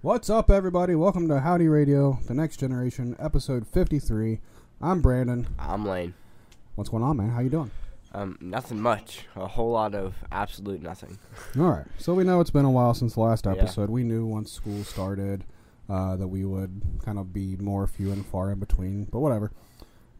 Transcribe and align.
What's 0.00 0.30
up, 0.30 0.50
everybody? 0.50 0.94
Welcome 0.94 1.28
to 1.28 1.40
Howdy 1.40 1.68
Radio, 1.68 2.18
the 2.26 2.34
next 2.34 2.58
generation, 2.58 3.16
episode 3.18 3.66
53. 3.66 4.40
I'm 4.80 5.00
Brandon. 5.00 5.48
I'm 5.58 5.84
Lane. 5.86 6.14
What's 6.76 6.88
going 6.90 7.02
on, 7.02 7.16
man? 7.16 7.30
How 7.30 7.40
you 7.40 7.50
doing? 7.50 7.70
Um, 8.12 8.38
nothing 8.40 8.80
much. 8.80 9.26
A 9.36 9.46
whole 9.48 9.72
lot 9.72 9.94
of 9.94 10.14
absolute 10.30 10.80
nothing. 10.82 11.18
All 11.58 11.64
right. 11.70 11.86
So 11.98 12.14
we 12.14 12.24
know 12.24 12.40
it's 12.40 12.50
been 12.50 12.64
a 12.64 12.70
while 12.70 12.94
since 12.94 13.14
the 13.14 13.20
last 13.20 13.44
Yeah. 13.46 13.52
episode. 13.52 13.90
We 13.90 14.04
knew 14.04 14.24
once 14.24 14.52
school 14.52 14.84
started 14.84 15.44
uh, 15.88 16.16
that 16.16 16.28
we 16.28 16.44
would 16.44 16.80
kind 17.04 17.18
of 17.18 17.32
be 17.32 17.56
more 17.56 17.86
few 17.86 18.12
and 18.12 18.24
far 18.24 18.50
in 18.52 18.58
between, 18.60 19.04
but 19.04 19.18
whatever. 19.20 19.50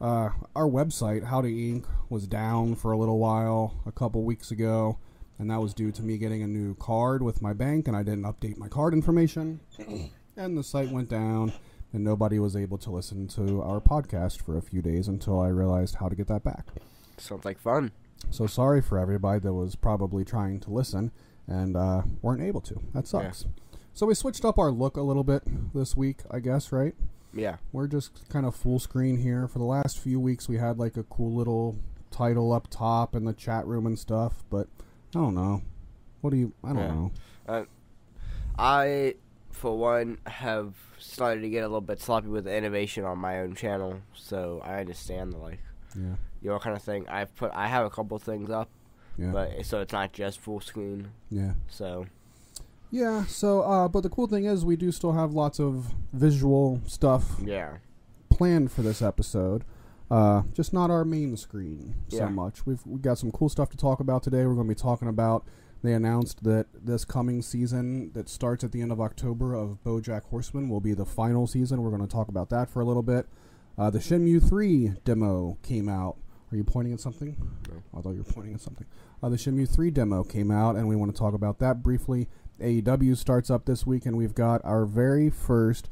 Uh, 0.01 0.31
our 0.57 0.67
website, 0.67 1.25
Howdy 1.25 1.73
Inc., 1.73 1.85
was 2.09 2.27
down 2.27 2.75
for 2.75 2.91
a 2.93 2.99
little 2.99 3.19
while 3.19 3.75
a 3.87 3.93
couple 3.93 4.23
weeks 4.25 4.51
ago, 4.51 4.98
and 5.38 5.51
that 5.51 5.60
was 5.60 5.74
due 5.74 5.92
to 5.92 6.02
me 6.02 6.19
getting 6.19 6.42
a 6.42 6.47
new 6.47 6.74
card 6.77 7.23
with 7.23 7.42
my 7.42 7.52
bank, 7.52 7.88
and 7.88 7.96
I 7.96 8.02
didn't 8.02 8.24
update 8.24 8.59
my 8.59 8.69
card 8.69 8.92
information, 8.92 9.60
and 10.37 10.56
the 10.56 10.65
site 10.65 10.91
went 10.91 11.09
down, 11.09 11.52
and 11.92 12.05
nobody 12.05 12.38
was 12.38 12.56
able 12.56 12.79
to 12.79 12.91
listen 12.91 13.29
to 13.29 13.62
our 13.62 13.80
podcast 13.80 14.43
for 14.43 14.56
a 14.56 14.62
few 14.62 14.82
days 14.82 15.09
until 15.09 15.41
I 15.41 15.48
realized 15.48 15.96
how 15.96 16.09
to 16.09 16.16
get 16.16 16.29
that 16.29 16.45
back. 16.45 16.66
Sounds 17.16 17.45
like 17.45 17.59
fun. 17.59 17.93
So 18.30 18.46
sorry 18.46 18.82
for 18.82 18.98
everybody 18.98 19.41
that 19.41 19.52
was 19.52 19.77
probably 19.77 20.24
trying 20.24 20.60
to 20.60 20.70
listen 20.70 21.12
and 21.46 21.77
uh, 21.77 22.02
weren't 22.20 22.43
able 22.43 22.60
to. 22.62 22.80
That 22.95 23.07
sucks. 23.07 23.46
So 23.95 24.07
we 24.07 24.15
switched 24.15 24.45
up 24.45 24.59
our 24.59 24.70
look 24.70 24.96
a 24.96 25.02
little 25.02 25.24
bit 25.24 25.43
this 25.74 25.96
week, 25.96 26.18
I 26.30 26.41
guess, 26.41 26.70
right? 26.73 26.95
Yeah. 27.32 27.57
We're 27.73 27.88
just 27.88 28.29
kind 28.29 28.46
of 28.46 28.55
full 28.55 28.79
screen 28.79 29.18
here. 29.18 29.48
For 29.48 29.59
the 29.59 29.65
last 29.65 29.98
few 29.98 30.20
weeks, 30.20 30.48
we 30.48 30.59
had 30.59 30.79
like 30.79 30.96
a 30.96 31.02
cool 31.05 31.34
little 31.34 31.79
title 32.10 32.52
up 32.52 32.68
top 32.70 33.15
in 33.15 33.24
the 33.24 33.32
chat 33.32 33.66
room 33.66 33.87
and 33.87 33.98
stuff, 33.98 34.45
but 34.51 34.68
I 35.15 35.19
don't 35.19 35.35
know. 35.35 35.62
What 36.21 36.30
do 36.30 36.37
you? 36.37 36.53
I 36.65 36.69
don't 36.73 36.79
Yeah. 36.79 36.95
know. 36.95 37.66
I, 38.59 39.15
for 39.51 39.79
one, 39.79 40.19
have 40.27 40.74
started 40.99 41.43
to 41.43 41.49
get 41.49 41.60
a 41.60 41.69
little 41.69 41.80
bit 41.80 42.01
sloppy 42.01 42.29
with 42.29 42.45
the 42.45 42.55
innovation 42.57 43.05
on 43.05 43.19
my 43.19 43.41
own 43.41 43.55
channel, 43.55 44.01
so 44.15 44.60
I 44.65 44.80
understand 44.80 45.32
the 45.32 45.38
like 45.38 45.60
Yeah, 45.95 46.16
your 46.43 46.59
kind 46.60 46.77
of 46.77 46.82
thing. 46.82 47.09
I've 47.09 47.35
put 47.37 47.52
I 47.55 47.69
have 47.69 47.87
a 47.87 47.91
couple 47.91 48.19
things 48.19 48.51
up, 48.51 48.69
yeah, 49.16 49.30
but 49.30 49.65
so 49.65 49.80
it's 49.80 49.93
not 49.93 50.13
just 50.13 50.41
full 50.41 50.60
screen. 50.60 51.09
yeah, 51.30 51.52
So 51.69 52.07
yeah. 52.91 53.25
So, 53.27 53.60
uh, 53.63 53.87
but 53.88 54.02
the 54.02 54.09
cool 54.09 54.27
thing 54.27 54.45
is, 54.45 54.65
we 54.65 54.77
do 54.77 54.91
still 54.93 55.13
have 55.13 55.32
lots 55.32 55.60
of 55.60 55.95
visual 56.13 56.80
stuff 56.87 57.37
yeah, 57.43 57.77
planned 58.29 58.73
for 58.73 58.82
this 58.82 59.01
episode. 59.02 59.63
Uh, 60.10 60.42
just 60.54 60.73
not 60.73 60.90
our 60.90 61.04
main 61.04 61.37
screen 61.37 61.95
so 62.09 62.16
Yeah. 62.18 62.28
much. 62.28 62.64
We've 62.66 62.84
we 62.87 62.98
got 62.98 63.18
some 63.18 63.30
cool 63.30 63.48
stuff 63.48 63.68
to 63.70 63.76
talk 63.76 64.00
about 64.00 64.22
today. 64.22 64.47
We're 64.47 64.54
going 64.54 64.66
to 64.69 64.75
be 64.75 64.81
talking 64.81 65.09
about. 65.09 65.44
They 65.82 65.92
announced 65.92 66.42
that 66.44 66.66
this 66.75 67.04
coming 67.04 67.41
season 67.42 68.10
that 68.14 68.28
starts 68.28 68.64
at 68.64 68.72
the 68.72 68.81
end 68.82 68.91
of 68.91 69.00
October 69.00 69.54
of 69.54 69.78
BoJack 69.84 70.25
Horseman 70.25 70.69
will 70.69 70.81
be 70.81 70.92
the 70.92 71.04
final 71.06 71.47
season. 71.47 71.82
We're 71.82 71.91
going 71.91 72.03
to 72.03 72.09
talk 72.12 72.26
about 72.28 72.48
that 72.50 72.69
for 72.69 72.81
a 72.81 72.84
little 72.84 73.03
bit. 73.04 73.26
Uh, 73.76 73.88
the 73.91 74.00
Shenmue 74.00 74.42
3 74.48 74.94
demo 75.04 75.56
came 75.62 75.88
out. 75.88 76.16
Are 76.50 76.56
you 76.56 76.64
pointing 76.64 76.94
at 76.94 77.00
something? 77.00 77.36
No. 77.69 77.82
I 77.97 78.00
thought 78.03 78.10
you 78.12 78.25
were 78.26 78.32
pointing 78.32 78.54
at 78.54 78.60
something. 78.60 78.86
Uh, 79.22 79.28
the 79.28 79.36
Shenmue 79.36 79.69
3 79.69 79.91
demo 79.92 80.25
came 80.25 80.50
out, 80.50 80.75
and 80.75 80.88
we 80.88 80.97
want 80.97 81.14
to 81.14 81.19
talk 81.19 81.34
about 81.34 81.60
that 81.60 81.81
briefly. 81.82 82.28
AEW 82.60 83.16
starts 83.16 83.48
up 83.48 83.66
this 83.66 83.86
week, 83.86 84.04
and 84.04 84.16
we've 84.16 84.34
got 84.34 84.60
our 84.64 84.84
very 84.84 85.31
first 85.31 85.88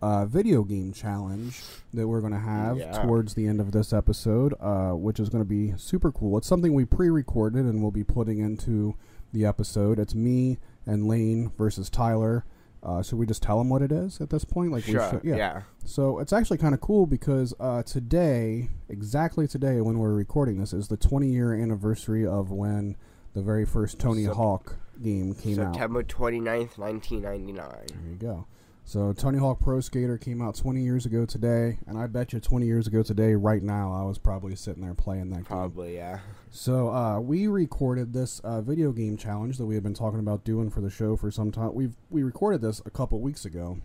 uh, 0.00 0.24
video 0.26 0.62
game 0.62 0.92
challenge 0.92 1.60
that 1.92 2.06
we're 2.06 2.20
going 2.20 2.32
to 2.32 2.38
have 2.38 2.78
Yeah. 2.78 2.92
towards 3.02 3.34
the 3.34 3.46
end 3.46 3.60
of 3.60 3.72
this 3.72 3.92
episode, 3.92 4.54
uh, 4.60 4.92
which 4.92 5.18
is 5.18 5.28
going 5.28 5.42
to 5.42 5.48
be 5.48 5.74
super 5.76 6.12
cool. 6.12 6.38
It's 6.38 6.46
something 6.46 6.72
we 6.74 6.84
pre-recorded 6.84 7.64
and 7.64 7.82
we'll 7.82 7.90
be 7.90 8.04
putting 8.04 8.38
into 8.38 8.94
the 9.32 9.44
episode. 9.44 9.98
It's 9.98 10.14
me 10.14 10.58
and 10.86 11.06
Lane 11.08 11.50
versus 11.58 11.90
Tyler. 11.90 12.44
Uh, 12.80 13.02
should 13.02 13.18
we 13.18 13.26
just 13.26 13.42
tell 13.42 13.58
them 13.58 13.68
what 13.68 13.82
it 13.82 13.90
is 13.90 14.20
at 14.20 14.30
this 14.30 14.44
point? 14.44 14.70
Like, 14.70 14.86
we 14.86 14.92
sure, 14.92 15.10
should, 15.10 15.24
yeah. 15.24 15.62
so 15.84 16.20
it's 16.20 16.32
actually 16.32 16.58
kind 16.58 16.74
of 16.74 16.80
cool 16.80 17.06
because 17.06 17.52
uh, 17.58 17.82
today, 17.82 18.68
exactly 18.88 19.48
today, 19.48 19.80
when 19.80 19.98
we're 19.98 20.14
recording 20.14 20.60
this, 20.60 20.72
is 20.72 20.86
the 20.86 20.96
20 20.96 21.26
year 21.26 21.52
anniversary 21.52 22.24
of 22.24 22.52
when 22.52 22.96
the 23.34 23.42
very 23.42 23.66
first 23.66 23.98
Tony 23.98 24.26
Sep- 24.26 24.34
Hawk 24.34 24.76
game 25.02 25.34
came 25.34 25.58
out. 25.58 25.74
September 25.74 26.04
29th, 26.04 26.78
1999. 26.78 27.68
There 27.88 28.10
you 28.10 28.16
go. 28.16 28.46
So 28.88 29.12
Tony 29.12 29.36
Hawk 29.38 29.60
Pro 29.60 29.80
Skater 29.80 30.16
came 30.16 30.40
out 30.40 30.54
20 30.54 30.80
years 30.80 31.04
ago 31.04 31.26
today, 31.26 31.76
and 31.86 31.98
I 31.98 32.06
bet 32.06 32.32
you 32.32 32.40
20 32.40 32.64
years 32.64 32.86
ago 32.86 33.02
today, 33.02 33.34
right 33.34 33.62
now, 33.62 33.92
I 33.92 34.02
was 34.04 34.16
probably 34.16 34.56
sitting 34.56 34.82
there 34.82 34.94
playing 34.94 35.28
that 35.28 35.36
game. 35.36 35.44
Probably, 35.44 35.96
yeah. 35.96 36.20
So 36.50 36.88
uh, 36.88 37.20
we 37.20 37.48
recorded 37.48 38.14
this 38.14 38.40
uh, 38.40 38.62
video 38.62 38.92
game 38.92 39.18
challenge 39.18 39.58
that 39.58 39.66
we 39.66 39.74
have 39.74 39.84
been 39.84 39.92
talking 39.92 40.20
about 40.20 40.42
doing 40.42 40.70
for 40.70 40.80
the 40.80 40.88
show 40.88 41.16
for 41.16 41.30
some 41.30 41.52
time. 41.52 41.74
We've 41.74 41.96
we 42.08 42.22
recorded 42.22 42.62
this 42.62 42.80
a 42.86 42.90
couple 42.90 43.20
weeks 43.20 43.44
ago, 43.44 43.76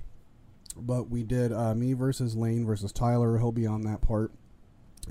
but 0.78 1.10
we 1.10 1.24
did 1.24 1.52
uh, 1.52 1.76
me 1.76 1.92
versus 1.92 2.38
Lane 2.38 2.66
versus 2.66 2.94
Tyler. 2.94 3.40
He'll 3.40 3.52
be 3.52 3.68
on 3.68 3.82
that 3.82 4.00
part, 4.00 4.32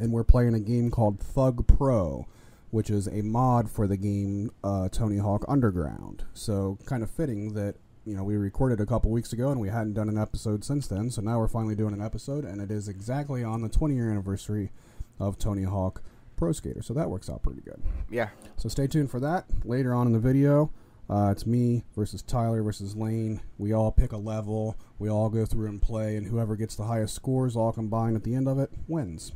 and 0.00 0.10
we're 0.10 0.24
playing 0.24 0.54
a 0.54 0.60
game 0.60 0.90
called 0.90 1.20
THUG 1.20 1.66
Pro, 1.66 2.26
which 2.70 2.88
is 2.88 3.08
a 3.08 3.20
mod 3.20 3.70
for 3.70 3.86
the 3.86 3.98
game 3.98 4.52
uh, 4.64 4.88
Tony 4.88 5.18
Hawk 5.18 5.44
Underground. 5.46 6.24
So 6.32 6.78
kind 6.86 7.02
of 7.02 7.10
fitting 7.10 7.52
that 7.52 7.74
you 8.04 8.16
know 8.16 8.24
we 8.24 8.36
recorded 8.36 8.80
a 8.80 8.86
couple 8.86 9.10
weeks 9.10 9.32
ago 9.32 9.50
and 9.50 9.60
we 9.60 9.68
hadn't 9.68 9.94
done 9.94 10.08
an 10.08 10.18
episode 10.18 10.64
since 10.64 10.86
then. 10.86 11.10
So 11.10 11.22
now 11.22 11.38
we're 11.38 11.48
finally 11.48 11.74
doing 11.74 11.94
an 11.94 12.02
episode, 12.02 12.44
and 12.44 12.60
it 12.60 12.70
is 12.70 12.88
exactly 12.88 13.44
on 13.44 13.62
the 13.62 13.68
20 13.68 13.94
year 13.94 14.10
anniversary 14.10 14.70
of 15.18 15.38
Tony 15.38 15.64
Hawk 15.64 16.02
Pro 16.36 16.52
Skater. 16.52 16.82
So 16.82 16.94
that 16.94 17.10
works 17.10 17.30
out 17.30 17.42
pretty 17.42 17.60
good. 17.60 17.82
Yeah. 18.10 18.30
So 18.56 18.68
stay 18.68 18.86
tuned 18.86 19.10
for 19.10 19.20
that 19.20 19.46
later 19.64 19.94
on 19.94 20.06
in 20.06 20.12
the 20.12 20.18
video. 20.18 20.72
Uh, 21.10 21.30
it's 21.30 21.46
me 21.46 21.84
versus 21.94 22.22
Tyler 22.22 22.62
versus 22.62 22.96
Lane. 22.96 23.40
We 23.58 23.72
all 23.72 23.92
pick 23.92 24.12
a 24.12 24.16
level. 24.16 24.76
We 24.98 25.10
all 25.10 25.28
go 25.28 25.44
through 25.44 25.68
and 25.68 25.82
play, 25.82 26.16
and 26.16 26.26
whoever 26.26 26.56
gets 26.56 26.74
the 26.74 26.84
highest 26.84 27.14
scores 27.14 27.54
all 27.56 27.72
combined 27.72 28.16
at 28.16 28.24
the 28.24 28.34
end 28.34 28.48
of 28.48 28.58
it 28.58 28.70
wins. 28.88 29.32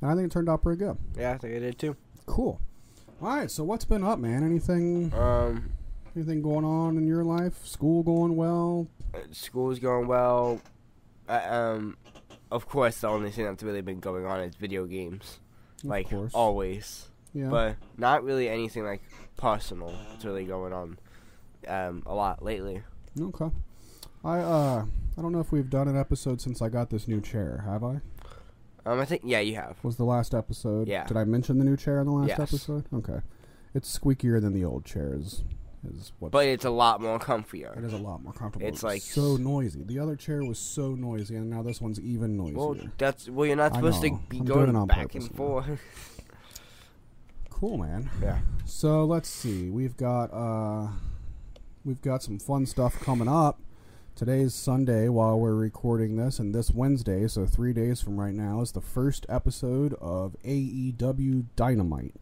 And 0.00 0.10
I 0.10 0.14
think 0.14 0.26
it 0.26 0.32
turned 0.32 0.48
out 0.48 0.62
pretty 0.62 0.78
good. 0.78 0.96
Yeah, 1.16 1.32
I 1.32 1.38
think 1.38 1.54
it 1.54 1.60
did 1.60 1.78
too. 1.78 1.96
Cool. 2.26 2.60
All 3.20 3.28
right. 3.36 3.50
So 3.50 3.64
what's 3.64 3.84
been 3.84 4.04
up, 4.04 4.18
man? 4.18 4.44
Anything? 4.44 5.12
Um, 5.14 5.72
Anything 6.16 6.42
going 6.42 6.64
on 6.64 6.96
in 6.96 7.06
your 7.06 7.24
life? 7.24 7.64
School 7.66 8.02
going 8.02 8.36
well? 8.36 8.88
uh, 9.14 9.18
school's 9.32 9.78
going 9.78 10.06
well. 10.06 10.60
Uh, 11.28 11.40
um, 11.48 11.96
of 12.50 12.66
course, 12.68 13.00
the 13.00 13.08
only 13.08 13.30
thing 13.30 13.44
that's 13.44 13.62
really 13.62 13.82
been 13.82 14.00
going 14.00 14.26
on 14.26 14.40
is 14.40 14.54
video 14.56 14.84
games, 14.86 15.38
Of 15.80 15.84
like 15.90 16.10
course. 16.10 16.32
always. 16.34 17.08
Yeah. 17.34 17.48
But 17.48 17.76
not 17.96 18.24
really 18.24 18.48
anything 18.48 18.84
like 18.84 19.02
personal. 19.36 19.94
That's 20.10 20.24
really 20.24 20.44
going 20.44 20.72
on 20.72 20.98
um, 21.68 22.02
a 22.06 22.14
lot 22.14 22.42
lately. 22.42 22.82
okay. 23.20 23.50
I 24.24 24.38
uh 24.40 24.84
I 25.16 25.22
don't 25.22 25.30
know 25.32 25.40
if 25.40 25.52
we've 25.52 25.70
done 25.70 25.86
an 25.88 25.96
episode 25.96 26.40
since 26.40 26.60
I 26.60 26.68
got 26.68 26.90
this 26.90 27.06
new 27.06 27.20
chair. 27.20 27.62
Have 27.66 27.84
I? 27.84 28.00
Um, 28.86 28.98
I 29.00 29.04
think 29.04 29.22
yeah, 29.24 29.40
you 29.40 29.54
have. 29.56 29.76
was 29.84 29.96
the 29.96 30.04
last 30.04 30.34
episode. 30.34 30.88
Yeah. 30.88 31.06
Did 31.06 31.16
I 31.16 31.24
mention 31.24 31.58
the 31.58 31.64
new 31.64 31.76
chair 31.76 32.00
in 32.00 32.06
the 32.06 32.12
last 32.12 32.28
Yes. 32.30 32.40
episode? 32.40 32.84
Okay. 32.92 33.20
It's 33.74 33.96
squeakier 33.96 34.40
than 34.40 34.54
the 34.54 34.64
old 34.64 34.84
chairs. 34.84 35.44
Is 35.86 36.12
what. 36.18 36.32
But 36.32 36.46
it's 36.46 36.64
a 36.64 36.70
lot 36.70 37.00
more 37.00 37.16
it 37.16 37.22
comfier. 37.22 37.84
is 37.84 37.92
a 37.92 37.98
lot 37.98 38.22
more 38.22 38.32
comfortable. 38.32 38.66
It's 38.66 38.82
like 38.82 39.02
so 39.02 39.36
noisy. 39.36 39.84
The 39.84 39.98
other 39.98 40.16
chair 40.16 40.44
was 40.44 40.58
so 40.58 40.94
noisy, 40.94 41.36
and 41.36 41.48
now 41.48 41.62
this 41.62 41.80
one's 41.80 42.00
even 42.00 42.36
noisier. 42.36 42.56
Well, 42.58 42.76
that's 42.98 43.28
well, 43.28 43.46
you're 43.46 43.56
not 43.56 43.74
supposed 43.74 44.02
to 44.02 44.18
be 44.28 44.38
I'm 44.38 44.44
going 44.44 44.74
on 44.74 44.88
back 44.88 45.14
and 45.14 45.34
forth. 45.34 45.80
cool, 47.50 47.78
man. 47.78 48.10
yeah. 48.20 48.40
So 48.64 49.04
let's 49.04 49.28
see. 49.28 49.70
We've 49.70 49.96
got 49.96 50.26
uh, 50.32 50.88
we've 51.84 52.02
got 52.02 52.22
some 52.22 52.38
fun 52.38 52.66
stuff 52.66 52.98
coming 53.00 53.28
up. 53.28 53.60
Today's 54.16 54.52
Sunday 54.52 55.08
while 55.08 55.38
we're 55.38 55.54
recording 55.54 56.16
this, 56.16 56.40
and 56.40 56.52
this 56.52 56.72
Wednesday, 56.72 57.28
so 57.28 57.46
three 57.46 57.72
days 57.72 58.00
from 58.00 58.18
right 58.18 58.34
now, 58.34 58.60
is 58.62 58.72
the 58.72 58.80
first 58.80 59.24
episode 59.28 59.94
of 60.00 60.34
AEW 60.44 61.44
Dynamite. 61.54 62.16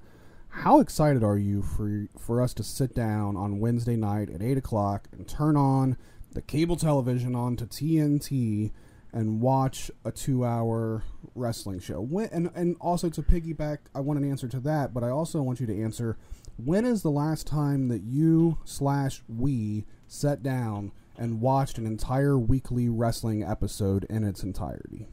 How 0.61 0.81
excited 0.81 1.23
are 1.23 1.37
you 1.37 1.63
for 1.63 2.09
for 2.19 2.41
us 2.41 2.55
to 2.55 2.65
sit 2.65 2.95
down 2.95 3.37
on 3.37 3.61
Wednesday 3.61 3.95
night 3.95 4.31
at 4.31 4.43
eight 4.43 4.57
o'clock 4.57 5.07
and 5.13 5.29
turn 5.29 5.55
on 5.55 5.99
the 6.33 6.41
cable 6.41 6.77
television 6.77 7.35
onto 7.35 7.67
TNT 7.67 8.73
and 9.13 9.41
watch 9.41 9.91
a 10.05 10.11
two-hour 10.11 11.05
wrestling 11.35 11.79
show? 11.79 12.01
When, 12.01 12.31
and 12.33 12.51
and 12.55 12.77
also 12.81 13.11
to 13.11 13.23
piggyback, 13.23 13.79
I 13.95 14.01
want 14.01 14.19
an 14.19 14.29
answer 14.29 14.49
to 14.49 14.61
that, 14.61 14.95
but 14.95 15.05
I 15.05 15.11
also 15.11 15.43
want 15.43 15.61
you 15.61 15.67
to 15.67 15.83
answer: 15.83 16.17
When 16.57 16.87
is 16.87 17.03
the 17.03 17.11
last 17.11 17.47
time 17.47 17.89
that 17.89 18.03
you 18.03 18.59
slash 18.65 19.23
we 19.29 19.85
sat 20.09 20.43
down 20.43 20.91
and 21.19 21.43
watched 21.43 21.77
an 21.77 21.87
entire 21.87 22.39
weekly 22.39 22.89
wrestling 22.89 23.45
episode 23.45 24.05
in 24.09 24.25
its 24.25 24.43
entirety? 24.43 25.07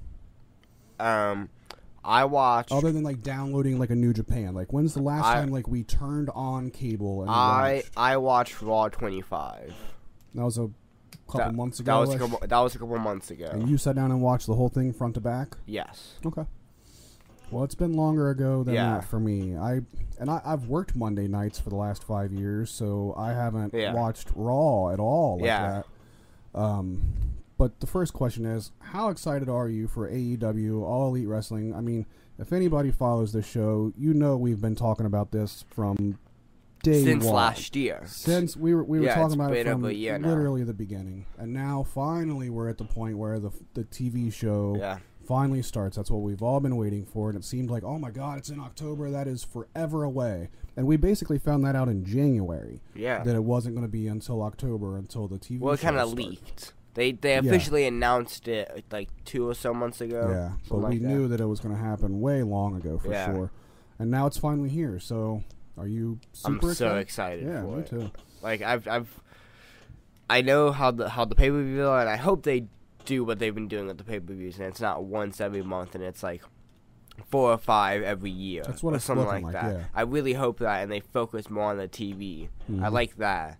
Um, 0.99 1.49
I 2.05 2.25
watched. 2.25 2.71
Other 2.71 2.91
than 2.91 3.03
like 3.03 3.21
downloading 3.21 3.79
like 3.79 3.89
a 3.89 3.95
New 3.95 4.13
Japan, 4.13 4.53
like 4.53 4.73
when's 4.73 4.93
the 4.93 5.01
last 5.01 5.25
I- 5.25 5.35
time 5.35 5.51
like 5.51 5.67
we 5.67 5.83
turned 5.83 6.29
on 6.35 6.69
cable 6.71 7.21
and 7.21 7.31
I 7.31 7.75
watched? 7.75 7.91
I 7.97 8.17
watched 8.17 8.61
Raw 8.61 8.89
25. 8.89 9.73
That 10.35 10.43
was 10.43 10.57
a 10.57 10.69
couple 11.27 11.39
that, 11.39 11.53
months 11.55 11.77
That 11.77 11.83
ago. 11.83 11.99
was 12.01 12.13
a 12.13 12.17
couple. 12.17 12.39
That 12.47 12.59
was 12.59 12.75
a 12.75 12.79
couple 12.79 12.97
months 12.99 13.31
ago. 13.31 13.49
and 13.51 13.69
you 13.69 13.77
sat 13.77 13.95
down 13.95 14.11
and 14.11 14.21
watched 14.21 14.47
the 14.47 14.55
whole 14.55 14.69
thing 14.69 14.91
front 14.93 15.13
to 15.15 15.21
back. 15.21 15.55
yes. 15.65 16.15
Okay. 16.25 16.45
Well, 17.51 17.63
it's 17.63 17.75
been 17.75 17.93
longer 17.93 18.29
ago 18.31 18.63
than 18.63 18.73
Yeah. 18.73 18.95
that 18.95 19.05
for 19.05 19.19
me. 19.19 19.55
I 19.55 19.81
and 20.19 20.29
I, 20.29 20.41
I've 20.43 20.67
worked 20.67 20.95
Monday 20.95 21.27
nights 21.27 21.59
for 21.59 21.69
the 21.69 21.75
last 21.75 22.03
five 22.03 22.31
years, 22.31 22.71
so 22.71 23.13
I 23.17 23.31
haven't 23.33 23.73
Yeah. 23.73 23.93
watched 23.93 24.29
Raw 24.35 24.89
at 24.89 24.99
all 24.99 25.35
like 25.37 25.45
Yeah. 25.45 25.81
that. 26.53 26.59
Um, 26.59 27.01
but 27.57 27.79
the 27.79 27.87
first 27.87 28.13
question 28.13 28.45
is, 28.45 28.71
how 28.79 29.09
excited 29.09 29.49
are 29.49 29.69
you 29.69 29.87
for 29.87 30.09
AEW 30.09 30.81
All 30.83 31.09
Elite 31.09 31.27
Wrestling? 31.27 31.73
I 31.75 31.81
mean, 31.81 32.05
if 32.39 32.51
anybody 32.51 32.91
follows 32.91 33.33
this 33.33 33.47
show, 33.47 33.93
you 33.97 34.13
know 34.13 34.35
we've 34.37 34.61
been 34.61 34.75
talking 34.75 35.05
about 35.05 35.31
this 35.31 35.63
from 35.69 36.17
day 36.81 37.03
Since 37.03 37.23
one. 37.25 37.35
last 37.35 37.75
year. 37.75 38.01
Since 38.05 38.57
we 38.57 38.73
were 38.75 38.83
we 38.83 38.99
were 38.99 39.05
Yeah, 39.05 39.15
talking 39.15 39.35
about 39.39 39.53
it 39.55 39.65
from 39.67 39.89
year 39.91 40.17
now. 40.17 40.27
literally 40.29 40.63
the 40.63 40.73
beginning, 40.73 41.25
and 41.37 41.53
now 41.53 41.83
finally 41.83 42.49
we're 42.49 42.69
at 42.69 42.77
the 42.77 42.83
point 42.85 43.17
where 43.17 43.39
the 43.39 43.51
the 43.73 43.83
TV 43.85 44.33
show 44.33 44.75
Yeah. 44.77 44.97
finally 45.25 45.61
starts. 45.61 45.95
That's 45.95 46.11
what 46.11 46.21
we've 46.23 46.41
all 46.43 46.59
been 46.59 46.75
waiting 46.75 47.05
for, 47.05 47.29
and 47.29 47.37
it 47.37 47.45
seemed 47.45 47.69
like, 47.69 47.83
oh 47.83 47.97
my 47.99 48.11
god, 48.11 48.37
it's 48.39 48.49
in 48.49 48.59
October. 48.59 49.09
That 49.11 49.27
is 49.27 49.43
forever 49.43 50.03
away. 50.03 50.49
And 50.75 50.87
we 50.87 50.97
basically 50.97 51.37
found 51.37 51.63
that 51.65 51.75
out 51.75 51.87
in 51.87 52.03
January 52.03 52.81
Yeah. 52.95 53.23
that 53.23 53.35
it 53.35 53.43
wasn't 53.43 53.75
going 53.75 53.85
to 53.85 53.91
be 53.91 54.07
until 54.07 54.41
October 54.41 54.97
until 54.97 55.27
the 55.27 55.37
TV. 55.37 55.59
Well, 55.59 55.75
it 55.75 55.79
kind 55.79 55.97
of 55.97 56.11
leaked. 56.13 56.73
They 56.95 57.11
they 57.13 57.35
officially 57.37 57.85
announced 57.87 58.47
it 58.47 58.85
like 58.91 59.09
two 59.25 59.47
or 59.49 59.55
so 59.55 59.73
months 59.73 59.99
ago. 60.01 60.29
Yeah, 60.31 60.51
but 60.69 60.77
we 60.77 60.83
like 60.83 61.01
knew 61.01 61.27
that 61.27 61.39
it 61.41 61.45
was 61.45 61.59
going 61.59 61.73
to 61.75 61.81
happen 61.81 62.21
way 62.21 62.43
long 62.43 62.75
ago 62.75 62.99
for 62.99 63.09
Yeah. 63.11 63.33
sure, 63.33 63.51
and 63.97 64.11
now 64.11 64.27
it's 64.27 64.37
finally 64.37 64.69
here. 64.69 64.99
So, 64.99 65.43
are 65.77 65.87
you 65.87 66.19
I'm 66.45 66.61
so 66.73 66.97
excited? 66.97 67.45
Yeah, 67.45 67.61
for 67.63 67.67
me 67.77 67.79
it. 67.81 67.87
too. 67.87 68.11
Like 68.43 68.61
I've 68.61 68.87
I've 68.87 69.19
I 70.29 70.41
know 70.41 70.71
how 70.71 70.91
the 70.91 71.09
how 71.09 71.25
the 71.25 71.35
pay 71.35 71.49
per 71.49 71.63
view 71.63 71.89
and 71.89 72.07
I 72.09 72.15
hope 72.17 72.43
they 72.43 72.65
do 73.05 73.23
what 73.25 73.39
they've 73.39 73.53
been 73.55 73.67
doing 73.67 73.87
with 73.87 73.97
the 73.97 74.03
pay 74.03 74.19
per 74.19 74.33
views 74.33 74.57
and 74.57 74.67
it's 74.67 74.79
not 74.79 75.03
once 75.03 75.41
every 75.41 75.61
month 75.63 75.95
and 75.95 76.03
it's 76.03 76.23
like 76.23 76.41
four 77.29 77.51
or 77.51 77.57
five 77.57 78.01
every 78.03 78.29
year. 78.31 78.63
That's 78.65 78.81
what 78.83 78.93
or 78.93 78.99
something 78.99 79.25
like 79.27 79.43
like, 79.43 79.53
that. 79.53 79.73
yeah. 79.73 79.83
I 79.95 80.01
really 80.03 80.33
hope 80.33 80.59
that 80.59 80.83
and 80.83 80.91
they 80.91 80.99
focus 80.99 81.49
more 81.49 81.65
on 81.71 81.77
the 81.77 81.87
TV. 81.87 82.49
I 82.69 82.71
Mhm. 82.71 82.91
like 82.91 83.17
that. 83.17 83.57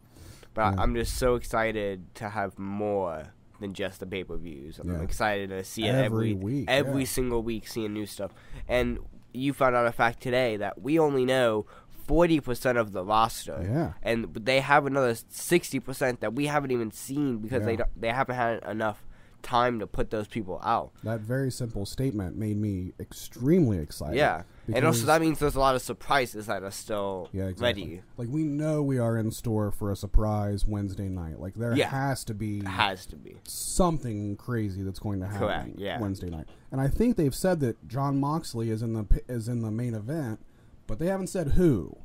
But 0.54 0.74
Yeah. 0.76 0.82
I'm 0.82 0.94
just 0.96 1.16
so 1.18 1.36
excited 1.36 2.14
to 2.16 2.30
have 2.30 2.58
more 2.60 3.34
than 3.60 3.74
just 3.74 4.00
the 4.00 4.06
pay 4.06 4.24
per 4.24 4.36
views. 4.38 4.80
I'm 4.80 4.92
Yeah. 4.92 5.02
excited 5.02 5.50
to 5.50 5.64
see 5.64 5.86
it 5.86 5.96
Every 5.96 6.32
every 6.32 6.34
week, 6.36 6.66
every 6.68 7.02
yeah. 7.04 7.08
single 7.08 7.42
week, 7.44 7.68
seeing 7.68 7.94
new 7.94 8.06
stuff. 8.06 8.32
And 8.68 9.00
you 9.34 9.54
found 9.54 9.76
out 9.76 9.86
a 9.88 9.92
fact 9.92 10.22
today 10.22 10.58
that 10.58 10.82
we 10.82 11.00
only 11.00 11.26
know 11.26 11.66
forty 11.90 12.40
percent 12.40 12.78
of 12.78 12.92
the 12.92 13.04
roster 13.04 13.60
Yeah. 13.64 13.94
and 14.04 14.34
they 14.34 14.60
have 14.60 14.86
another 14.86 15.16
sixty 15.30 15.80
percent 15.80 16.20
that 16.20 16.34
we 16.34 16.48
haven't 16.48 16.72
even 16.72 16.92
seen 16.92 17.38
because 17.40 17.64
they 17.64 17.72
Yeah. 17.72 17.78
don't, 17.78 18.02
they 18.02 18.10
haven't 18.10 18.36
had 18.36 18.64
enough 18.66 19.04
time 19.44 19.80
to 19.80 19.86
put 19.86 20.10
those 20.10 20.28
people 20.28 20.60
out. 20.64 20.92
That 21.04 21.20
very 21.20 21.52
simple 21.52 21.86
statement 21.86 22.36
made 22.38 22.58
me 22.58 22.94
extremely 23.00 23.78
excited. 23.78 24.16
yeah, 24.18 24.44
and 24.74 24.86
also 24.86 25.06
that 25.06 25.22
means 25.22 25.38
there's 25.40 25.56
a 25.56 25.60
lot 25.60 25.76
of 25.76 25.82
surprises 25.82 26.48
that 26.48 26.64
are 26.64 26.72
still 26.72 27.30
Yeah, 27.34 27.44
exactly. 27.48 27.84
ready. 27.84 28.02
Like 28.18 28.30
we 28.30 28.44
know 28.44 28.82
we 28.82 28.98
are 28.98 29.18
in 29.18 29.30
store 29.32 29.70
for 29.72 29.92
a 29.92 29.96
surprise 29.96 30.66
Wednesday 30.66 31.10
night. 31.10 31.40
Like 31.40 31.54
there 31.56 31.76
Yeah. 31.76 31.90
has 31.90 32.24
to 32.26 32.34
be 32.34 32.64
has 32.66 33.06
to 33.08 33.16
be. 33.16 33.36
something 33.44 34.36
crazy 34.38 34.82
that's 34.84 35.00
going 35.00 35.20
to 35.20 35.28
happen 35.28 35.40
Correct, 35.48 35.70
yeah. 35.78 36.00
Wednesday 36.00 36.30
night. 36.30 36.48
And 36.72 36.80
I 36.82 36.88
think 36.88 37.18
they've 37.18 37.36
said 37.36 37.60
that 37.60 37.88
Jon 37.88 38.20
Moxley 38.20 38.70
is 38.72 38.82
in 38.82 38.94
the 38.94 39.06
is 39.28 39.48
in 39.48 39.62
the 39.62 39.72
main 39.72 39.94
event, 39.94 40.40
but 40.88 40.98
they 41.00 41.08
haven't 41.08 41.28
said 41.28 41.50
who. 41.50 41.98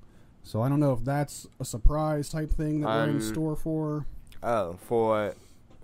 So 0.43 0.63
I 0.63 0.69
don't 0.69 0.81
know 0.81 0.93
if 0.93 1.05
that's 1.05 1.47
a 1.61 1.65
surprise 1.65 2.29
type 2.31 2.51
thing 2.51 2.81
that 2.81 2.87
we're 2.89 3.05
in 3.05 3.17
Um, 3.17 3.21
store 3.21 3.55
for. 3.57 4.07
Oh, 4.43 4.77
for 4.81 5.35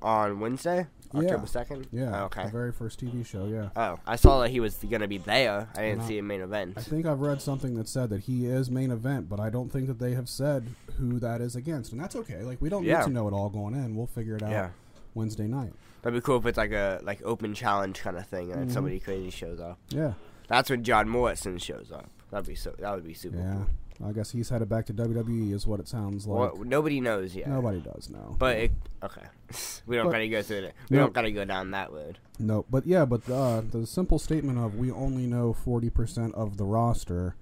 on 0.03 0.39
Wednesday. 0.41 0.87
October 1.17 1.47
second. 1.47 1.87
Yeah, 1.93 2.23
Oh, 2.23 2.25
okay. 2.27 2.45
the 2.45 2.51
very 2.51 2.73
first 2.73 3.01
TV 3.01 3.25
show. 3.25 3.47
Yeah, 3.47 3.69
Oh, 3.77 3.99
I 4.07 4.17
saw 4.17 4.41
that 4.43 4.51
he 4.51 4.61
was 4.61 4.75
gonna 4.89 5.09
be 5.09 5.19
there. 5.19 5.69
I 5.75 5.81
didn't 5.83 6.05
see 6.05 6.19
a 6.19 6.23
main 6.23 6.41
event. 6.41 6.75
I 6.77 6.81
think 6.81 7.07
I've 7.07 7.21
read 7.21 7.41
something 7.43 7.75
that 7.77 7.89
said 7.89 8.11
that 8.11 8.23
he 8.23 8.47
is 8.47 8.71
main 8.71 8.91
event, 8.91 9.29
but 9.29 9.41
I 9.41 9.51
don't 9.51 9.71
think 9.71 9.87
that 9.87 9.99
they 9.99 10.15
have 10.15 10.29
said 10.29 10.67
who 10.99 11.19
that 11.21 11.41
is 11.41 11.57
against, 11.57 11.93
and 11.93 12.01
that's 12.01 12.17
okay. 12.17 12.43
Like 12.43 12.61
we 12.61 12.69
don't 12.69 12.85
Yeah. 12.85 12.99
need 13.01 13.07
to 13.07 13.11
know 13.13 13.29
it 13.29 13.33
all 13.33 13.49
going 13.49 13.75
in. 13.75 13.95
We'll 13.97 14.07
figure 14.07 14.37
it 14.37 14.43
out 14.43 14.51
Yeah. 14.51 14.71
Wednesday 15.15 15.47
night. 15.47 15.73
That'd 16.03 16.17
be 16.21 16.25
cool 16.25 16.37
if 16.39 16.47
it's 16.47 16.59
like 16.59 16.73
a 16.73 17.01
like 17.03 17.21
open 17.25 17.55
challenge 17.55 18.01
kind 18.01 18.17
of 18.17 18.27
thing, 18.27 18.53
and 18.53 18.69
Mhm. 18.69 18.73
somebody 18.73 19.01
crazy 19.01 19.31
shows 19.31 19.61
up. 19.61 19.79
Yeah, 19.89 20.15
That's 20.49 20.69
when 20.69 20.85
John 20.85 21.09
Morrison 21.09 21.57
shows 21.59 21.91
up. 21.91 22.11
That'd 22.31 22.47
be 22.47 22.55
so. 22.55 22.75
That 22.79 22.95
would 22.95 23.05
be 23.07 23.15
super 23.15 23.39
yeah. 23.39 23.65
I 24.05 24.13
guess 24.13 24.31
he's 24.31 24.49
headed 24.49 24.69
back 24.69 24.87
to 24.87 24.95
WWE, 24.95 25.53
is 25.53 25.67
what 25.67 25.79
it 25.81 25.87
sounds 25.89 26.27
like. 26.27 26.55
Well, 26.55 26.65
nobody 26.65 27.01
knows 27.01 27.35
yet. 27.37 27.49
Nobody 27.49 27.81
does 27.81 28.11
know. 28.11 28.35
But 28.39 28.57
it, 28.57 28.73
okay, 29.03 29.23
we 29.87 29.97
don't 29.97 30.07
But- 30.07 30.13
gotta 30.13 30.29
go 30.29 30.43
through 30.43 30.57
it. 30.65 30.75
We 30.91 30.97
No. 30.97 31.05
don't 31.05 31.13
gotta 31.13 31.31
go 31.31 31.45
down 31.45 31.71
that 31.73 31.93
road. 31.93 32.19
No, 32.39 32.65
but 32.71 32.87
yeah, 32.87 33.05
but 33.05 33.29
uh, 33.31 33.61
the 33.61 33.87
simple 33.87 34.19
statement 34.19 34.59
of 34.59 34.75
we 34.77 34.91
only 34.91 35.27
know 35.27 35.53
forty 35.53 35.91
percent 35.91 36.35
of 36.35 36.57
the 36.57 36.65
roster, 36.65 37.37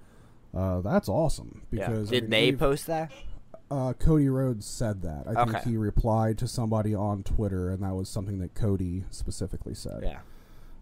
uh, 0.54 0.80
that's 0.82 1.08
awesome. 1.08 1.62
Because 1.70 2.10
yeah. 2.10 2.18
I 2.18 2.20
Did 2.20 2.30
they 2.30 2.52
post 2.52 2.86
that? 2.86 3.10
Uh, 3.70 3.94
Cody 3.94 4.28
Rhodes 4.28 4.66
said 4.66 5.00
that. 5.00 5.24
I 5.26 5.44
think 5.44 5.56
Okay. 5.56 5.70
he 5.70 5.76
replied 5.78 6.36
to 6.38 6.46
somebody 6.46 6.94
on 6.94 7.22
Twitter, 7.22 7.70
and 7.70 7.82
that 7.82 7.94
was 7.94 8.10
something 8.10 8.38
that 8.40 8.54
Cody 8.54 9.04
specifically 9.10 9.72
said. 9.74 10.00
Yeah. 10.02 10.18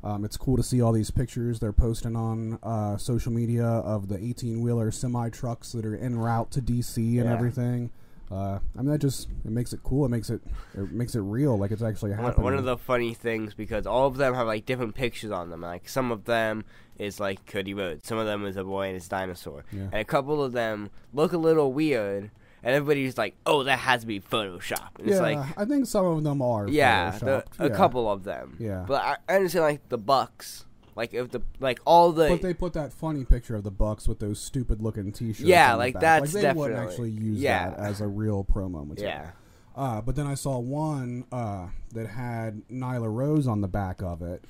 Um, 0.03 0.25
it's 0.25 0.37
cool 0.37 0.57
to 0.57 0.63
see 0.63 0.81
all 0.81 0.93
these 0.93 1.11
pictures 1.11 1.61
they're 1.61 1.73
posting 1.73 2.17
on 2.17 2.59
uh, 2.63 2.97
social 2.97 3.33
media 3.33 3.65
of 3.67 4.09
the 4.09 4.17
eighteen 4.17 4.63
wheeler 4.63 4.91
semi 4.91 5.29
trucks 5.29 5.73
that 5.73 5.85
are 5.85 5.97
en 5.97 6.17
route 6.19 6.51
to 6.53 6.63
DC 6.63 6.97
and 6.97 7.25
Yeah. 7.29 7.33
everything. 7.35 7.91
Uh, 8.31 8.61
I 8.79 8.83
mean, 8.83 8.93
that 8.93 8.99
just 9.01 9.29
it 9.45 9.51
makes 9.51 9.73
it 9.73 9.81
cool. 9.83 10.07
It 10.07 10.09
makes 10.11 10.31
it 10.31 10.41
it 10.75 10.93
makes 10.93 11.15
it 11.17 11.21
real, 11.21 11.59
like 11.59 11.71
it's 11.73 11.83
actually 11.83 12.13
happening. 12.13 12.45
one 12.45 12.55
of 12.55 12.65
the 12.65 12.77
funny 12.79 13.13
things 13.13 13.55
because 13.55 13.87
all 13.87 14.07
of 14.07 14.17
them 14.17 14.35
have 14.35 14.47
like 14.47 14.65
different 14.67 14.95
pictures 14.95 15.33
on 15.33 15.51
them. 15.51 15.61
Like 15.63 15.89
some 15.89 16.13
of 16.13 16.25
them 16.27 16.65
is 16.97 17.19
like 17.19 17.45
Cody 17.47 17.75
Rhodes, 17.75 18.07
some 18.07 18.19
of 18.19 18.27
them 18.27 18.47
is 18.47 18.57
a 18.57 18.63
boy 18.65 18.87
and 18.87 18.95
his 18.95 19.09
dinosaur, 19.09 19.65
Yeah. 19.73 19.83
and 19.85 19.95
a 19.95 20.05
couple 20.05 20.43
of 20.45 20.53
them 20.53 20.91
look 21.13 21.33
a 21.33 21.39
little 21.39 21.73
weird. 21.73 22.31
And 22.63 22.75
everybody's 22.75 23.17
like, 23.17 23.35
"Oh, 23.47 23.63
that 23.65 23.79
has 23.79 24.03
to 24.03 24.07
be 24.07 24.21
Photoshop." 24.21 24.99
And 24.99 25.09
yeah, 25.09 25.13
it's 25.15 25.21
like, 25.23 25.39
I 25.59 25.65
think 25.65 25.87
some 25.87 26.05
of 26.07 26.23
them 26.25 26.43
are. 26.43 26.69
yeah, 26.69 27.17
the, 27.19 27.45
a 27.59 27.69
Yeah. 27.69 27.75
couple 27.77 28.11
of 28.11 28.25
them. 28.25 28.57
Yeah. 28.59 28.85
but 28.87 29.03
I, 29.03 29.17
I 29.29 29.37
understand 29.37 29.65
like 29.65 29.89
the 29.89 29.97
Bucks, 29.99 30.67
like 30.95 31.15
if 31.15 31.31
the 31.31 31.41
like 31.59 31.81
all 31.87 32.13
the 32.13 32.29
But 32.29 32.43
they 32.43 32.53
put 32.53 32.75
that 32.75 32.93
funny 32.93 33.25
picture 33.25 33.57
of 33.57 33.65
the 33.65 33.71
Bucks 33.71 34.07
with 34.07 34.19
those 34.19 34.39
stupid 34.41 34.83
looking 34.83 35.11
T-shirts. 35.11 35.41
Yeah, 35.41 35.75
like, 35.75 35.99
that's 35.99 36.35
like 36.35 36.43
they 36.43 36.53
wouldn't 36.53 36.79
actually 36.79 37.11
use 37.11 37.39
yeah. 37.39 37.71
that 37.71 37.79
as 37.79 38.01
a 38.03 38.07
real 38.09 38.45
promo 38.45 38.87
material. 38.87 39.15
yeah, 39.17 39.31
Uh, 39.75 40.01
but 40.03 40.15
then 40.17 40.27
I 40.27 40.35
saw 40.35 40.59
one 40.59 41.25
uh, 41.33 41.69
that 41.95 42.09
had 42.09 42.61
Nyla 42.69 43.11
Rose 43.11 43.47
on 43.47 43.63
the 43.63 43.69
back 43.69 44.03
of 44.03 44.21
it, 44.21 44.45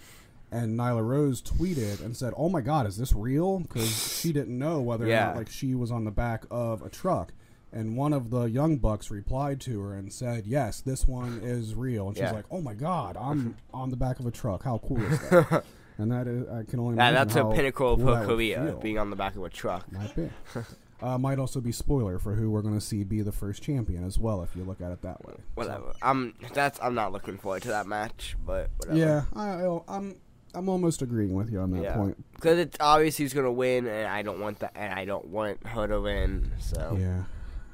and 0.50 0.76
Nyla 0.76 1.06
Rose 1.06 1.40
tweeted 1.40 2.04
and 2.04 2.16
said, 2.16 2.32
"Oh 2.36 2.48
my 2.48 2.60
God, 2.60 2.88
is 2.88 2.96
this 2.96 3.12
real?" 3.12 3.60
Because 3.60 4.18
she 4.20 4.32
didn't 4.32 4.58
know 4.58 4.80
whether 4.80 5.04
or 5.04 5.08
not 5.26 5.36
like 5.36 5.48
she 5.48 5.76
was 5.76 5.92
on 5.92 6.02
the 6.04 6.10
back 6.10 6.44
of 6.50 6.82
a 6.82 6.88
truck. 6.88 7.32
And 7.72 7.96
one 7.96 8.12
of 8.12 8.30
the 8.30 8.44
young 8.44 8.78
bucks 8.78 9.10
replied 9.10 9.60
to 9.62 9.80
her 9.80 9.94
and 9.94 10.12
said, 10.12 10.46
"Yes, 10.46 10.80
this 10.80 11.06
one 11.06 11.40
is 11.42 11.74
real." 11.74 12.08
And 12.08 12.16
she's 12.16 12.22
Yeah. 12.24 12.32
like, 12.32 12.46
"Oh 12.50 12.60
my 12.60 12.74
God, 12.74 13.16
I'm 13.16 13.54
on 13.74 13.90
the 13.90 13.96
back 13.96 14.18
of 14.18 14.26
a 14.26 14.30
truck. 14.30 14.64
How 14.64 14.78
cool 14.78 15.00
is 15.00 15.18
that?" 15.30 15.64
and 15.98 16.10
that 16.10 16.26
is, 16.26 16.48
I 16.48 16.64
can 16.64 16.80
only 16.80 16.96
yeah, 16.96 17.12
that's 17.12 17.36
a 17.36 17.44
pinnacle 17.44 17.96
cool 17.96 18.08
of 18.08 18.26
career, 18.26 18.76
being 18.82 18.98
on 18.98 19.10
the 19.10 19.16
back 19.16 19.36
of 19.36 19.44
a 19.44 19.48
truck. 19.48 19.90
Might 19.92 20.14
be. 20.16 20.28
uh, 21.02 21.16
might 21.18 21.38
also 21.38 21.60
be 21.60 21.70
spoiler 21.72 22.18
for 22.18 22.34
who 22.34 22.50
we're 22.50 22.62
going 22.62 22.74
to 22.74 22.80
see 22.80 23.04
be 23.04 23.22
the 23.22 23.30
first 23.32 23.62
champion 23.62 24.04
as 24.04 24.18
well, 24.18 24.42
if 24.42 24.56
you 24.56 24.64
look 24.64 24.80
at 24.80 24.90
it 24.90 25.02
that 25.02 25.24
way. 25.24 25.34
Whatever. 25.54 25.92
I'm 26.02 26.34
that's 26.52 26.78
I'm 26.82 26.94
not 26.96 27.12
looking 27.12 27.38
forward 27.38 27.62
to 27.62 27.68
that 27.68 27.86
match, 27.86 28.36
but 28.44 28.70
whatever. 28.78 28.98
Yeah, 28.98 29.22
I, 29.34 29.78
I'm 29.86 30.16
I'm 30.54 30.68
almost 30.68 31.02
agreeing 31.02 31.34
with 31.34 31.52
you 31.52 31.60
on 31.60 31.70
that 31.70 31.82
Yeah. 31.82 31.94
point. 31.94 32.16
because 32.34 32.58
it's 32.58 32.76
obvious 32.80 33.16
he's 33.16 33.32
gonna 33.32 33.52
win, 33.52 33.86
and 33.86 34.08
I 34.08 34.22
don't 34.22 34.40
want 34.40 34.58
that, 34.58 34.72
and 34.74 34.92
I 34.92 35.04
don't 35.04 35.26
want 35.26 35.64
her 35.68 35.86
to 35.86 36.00
win. 36.00 36.50
So 36.58 36.96
Yeah, 36.98 37.22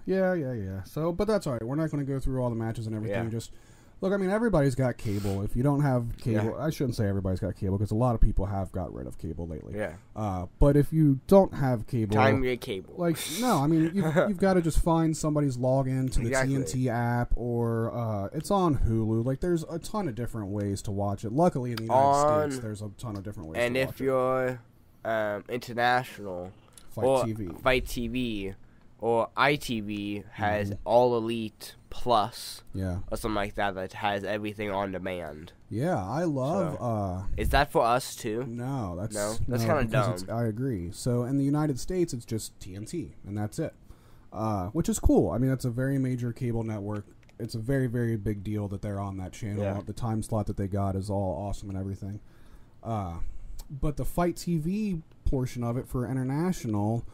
yeah, 0.07 0.33
yeah, 0.35 0.53
yeah. 0.53 0.83
So, 0.85 1.13
but 1.13 1.27
that's 1.27 1.47
all 1.47 1.53
right. 1.55 1.63
We're 1.63 1.75
not 1.77 1.91
going 1.91 2.05
to 2.05 2.11
go 2.11 2.19
through 2.19 2.43
all 2.43 2.49
the 2.51 2.57
matches 2.57 2.87
and 2.87 2.97
everything. 2.97 3.25
Yeah. 3.25 3.31
Just 3.31 3.51
look. 4.01 4.13
I 4.13 4.17
mean, 4.17 4.31
everybody's 4.31 4.75
got 4.75 4.97
cable. 4.99 5.43
If 5.43 5.57
you 5.57 5.63
don't 5.63 5.81
have 5.83 6.17
cable, 6.19 6.55
Yeah. 6.57 6.65
I 6.65 6.71
shouldn't 6.71 6.95
say 6.97 7.07
everybody's 7.09 7.41
got 7.41 7.57
cable 7.57 7.77
because 7.79 7.91
a 7.91 7.95
lot 7.97 8.15
of 8.15 8.21
people 8.21 8.47
have 8.47 8.71
got 8.73 8.95
rid 8.95 9.07
of 9.07 9.19
cable 9.19 9.47
lately. 9.49 9.75
yeah, 9.77 9.95
Uh, 10.15 10.47
but 10.59 10.77
if 10.77 10.93
you 10.93 11.21
don't 11.27 11.55
have 11.55 11.87
cable, 11.87 12.15
time 12.15 12.45
your 12.45 12.57
cable. 12.57 12.95
Like 12.97 13.17
no, 13.41 13.59
I 13.63 13.67
mean 13.67 13.91
you've, 13.95 14.15
you've 14.29 14.39
got 14.39 14.55
to 14.55 14.63
just 14.63 14.79
find 14.83 15.17
somebody's 15.17 15.57
login 15.57 16.13
to 16.13 16.21
the 16.21 16.29
Exactly. 16.29 16.57
TNT 16.57 16.87
app 16.89 17.33
or 17.37 17.93
uh, 17.95 18.29
it's 18.33 18.51
on 18.51 18.77
Hulu. 18.79 19.25
Like 19.25 19.41
there's 19.41 19.65
a 19.65 19.79
ton 19.79 20.09
of 20.09 20.15
different 20.15 20.49
ways 20.49 20.83
to 20.83 20.91
watch 20.93 21.25
it. 21.25 21.33
Luckily 21.33 21.71
in 21.71 21.77
the 21.77 21.83
United 21.85 22.01
On- 22.01 22.51
States, 22.51 22.63
there's 22.63 22.83
a 22.83 22.91
ton 22.99 23.17
of 23.17 23.23
different 23.25 23.49
ways. 23.49 23.59
and 23.63 23.77
if 23.77 23.99
you're 24.01 24.61
um, 25.05 25.43
international. 25.49 26.53
FITE 26.91 27.05
TV, 27.37 27.61
FITE 27.63 27.85
TV 27.85 28.55
or 29.01 29.29
ITV 29.37 30.25
has 30.33 30.71
Mhm. 30.71 30.79
All 30.85 31.17
Elite 31.17 31.75
Plus 31.91 32.63
yeah, 32.75 32.99
or 33.11 33.17
something 33.17 33.35
like 33.37 33.55
that 33.55 33.75
that 33.75 33.95
has 33.95 34.23
everything 34.25 34.71
on 34.71 34.93
demand. 34.93 35.53
yeah, 35.71 35.97
I 36.05 36.25
love. 36.25 36.75
So- 36.79 36.85
uh, 36.85 37.23
Is 37.39 37.49
that 37.51 37.73
for 37.73 37.83
us 37.85 38.15
too? 38.15 38.45
no, 38.47 38.97
that's 38.99 39.15
No? 39.15 39.35
That's 39.49 39.65
no, 39.65 39.79
kinda 39.79 39.91
dumb. 39.93 40.17
I 40.31 40.45
agree. 40.45 40.91
So 40.93 41.25
in 41.25 41.39
the 41.39 41.45
United 41.45 41.81
States, 41.81 42.13
it's 42.13 42.27
just 42.27 42.59
TNT, 42.61 43.15
and 43.27 43.37
that's 43.39 43.59
it, 43.59 43.75
uh, 44.33 44.69
which 44.69 44.89
is 44.91 44.99
cool. 44.99 45.31
I 45.31 45.39
mean, 45.39 45.49
that's 45.49 45.65
a 45.65 45.71
very 45.71 45.99
major 45.99 46.33
cable 46.35 46.65
network. 46.65 47.07
It's 47.39 47.55
a 47.55 47.59
very 47.59 47.87
very 47.87 48.17
big 48.17 48.43
deal 48.45 48.69
that 48.69 48.83
they're 48.83 49.01
on 49.01 49.17
that 49.19 49.33
channel. 49.33 49.63
Yeah. 49.63 49.81
The 49.85 49.93
time 49.95 50.23
slot 50.23 50.47
that 50.47 50.57
they 50.59 50.69
got 50.69 50.97
is 50.97 51.09
all 51.09 51.35
awesome 51.49 51.71
and 51.71 51.79
everything. 51.79 52.21
Uh, 52.83 53.21
but 53.71 53.97
the 53.97 54.05
FITE 54.05 54.37
TV 54.37 55.03
portion 55.25 55.65
of 55.65 55.77
it 55.79 55.89
for 55.89 56.07
international, 56.07 57.05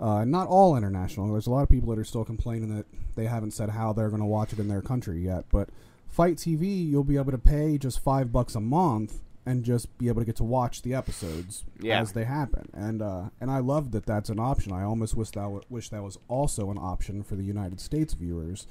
uh, 0.00 0.24
not 0.24 0.48
all 0.48 0.76
international. 0.76 1.30
There's 1.32 1.46
a 1.46 1.50
lot 1.50 1.62
of 1.62 1.68
people 1.68 1.90
that 1.94 1.98
are 2.00 2.04
still 2.04 2.24
complaining 2.24 2.74
that 2.76 2.86
they 3.16 3.26
haven't 3.26 3.52
said 3.52 3.70
how 3.70 3.92
they're 3.92 4.08
going 4.10 4.20
to 4.20 4.26
watch 4.26 4.52
it 4.52 4.58
in 4.58 4.68
their 4.68 4.82
country 4.82 5.20
yet. 5.20 5.44
But 5.50 5.68
FITE 6.08 6.36
TV, 6.36 6.88
you'll 6.88 7.04
be 7.04 7.16
able 7.16 7.32
to 7.32 7.38
pay 7.38 7.78
just 7.78 8.00
five 8.02 8.32
bucks 8.32 8.54
a 8.54 8.60
month 8.60 9.20
and 9.46 9.64
just 9.64 9.96
be 9.98 10.08
able 10.08 10.20
to 10.20 10.26
get 10.26 10.36
to 10.36 10.44
watch 10.44 10.82
the 10.82 10.94
episodes 10.94 11.64
Yeah. 11.80 12.00
as 12.00 12.12
they 12.12 12.24
happen. 12.24 12.68
And 12.74 13.00
uh, 13.00 13.30
and 13.40 13.50
I 13.50 13.58
love 13.60 13.92
that 13.92 14.04
that's 14.06 14.28
an 14.28 14.38
option. 14.38 14.72
I 14.72 14.82
almost 14.84 15.14
wish 15.16 15.30
that 15.30 15.42
w- 15.42 15.62
wish 15.70 15.88
that 15.88 16.02
was 16.02 16.18
also 16.28 16.70
an 16.70 16.76
option 16.78 17.22
for 17.22 17.34
the 17.34 17.44
United 17.44 17.80
States 17.80 18.12
viewers, 18.14 18.66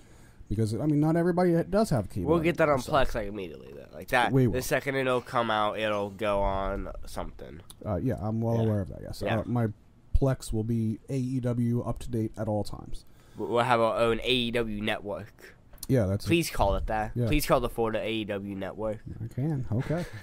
because 0.50 0.76
I 0.76 0.86
mean, 0.86 1.00
not 1.00 1.16
everybody 1.16 1.56
does 1.64 1.90
have 1.90 2.10
cable. 2.12 2.30
We'll 2.30 2.40
get 2.42 2.58
that 2.58 2.70
on 2.70 2.78
Plex 2.80 3.16
like 3.16 3.28
immediately 3.28 3.74
though. 3.76 3.88
Like 3.94 4.10
that. 4.10 4.32
We 4.32 4.46
the 4.46 4.62
second 4.62 4.96
it'll 4.96 5.20
come 5.22 5.50
out, 5.50 5.80
it'll 5.80 6.12
go 6.12 6.42
on 6.42 6.90
something. 7.08 7.60
Uh, 7.84 7.96
yeah, 7.96 8.16
I'm 8.22 8.40
well 8.40 8.58
Yeah. 8.58 8.62
aware 8.64 8.82
of 8.82 8.90
that. 8.90 9.00
Yes, 9.02 9.24
Yeah. 9.26 9.40
uh, 9.40 9.44
my 9.48 9.68
Plex 10.20 10.52
will 10.52 10.64
be 10.64 11.00
AEW 11.10 11.88
up 11.88 12.00
to 12.00 12.10
date 12.10 12.32
at 12.38 12.48
all 12.48 12.64
times. 12.64 13.06
We- 13.38 13.46
We'll 13.46 13.64
have 13.64 13.80
our 13.80 13.98
own 14.00 14.20
AEW 14.20 14.82
network. 14.82 15.56
Yeah, 15.88 16.06
that's 16.06 16.26
Please 16.26 16.50
call 16.50 16.76
it 16.76 16.88
that. 16.88 17.12
Yeah. 17.16 17.28
Please 17.28 17.46
call 17.46 17.60
the 17.60 17.70
Florida 17.70 18.00
AEW 18.00 18.56
network. 18.58 18.98
I 19.24 19.28
can. 19.34 19.66
Okay. 19.72 20.06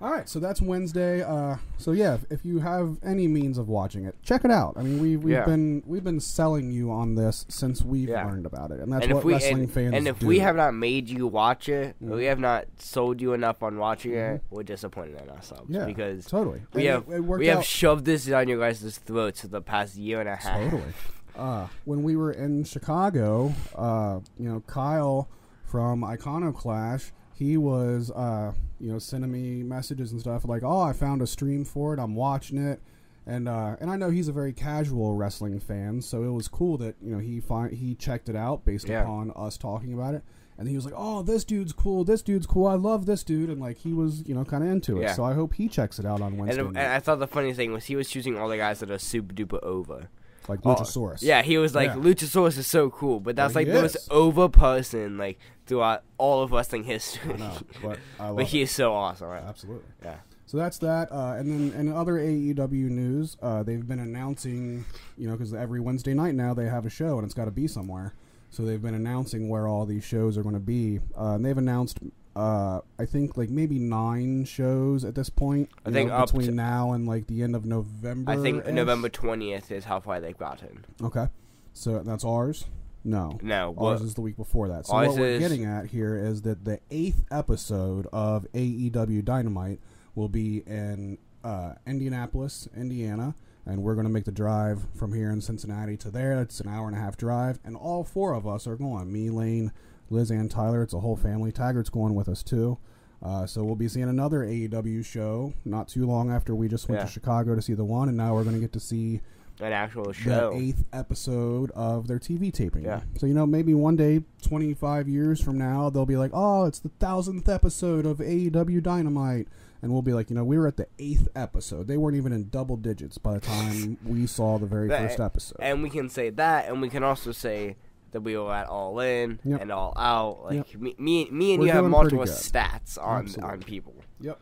All 0.00 0.12
right, 0.12 0.28
so 0.28 0.38
that's 0.38 0.62
Wednesday. 0.62 1.22
Uh, 1.24 1.56
so 1.76 1.90
yeah, 1.90 2.14
if, 2.14 2.24
if 2.30 2.44
you 2.44 2.60
have 2.60 2.98
any 3.02 3.26
means 3.26 3.58
of 3.58 3.68
watching 3.68 4.04
it, 4.04 4.14
check 4.22 4.44
it 4.44 4.50
out. 4.50 4.74
I 4.76 4.82
mean, 4.82 5.00
we 5.02 5.16
we've 5.16 5.34
Yeah. 5.34 5.44
been 5.44 5.82
we've 5.86 6.04
been 6.04 6.20
selling 6.20 6.70
you 6.70 6.92
on 6.92 7.16
this 7.16 7.44
since 7.48 7.82
we've 7.82 8.08
Yeah. 8.08 8.24
learned 8.24 8.46
about 8.46 8.70
it, 8.70 8.78
and 8.78 8.92
that's 8.92 9.06
and 9.06 9.14
what 9.14 9.24
we 9.24 9.32
wrestling 9.32 9.64
and, 9.64 9.72
fans 9.72 9.94
and 9.94 10.06
if 10.06 10.20
do. 10.20 10.26
we 10.28 10.38
have 10.38 10.54
not 10.54 10.72
made 10.74 11.08
you 11.08 11.26
watch 11.26 11.68
it, 11.68 11.96
Mhm. 12.00 12.14
we 12.14 12.26
have 12.26 12.38
not 12.38 12.66
sold 12.78 13.20
you 13.20 13.32
enough 13.32 13.60
on 13.62 13.76
watching 13.78 14.14
it, 14.14 14.40
we're 14.50 14.62
disappointed 14.62 15.20
in 15.20 15.30
ourselves. 15.30 15.64
yeah, 15.68 15.84
because 15.84 16.26
totally, 16.26 16.62
we 16.74 16.86
And 16.86 16.94
have 17.06 17.08
it, 17.12 17.16
it 17.16 17.20
we 17.24 17.46
have 17.48 17.58
out 17.58 17.64
shoved 17.64 18.04
this 18.04 18.26
down 18.26 18.46
your 18.46 18.60
guys' 18.60 18.98
throats 18.98 19.40
for 19.40 19.48
the 19.48 19.60
past 19.60 19.96
year 19.96 20.20
and 20.20 20.28
a 20.28 20.36
half. 20.36 20.60
totally. 20.60 20.82
Uh, 21.36 21.68
when 21.84 22.02
we 22.02 22.16
were 22.16 22.32
in 22.32 22.64
Chicago, 22.64 23.54
uh, 23.76 24.18
you 24.40 24.48
know, 24.48 24.60
Kyle 24.66 25.28
from 25.64 26.02
Iconoclash, 26.02 27.12
he 27.38 27.56
was, 27.56 28.10
uh, 28.10 28.52
you 28.80 28.90
know, 28.92 28.98
sending 28.98 29.30
me 29.30 29.62
messages 29.62 30.12
and 30.12 30.20
stuff 30.20 30.44
like, 30.44 30.62
"Oh, 30.64 30.80
I 30.80 30.92
found 30.92 31.22
a 31.22 31.26
stream 31.26 31.64
for 31.64 31.94
it. 31.94 32.00
I'm 32.00 32.14
watching 32.14 32.58
it." 32.58 32.80
And 33.26 33.48
uh, 33.48 33.76
and 33.80 33.90
I 33.90 33.96
know 33.96 34.10
he's 34.10 34.28
a 34.28 34.32
very 34.32 34.52
casual 34.52 35.14
wrestling 35.14 35.60
fan, 35.60 36.00
so 36.02 36.22
it 36.24 36.30
was 36.32 36.48
cool 36.48 36.78
that 36.78 36.96
you 37.02 37.12
know 37.12 37.18
he 37.18 37.40
find 37.40 37.72
he 37.74 37.94
checked 37.94 38.28
it 38.28 38.36
out 38.36 38.64
based 38.64 38.88
Yeah. 38.88 39.02
upon 39.02 39.32
us 39.36 39.58
talking 39.58 39.92
about 39.92 40.14
it, 40.14 40.22
and 40.56 40.66
he 40.66 40.74
was 40.74 40.84
like, 40.86 40.94
"Oh, 40.96 41.22
this 41.22 41.44
dude's 41.44 41.72
cool. 41.74 42.04
This 42.04 42.22
dude's 42.22 42.46
cool. 42.46 42.66
I 42.66 42.74
love 42.74 43.04
this 43.04 43.22
dude," 43.22 43.50
and 43.50 43.60
like 43.60 43.76
he 43.78 43.92
was 43.92 44.26
you 44.26 44.34
know 44.34 44.44
kind 44.44 44.64
of 44.64 44.70
into 44.70 44.96
it. 44.98 45.02
Yeah. 45.02 45.12
So 45.12 45.24
I 45.24 45.34
hope 45.34 45.54
he 45.54 45.68
checks 45.68 45.98
it 45.98 46.06
out 46.06 46.22
on 46.22 46.38
Wednesday. 46.38 46.60
And, 46.62 46.68
and. 46.76 46.78
I 46.78 47.00
thought 47.00 47.18
the 47.18 47.26
funny 47.26 47.52
thing 47.52 47.72
was 47.72 47.84
he 47.84 47.96
was 47.96 48.08
choosing 48.08 48.38
all 48.38 48.48
the 48.48 48.56
guys 48.56 48.80
that 48.80 48.90
are 48.90 48.98
super 48.98 49.34
duper 49.34 49.62
over. 49.62 50.08
Like 50.48 50.60
Oh, 50.64 50.74
Luchasaurus. 50.74 51.22
Yeah, 51.22 51.42
he 51.42 51.58
was 51.58 51.74
like 51.74 51.88
Yeah. 51.90 51.96
Luchasaurus 51.96 52.58
is 52.58 52.66
so 52.66 52.90
cool, 52.90 53.20
but 53.20 53.36
that's 53.36 53.54
like 53.54 53.66
he 53.66 53.72
the 53.72 53.82
most 53.82 53.96
over 54.10 54.48
person 54.48 55.18
like 55.18 55.38
throughout 55.66 56.02
all 56.16 56.42
of 56.42 56.52
wrestling 56.52 56.84
history. 56.84 57.34
I 57.34 57.36
know, 57.36 57.58
but 57.82 57.98
I 58.18 58.26
love 58.28 58.36
but 58.36 58.42
it. 58.44 58.48
he 58.48 58.62
is 58.62 58.70
so 58.70 58.94
awesome. 58.94 59.28
Right? 59.28 59.42
Absolutely. 59.42 59.88
Yeah. 60.02 60.16
So 60.46 60.56
that's 60.56 60.78
that. 60.78 61.12
Uh, 61.12 61.34
and 61.38 61.50
then 61.72 61.78
and 61.78 61.92
other 61.92 62.14
AEW 62.14 62.88
news, 62.88 63.36
uh, 63.42 63.62
they've 63.62 63.86
been 63.86 63.98
announcing, 63.98 64.84
you 65.18 65.26
know, 65.28 65.34
because 65.34 65.52
every 65.52 65.78
Wednesday 65.80 66.14
night 66.14 66.34
now 66.34 66.54
they 66.54 66.64
have 66.64 66.86
a 66.86 66.90
show 66.90 67.18
and 67.18 67.24
it's 67.26 67.34
got 67.34 67.44
to 67.44 67.50
be 67.50 67.66
somewhere. 67.68 68.14
So 68.50 68.62
they've 68.64 68.80
been 68.80 68.94
announcing 68.94 69.50
where 69.50 69.68
all 69.68 69.84
these 69.84 70.04
shows 70.04 70.38
are 70.38 70.42
going 70.42 70.54
to 70.54 70.58
be. 70.60 71.00
Uh, 71.14 71.34
and 71.34 71.44
they've 71.44 71.58
announced, 71.58 71.98
uh, 72.38 72.80
I 72.98 73.04
think, 73.04 73.36
like 73.36 73.50
maybe 73.50 73.78
nine 73.80 74.44
shows 74.44 75.04
at 75.04 75.14
this 75.16 75.28
point. 75.28 75.68
I 75.84 75.90
think 75.90 76.10
know, 76.10 76.24
between 76.24 76.46
to- 76.46 76.52
now 76.52 76.92
and 76.92 77.06
like 77.06 77.26
the 77.26 77.42
end 77.42 77.56
of 77.56 77.64
November. 77.64 78.30
I 78.30 78.36
think 78.36 78.66
November 78.66 79.08
twentieth 79.08 79.72
is 79.72 79.84
how 79.84 79.98
far 80.00 80.20
they've 80.20 80.38
gotten. 80.38 80.84
Okay. 81.02 81.26
So 81.72 81.98
that's 82.00 82.24
ours? 82.24 82.66
No. 83.04 83.38
No, 83.42 83.74
Ours 83.78 84.00
what, 84.00 84.02
is 84.02 84.14
the 84.14 84.20
week 84.20 84.36
before 84.36 84.68
that. 84.68 84.86
So 84.86 84.94
what 84.94 85.16
we're 85.16 85.26
is- 85.26 85.40
getting 85.40 85.64
at 85.64 85.86
here 85.86 86.16
is 86.16 86.42
that 86.42 86.64
the 86.64 86.80
eighth 86.90 87.24
episode 87.30 88.06
of 88.12 88.46
AEW 88.52 89.24
Dynamite 89.24 89.80
will 90.14 90.28
be 90.28 90.58
in 90.66 91.18
uh, 91.44 91.74
Indianapolis, 91.86 92.68
Indiana, 92.76 93.34
and 93.66 93.82
we're 93.82 93.94
going 93.94 94.06
to 94.06 94.12
make 94.12 94.24
the 94.24 94.32
drive 94.32 94.86
from 94.96 95.12
here 95.14 95.30
in 95.30 95.40
Cincinnati 95.40 95.96
to 95.98 96.10
there. 96.10 96.40
It's 96.40 96.60
an 96.60 96.68
hour 96.68 96.88
and 96.88 96.96
a 96.96 97.00
half 97.00 97.16
drive, 97.16 97.58
and 97.64 97.76
all 97.76 98.02
four 98.04 98.32
of 98.34 98.46
us 98.46 98.66
are 98.66 98.76
going. 98.76 99.12
Me, 99.12 99.30
Lane, 99.30 99.72
Liz, 100.10 100.30
and 100.30 100.50
Tyler. 100.50 100.82
It's 100.82 100.94
a 100.94 101.00
whole 101.00 101.16
family. 101.16 101.52
Taggart's 101.52 101.90
going 101.90 102.14
with 102.14 102.28
us 102.28 102.42
too. 102.42 102.78
Uh, 103.22 103.46
so 103.46 103.64
we'll 103.64 103.74
be 103.74 103.88
seeing 103.88 104.08
another 104.08 104.44
AEW 104.44 105.04
show 105.04 105.52
not 105.64 105.88
too 105.88 106.06
long 106.06 106.30
after 106.30 106.54
we 106.54 106.68
just 106.68 106.88
went 106.88 107.00
Yeah. 107.00 107.06
to 107.06 107.10
Chicago 107.12 107.54
to 107.56 107.62
see 107.62 107.74
the 107.74 107.84
one, 107.84 108.08
and 108.08 108.16
now 108.16 108.34
we're 108.34 108.44
going 108.44 108.54
to 108.54 108.60
get 108.60 108.72
to 108.74 108.80
see 108.80 109.20
an 109.60 109.72
actual 109.72 110.12
show, 110.12 110.52
the 110.52 110.56
eighth 110.56 110.84
episode 110.92 111.72
of 111.72 112.06
their 112.06 112.20
TV 112.20 112.52
taping. 112.52 112.84
Yeah. 112.84 113.00
So 113.16 113.26
you 113.26 113.34
know, 113.34 113.44
maybe 113.44 113.74
one 113.74 113.96
day, 113.96 114.22
twenty 114.40 114.72
five 114.72 115.08
years 115.08 115.40
from 115.42 115.58
now, 115.58 115.90
they'll 115.90 116.06
be 116.06 116.16
like, 116.16 116.30
"Oh, 116.32 116.64
it's 116.66 116.78
the 116.78 116.90
thousandth 117.00 117.48
episode 117.48 118.06
of 118.06 118.18
AEW 118.20 118.80
Dynamite," 118.80 119.48
and 119.82 119.90
we'll 119.92 120.02
be 120.02 120.12
like, 120.12 120.30
"You 120.30 120.36
know, 120.36 120.44
we 120.44 120.56
were 120.56 120.68
at 120.68 120.76
the 120.76 120.86
eighth 121.00 121.26
episode. 121.34 121.88
They 121.88 121.96
weren't 121.96 122.16
even 122.16 122.32
in 122.32 122.50
double 122.50 122.76
digits 122.76 123.18
by 123.18 123.34
the 123.34 123.40
time 123.40 123.98
we 124.06 124.28
saw 124.28 124.58
the 124.58 124.66
very 124.66 124.86
That- 124.90 125.08
first 125.08 125.18
episode." 125.18 125.56
and 125.60 125.82
we 125.82 125.90
can 125.90 126.08
say 126.08 126.30
that, 126.30 126.68
and 126.68 126.80
we 126.80 126.88
can 126.88 127.02
also 127.02 127.32
say 127.32 127.74
that 128.12 128.20
we 128.22 128.36
were 128.36 128.52
at 128.52 128.66
All 128.68 128.98
In 129.00 129.38
Yep. 129.44 129.60
and 129.62 129.72
All 129.72 129.92
Out. 129.96 130.44
Like 130.44 130.78
me, 130.80 130.94
me, 130.98 131.28
me 131.30 131.52
and 131.54 131.60
We're 131.60 131.66
you 131.66 131.72
have 131.72 131.84
multiple 131.84 132.24
stats 132.24 132.98
on 133.02 133.24
Absolutely. 133.24 133.52
on 133.52 133.62
people. 133.62 133.94
Yep. 134.20 134.40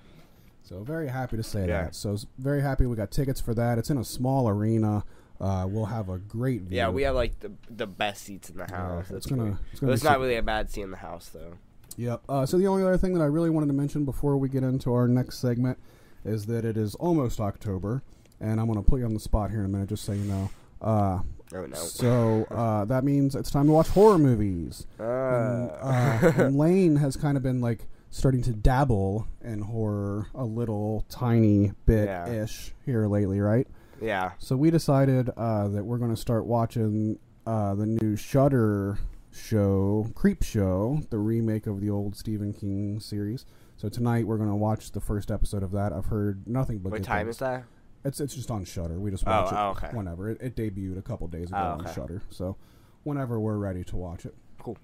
So 0.62 0.82
very 0.82 1.08
happy 1.08 1.36
to 1.36 1.42
say 1.42 1.60
Yeah. 1.68 1.84
that. 1.84 1.94
So 1.94 2.16
very 2.38 2.60
happy 2.62 2.86
we 2.86 2.96
got 2.96 3.10
tickets 3.10 3.40
for 3.40 3.54
that. 3.54 3.78
It's 3.78 3.90
in 3.90 3.98
a 3.98 4.04
small 4.04 4.48
arena. 4.48 5.04
Uh, 5.40 5.66
we'll 5.68 5.84
have 5.86 6.08
a 6.08 6.18
great 6.18 6.62
view. 6.62 6.78
Yeah, 6.78 6.88
we 6.88 7.02
have 7.02 7.14
like 7.14 7.38
the 7.40 7.52
the 7.70 7.86
best 7.86 8.22
seats 8.24 8.48
in 8.50 8.56
the 8.56 8.66
Yeah, 8.70 8.76
house. 8.76 9.10
it's 9.10 9.26
gonna- 9.26 9.58
it's 9.70 9.80
gonna 9.80 9.92
it's 9.92 10.02
be 10.02 10.08
not 10.08 10.18
really 10.18 10.36
a 10.36 10.42
bad 10.42 10.70
seat 10.70 10.82
in 10.82 10.90
the 10.90 10.96
house 10.96 11.28
though. 11.28 11.54
Yep. 11.98 12.22
Uh, 12.28 12.46
so 12.46 12.56
the 12.58 12.66
only 12.66 12.82
other 12.82 12.96
thing 12.98 13.14
that 13.14 13.22
I 13.22 13.26
really 13.26 13.50
wanted 13.50 13.66
to 13.68 13.72
mention 13.72 14.04
before 14.04 14.36
we 14.38 14.48
get 14.48 14.62
into 14.62 14.92
our 14.92 15.06
next 15.08 15.38
segment 15.38 15.78
is 16.24 16.46
that 16.46 16.64
it 16.64 16.76
is 16.76 16.94
almost 16.96 17.40
October, 17.40 18.02
and 18.40 18.58
I'm 18.60 18.66
going 18.66 18.82
to 18.82 18.88
put 18.88 18.98
you 19.00 19.06
on 19.06 19.14
the 19.14 19.20
spot 19.20 19.50
here 19.50 19.60
in 19.60 19.66
a 19.66 19.68
minute, 19.68 19.88
just 19.88 20.04
so 20.04 20.12
you 20.12 20.24
know. 20.24 20.50
Uh, 20.82 21.20
Oh 21.54 21.64
no. 21.66 21.74
So 21.76 22.46
uh, 22.50 22.84
that 22.86 23.04
means 23.04 23.34
it's 23.34 23.50
time 23.50 23.66
to 23.66 23.72
watch 23.72 23.88
horror 23.88 24.18
movies. 24.18 24.86
And, 24.98 25.06
Uh, 25.08 25.74
uh, 25.82 26.32
and 26.38 26.58
Lane 26.58 26.96
has 26.96 27.16
kind 27.16 27.36
of 27.36 27.42
been 27.42 27.60
like 27.60 27.86
starting 28.10 28.42
to 28.42 28.52
dabble 28.52 29.26
in 29.44 29.60
horror 29.60 30.26
a 30.34 30.44
little 30.44 31.04
tiny 31.08 31.72
bit 31.84 32.08
ish 32.28 32.72
here 32.84 33.06
lately, 33.06 33.40
right? 33.40 33.66
yeah. 34.00 34.32
So 34.38 34.56
we 34.56 34.70
decided 34.70 35.30
uh, 35.36 35.68
that 35.68 35.84
we're 35.84 35.98
going 35.98 36.14
to 36.14 36.20
start 36.20 36.46
watching 36.46 37.18
uh, 37.46 37.74
the 37.74 37.86
new 37.86 38.16
Shudder 38.16 38.98
show, 39.32 40.08
Creepshow, 40.14 41.08
the 41.10 41.18
remake 41.18 41.66
of 41.66 41.80
the 41.80 41.90
old 41.90 42.16
Stephen 42.16 42.52
King 42.52 43.00
series. 43.00 43.44
So 43.76 43.88
tonight 43.88 44.26
we're 44.26 44.38
going 44.38 44.48
to 44.48 44.54
watch 44.56 44.92
the 44.92 45.00
first 45.00 45.30
episode 45.30 45.62
of 45.62 45.70
that. 45.72 45.92
I've 45.92 46.06
heard 46.06 46.46
nothing 46.48 46.78
but 46.78 46.92
What 46.92 47.02
time 47.02 47.26
things. 47.26 47.36
is 47.36 47.40
that? 47.40 47.64
It's 48.06 48.20
it's 48.20 48.34
just 48.34 48.50
on 48.50 48.64
Shudder. 48.64 48.98
We 48.98 49.10
just 49.10 49.24
Oh, 49.26 49.30
watch 49.30 49.52
it 49.52 49.56
oh, 49.58 49.68
okay. 49.70 49.88
whenever. 49.96 50.30
It, 50.30 50.40
it 50.40 50.56
debuted 50.56 50.98
a 50.98 51.02
couple 51.02 51.26
days 51.28 51.48
ago 51.48 51.58
Oh, 51.80 51.84
on. 51.86 51.94
Shudder. 51.94 52.22
So 52.30 52.56
whenever 53.02 53.38
we're 53.40 53.56
ready 53.58 53.84
to 53.84 53.96
watch 53.96 54.24
it. 54.24 54.34
Cool. 54.60 54.76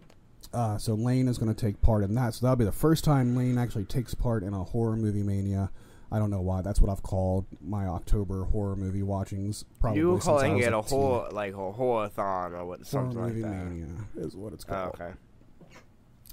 Uh, 0.52 0.76
so 0.76 0.94
Lane 0.94 1.28
is 1.28 1.38
going 1.38 1.54
to 1.54 1.58
take 1.66 1.80
part 1.80 2.02
in 2.02 2.14
that. 2.16 2.34
So 2.34 2.44
that'll 2.46 2.56
be 2.56 2.64
the 2.64 2.72
first 2.72 3.04
time 3.04 3.36
Lane 3.36 3.58
actually 3.58 3.84
takes 3.84 4.12
part 4.14 4.42
in 4.42 4.52
a 4.54 4.64
horror 4.64 4.96
movie 4.96 5.22
mania. 5.22 5.70
I 6.10 6.18
don't 6.18 6.30
know 6.30 6.40
why. 6.42 6.60
That's 6.60 6.80
what 6.80 6.90
I've 6.90 7.02
called 7.02 7.46
my 7.62 7.86
October 7.86 8.44
horror 8.44 8.76
movie 8.76 9.02
watchings. 9.02 9.64
Probably 9.80 10.00
you 10.00 10.10
were 10.10 10.18
calling 10.18 10.58
it 10.58 10.72
a 10.72 10.82
horror 10.82 11.28
like 11.30 11.54
a 11.54 11.72
horror-thon 11.72 12.52
or 12.54 12.66
what 12.66 12.80
Horror 12.80 12.84
something 12.84 13.18
like 13.18 13.28
movie 13.34 13.42
that. 13.42 13.64
mania 13.66 13.94
is 14.16 14.36
what 14.36 14.52
it's 14.52 14.64
Oh, 14.68 14.72
called. 14.74 14.94
okay. 15.00 15.12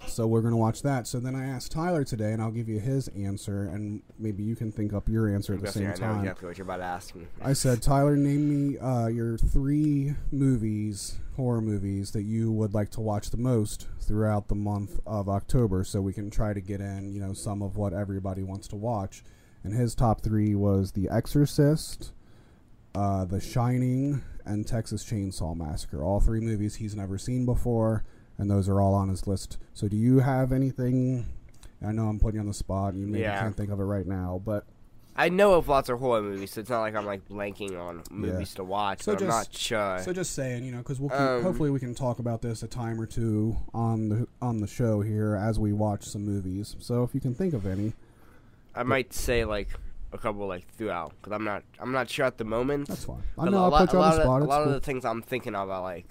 So 0.08 0.26
we're 0.28 0.42
going 0.42 0.54
to 0.54 0.58
watch 0.58 0.82
that. 0.82 1.08
So 1.08 1.20
then 1.20 1.36
I 1.36 1.46
asked 1.46 1.72
Tyler 1.72 2.04
today, 2.04 2.32
and 2.32 2.42
I'll 2.42 2.52
give 2.52 2.68
you 2.68 2.80
his 2.80 3.08
answer, 3.10 3.64
and 3.64 4.02
maybe 4.18 4.44
you 4.44 4.56
can 4.56 4.72
think 4.72 4.94
up 4.94 5.08
your 5.08 5.34
answer 5.34 5.54
at 5.54 5.62
the 5.62 5.72
same 5.72 5.90
I 5.90 5.94
time. 5.94 6.20
exactly 6.20 6.48
what 6.48 6.58
you're 6.58 6.66
about 6.66 6.78
to 6.78 6.84
ask 6.84 7.16
me. 7.16 7.28
I 7.42 7.54
said, 7.54 7.82
Tyler, 7.82 8.16
name 8.16 8.72
me 8.72 8.78
uh, 8.80 9.08
your 9.08 9.38
three 9.38 10.16
movies, 10.32 11.20
horror 11.36 11.62
movies, 11.62 12.12
that 12.12 12.24
you 12.24 12.52
would 12.52 12.74
like 12.74 12.90
to 12.92 13.02
watch 13.02 13.30
the 13.30 13.38
most 13.38 13.88
throughout 14.00 14.48
the 14.48 14.56
month 14.56 15.00
of 15.06 15.30
October, 15.30 15.84
so 15.84 16.02
we 16.02 16.14
can 16.14 16.30
try 16.30 16.54
to 16.54 16.62
get 16.62 16.82
in, 16.82 17.12
you 17.12 17.20
know, 17.20 17.34
some 17.34 17.62
of 17.62 17.78
what 17.78 17.94
everybody 17.94 18.42
wants 18.42 18.68
to 18.70 18.76
watch. 18.76 19.24
And 19.64 19.74
his 19.74 19.94
top 19.94 20.22
three 20.22 20.56
was 20.56 20.94
The 20.94 21.10
Exorcist, 21.10 22.14
uh, 22.96 23.26
The 23.26 23.42
Shining, 23.42 24.24
and 24.46 24.66
Texas 24.66 25.04
Chainsaw 25.04 25.56
Massacre. 25.56 26.04
All 26.04 26.20
three 26.20 26.40
movies 26.40 26.76
he's 26.76 26.96
never 26.96 27.18
seen 27.18 27.46
before, 27.46 28.04
and 28.40 28.50
those 28.50 28.68
are 28.68 28.82
all 28.82 28.96
on 28.96 29.10
his 29.10 29.28
list. 29.28 29.60
So, 29.76 29.88
do 29.88 29.96
you 29.96 30.20
have 30.20 30.52
anything? 30.52 31.26
I 31.86 31.92
know 31.92 32.08
I'm 32.08 32.20
putting 32.20 32.36
you 32.36 32.42
on 32.42 32.48
the 32.48 32.54
spot, 32.56 32.94
and 32.94 33.02
you 33.02 33.08
maybe 33.08 33.22
Yeah. 33.22 33.40
can't 33.40 33.56
think 33.56 33.70
of 33.70 33.80
it 33.80 33.84
right 33.84 34.08
now, 34.08 34.42
but 34.44 34.66
I 35.16 35.28
know 35.30 35.54
of 35.56 35.68
lots 35.68 35.90
of 35.90 36.00
horror 36.00 36.22
movies, 36.22 36.52
so 36.54 36.62
it's 36.62 36.70
not 36.70 36.80
like 36.80 36.96
I'm 36.96 37.06
like 37.06 37.28
blanking 37.28 37.78
on 37.80 38.04
movies 38.10 38.54
to 38.56 38.64
watch. 38.64 39.02
So 39.04 39.14
but 39.14 39.22
I'm 39.22 39.28
just- 39.28 39.38
not 39.50 39.54
sure. 39.56 40.00
So 40.00 40.14
just 40.14 40.32
saying, 40.34 40.64
you 40.64 40.72
know, 40.72 40.78
because 40.78 41.00
we'll 41.00 41.10
keep, 41.10 41.20
Um, 41.20 41.44
hopefully 41.44 41.70
we 41.70 41.80
can 41.80 41.94
talk 41.94 42.20
about 42.20 42.42
this 42.42 42.64
a 42.64 42.68
time 42.68 43.00
or 43.02 43.06
two 43.06 43.58
on 43.74 44.08
the 44.10 44.28
on 44.42 44.62
the 44.62 44.68
show 44.68 45.02
here 45.02 45.36
as 45.36 45.60
we 45.60 45.74
watch 45.74 46.06
some 46.06 46.24
movies. 46.26 46.76
So 46.80 47.04
if 47.04 47.14
you 47.14 47.20
can 47.20 47.34
think 47.34 47.54
of 47.54 47.66
any, 47.66 47.94
I 48.74 48.84
might 48.84 49.14
say 49.14 49.44
like 49.44 49.68
a 50.14 50.18
couple 50.18 50.48
like 50.48 50.66
throughout 50.78 51.12
because 51.22 51.34
I'm 51.34 51.44
not 51.44 51.64
I'm 51.80 51.92
not 51.92 52.10
sure 52.10 52.26
at 52.26 52.38
the 52.38 52.46
moment. 52.46 52.88
that's 52.88 53.04
fine. 53.04 53.18
I 53.38 53.44
But 53.46 53.52
know 53.52 53.58
a 53.60 53.64
I'll 53.64 53.70
lot, 53.72 53.82
put 53.90 53.94
you 53.94 54.00
a 54.00 54.02
on 54.02 54.08
lot 54.10 54.16
the 54.16 54.22
of, 54.22 54.26
spot. 54.26 54.42
a 54.42 54.46
lot 54.46 54.58
cool. 54.64 54.68
of 54.68 54.74
the 54.74 54.86
things 54.86 55.04
I'm 55.06 55.22
thinking 55.22 55.54
of 55.56 55.70
are 55.70 55.82
like 55.82 56.08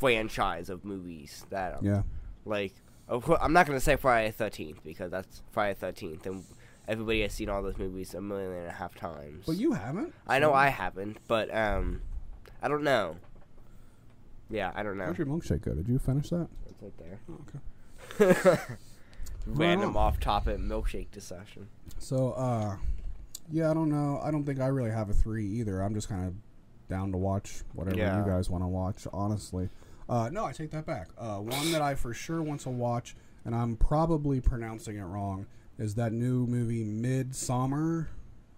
franchise 0.00 0.68
of 0.70 0.84
movies 0.84 1.46
that 1.50 1.74
are 1.74 1.78
yeah, 1.82 2.02
like 2.44 2.72
Of 3.06 3.22
course, 3.22 3.38
I'm 3.42 3.52
not 3.52 3.66
gonna 3.66 3.78
say 3.80 3.94
Friday 3.96 4.28
the 4.28 4.32
Thirteenth 4.32 4.82
because 4.82 5.10
that's 5.10 5.42
Friday 5.52 5.74
the 5.74 5.80
Thirteenth, 5.80 6.26
and 6.26 6.42
everybody 6.88 7.20
has 7.22 7.32
seen 7.34 7.48
all 7.48 7.62
those 7.62 7.78
movies 7.78 8.14
a 8.14 8.20
million 8.20 8.52
and 8.52 8.66
a 8.66 8.72
half 8.72 8.94
times. 8.96 9.46
Well, 9.46 9.56
you 9.56 9.72
haven't. 9.72 10.12
I 10.26 10.38
know 10.40 10.52
I 10.52 10.68
haven't, 10.68 11.18
but 11.28 11.54
um, 11.54 12.00
I 12.62 12.68
don't 12.68 12.82
know. 12.82 13.16
Yeah, 14.48 14.72
I 14.74 14.82
don't 14.82 14.98
know. 14.98 15.04
How'd 15.04 15.18
your 15.18 15.26
milkshake 15.28 15.62
go? 15.62 15.74
Did 15.74 15.86
you 15.88 15.98
finish 16.00 16.30
that? 16.30 16.48
It's 16.68 16.82
right 16.82 16.92
there. 16.98 17.20
Oh, 17.30 18.24
okay. 18.48 18.60
Random 19.46 19.96
off-topic 19.96 20.58
milkshake 20.58 21.10
discussion. 21.12 21.68
So, 21.98 22.32
uh, 22.32 22.76
yeah, 23.50 23.70
I 23.70 23.74
don't 23.74 23.88
know. 23.90 24.20
I 24.22 24.30
don't 24.30 24.44
think 24.44 24.60
I 24.60 24.66
really 24.66 24.90
have 24.90 25.08
a 25.08 25.12
three 25.14 25.46
either. 25.46 25.80
I'm 25.80 25.94
just 25.94 26.08
kind 26.08 26.26
of 26.26 26.34
down 26.88 27.12
to 27.12 27.18
watch 27.18 27.62
whatever 27.74 27.96
Yeah. 27.96 28.18
you 28.18 28.30
guys 28.30 28.50
want 28.50 28.64
to 28.64 28.68
watch, 28.68 29.06
honestly. 29.12 29.68
Uh, 30.10 30.28
no, 30.30 30.44
I 30.44 30.52
take 30.52 30.72
that 30.72 30.84
back. 30.84 31.08
Uh, 31.16 31.36
one 31.36 31.70
that 31.70 31.80
I 31.80 31.94
for 31.94 32.12
sure 32.12 32.42
want 32.42 32.62
to 32.62 32.70
watch, 32.70 33.14
and 33.44 33.54
I'm 33.54 33.76
probably 33.76 34.40
pronouncing 34.40 34.96
it 34.96 35.04
wrong, 35.04 35.46
is 35.78 35.94
that 35.94 36.12
new 36.12 36.46
movie 36.46 36.84
Midsommar. 36.84 38.08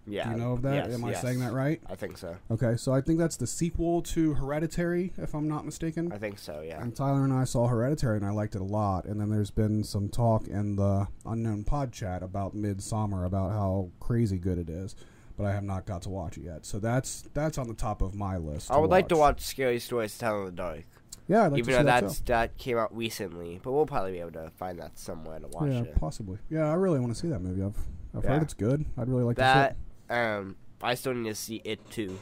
Yeah. 0.05 0.25
Do 0.25 0.31
you 0.31 0.37
know 0.37 0.53
of 0.53 0.63
that? 0.63 0.73
yes, 0.73 0.93
Am 0.93 1.05
I 1.05 1.11
yes. 1.11 1.21
saying 1.21 1.39
that 1.39 1.53
right? 1.53 1.79
I 1.87 1.95
think 1.95 2.17
so. 2.17 2.35
Okay, 2.51 2.75
so 2.75 2.91
I 2.91 3.01
think 3.01 3.19
that's 3.19 3.37
the 3.37 3.47
sequel 3.47 4.01
to 4.01 4.33
Hereditary, 4.33 5.13
if 5.17 5.33
I'm 5.33 5.47
not 5.47 5.63
mistaken. 5.63 6.11
I 6.11 6.17
think 6.17 6.39
so. 6.39 6.61
Yeah. 6.65 6.81
And 6.81 6.93
Tyler 6.93 7.23
and 7.23 7.31
I 7.31 7.43
saw 7.45 7.67
Hereditary, 7.67 8.17
and 8.17 8.25
I 8.25 8.31
liked 8.31 8.55
it 8.55 8.61
a 8.61 8.65
lot. 8.65 9.05
And 9.05 9.21
then 9.21 9.29
there's 9.29 9.51
been 9.51 9.83
some 9.83 10.09
talk 10.09 10.47
in 10.47 10.75
the 10.75 11.07
unknown 11.25 11.63
pod 11.63 11.93
chat 11.93 12.21
about 12.23 12.55
Midsommar, 12.55 13.25
about 13.25 13.51
how 13.51 13.91
crazy 13.99 14.37
good 14.37 14.57
it 14.57 14.69
is. 14.69 14.95
But 15.37 15.45
I 15.45 15.53
have 15.53 15.63
not 15.63 15.85
got 15.85 16.01
to 16.03 16.09
watch 16.09 16.37
it 16.37 16.43
yet. 16.43 16.65
So 16.65 16.79
that's 16.79 17.23
that's 17.33 17.57
on 17.57 17.67
the 17.67 17.73
top 17.73 18.01
of 18.01 18.13
my 18.13 18.37
list. 18.37 18.69
I 18.69 18.77
would 18.77 18.91
like 18.91 19.07
to 19.09 19.15
watch 19.17 19.41
Scary 19.41 19.79
Stories 19.79 20.13
to 20.13 20.19
Tell 20.19 20.39
in 20.39 20.45
the 20.45 20.51
Dark, 20.51 20.83
Yeah, 21.27 21.47
like 21.47 21.59
even 21.59 21.73
though 21.73 21.79
see 21.79 21.85
that 21.85 22.25
that 22.25 22.57
came 22.57 22.77
out 22.77 22.95
recently. 22.95 23.59
But 23.63 23.71
we'll 23.71 23.85
probably 23.85 24.11
be 24.11 24.19
able 24.19 24.31
to 24.31 24.51
find 24.57 24.79
that 24.79 24.99
somewhere 24.99 25.39
to 25.39 25.47
watch 25.47 25.71
yeah, 25.71 25.81
it. 25.81 25.95
possibly. 25.95 26.37
Yeah, 26.49 26.69
I 26.69 26.73
really 26.73 26.99
want 26.99 27.13
to 27.13 27.19
see 27.19 27.29
that 27.29 27.39
movie. 27.39 27.63
I've 27.63 27.77
I've 28.15 28.23
Yeah. 28.23 28.29
heard 28.31 28.43
it's 28.43 28.53
good. 28.53 28.85
I'd 28.97 29.07
really 29.07 29.23
like 29.23 29.37
That 29.37 29.77
to 30.09 30.15
um, 30.15 30.55
I 30.81 30.95
still 30.95 31.13
need 31.13 31.29
to 31.29 31.35
see 31.35 31.61
it 31.63 31.89
too. 31.89 32.19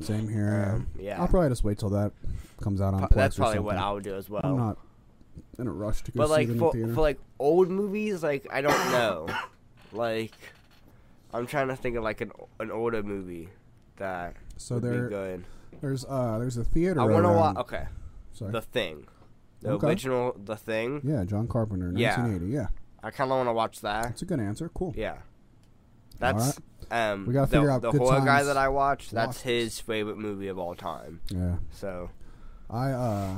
Same 0.00 0.28
here. 0.28 0.74
Um, 0.74 0.86
yeah. 0.98 1.20
I'll 1.20 1.28
probably 1.28 1.48
just 1.48 1.64
wait 1.64 1.78
till 1.78 1.88
that 1.90 2.12
comes 2.60 2.80
out 2.82 2.92
on. 2.92 3.00
Pro- 3.00 3.08
Plex 3.08 3.14
That's 3.14 3.36
probably 3.36 3.60
what. 3.60 3.76
I 3.76 3.90
would 3.92 4.04
do 4.04 4.14
as 4.14 4.28
well. 4.28 4.42
I'm 4.44 4.56
not 4.58 4.78
in 5.58 5.66
a 5.66 5.72
rush 5.72 6.02
to 6.02 6.12
go 6.12 6.18
but 6.18 6.26
see 6.26 6.32
like 6.32 6.48
it 6.48 6.52
in 6.52 6.58
for, 6.58 6.72
the 6.72 6.78
theater. 6.78 6.94
for 6.94 7.00
like 7.00 7.18
old 7.38 7.70
movies, 7.70 8.22
like 8.22 8.46
I 8.52 8.60
don't 8.60 8.90
know. 8.92 9.26
like 9.92 10.32
I'm 11.32 11.46
trying 11.46 11.68
to 11.68 11.76
think 11.76 11.96
of 11.96 12.04
like 12.04 12.20
an 12.20 12.32
an 12.60 12.70
older 12.70 13.02
movie 13.02 13.48
that 13.96 14.36
so 14.58 14.74
would 14.76 14.84
be 14.84 14.88
there, 14.90 15.08
good. 15.08 15.44
there's 15.80 16.04
uh, 16.04 16.38
there's 16.38 16.58
a 16.58 16.64
theater. 16.64 17.00
I 17.00 17.04
want 17.04 17.24
to 17.24 17.32
watch. 17.32 17.56
Okay, 17.56 17.86
Sorry. 18.36 18.52
The 18.52 18.60
Thing, 18.62 19.06
the 19.60 19.70
Okay. 19.70 19.86
original 19.88 20.34
The 20.44 20.56
Thing. 20.56 21.00
yeah, 21.04 21.24
John 21.24 21.48
Carpenter, 21.48 21.90
1980. 21.92 22.46
Yeah, 22.52 22.68
I 23.02 23.10
kind 23.10 23.30
of 23.30 23.36
want 23.36 23.48
to 23.48 23.52
watch 23.52 23.80
that. 23.80 24.02
that's 24.04 24.22
a 24.22 24.26
good 24.26 24.40
answer. 24.40 24.68
Cool. 24.74 24.92
Yeah, 24.96 25.18
that's 26.18 26.58
um. 26.90 27.26
We 27.26 27.32
gotta 27.34 27.50
the, 27.50 27.56
figure 27.56 27.70
out 27.70 27.82
the 27.82 27.90
good 27.92 28.00
horror 28.00 28.24
guy 28.24 28.42
that 28.42 28.56
I 28.56 28.68
watched. 28.68 29.10
That's 29.12 29.42
his 29.42 29.80
favorite 29.80 30.18
movie 30.18 30.48
of 30.48 30.58
all 30.58 30.74
time. 30.74 31.20
Yeah. 31.30 31.56
So 31.70 32.10
I 32.70 32.90
uh 32.90 33.36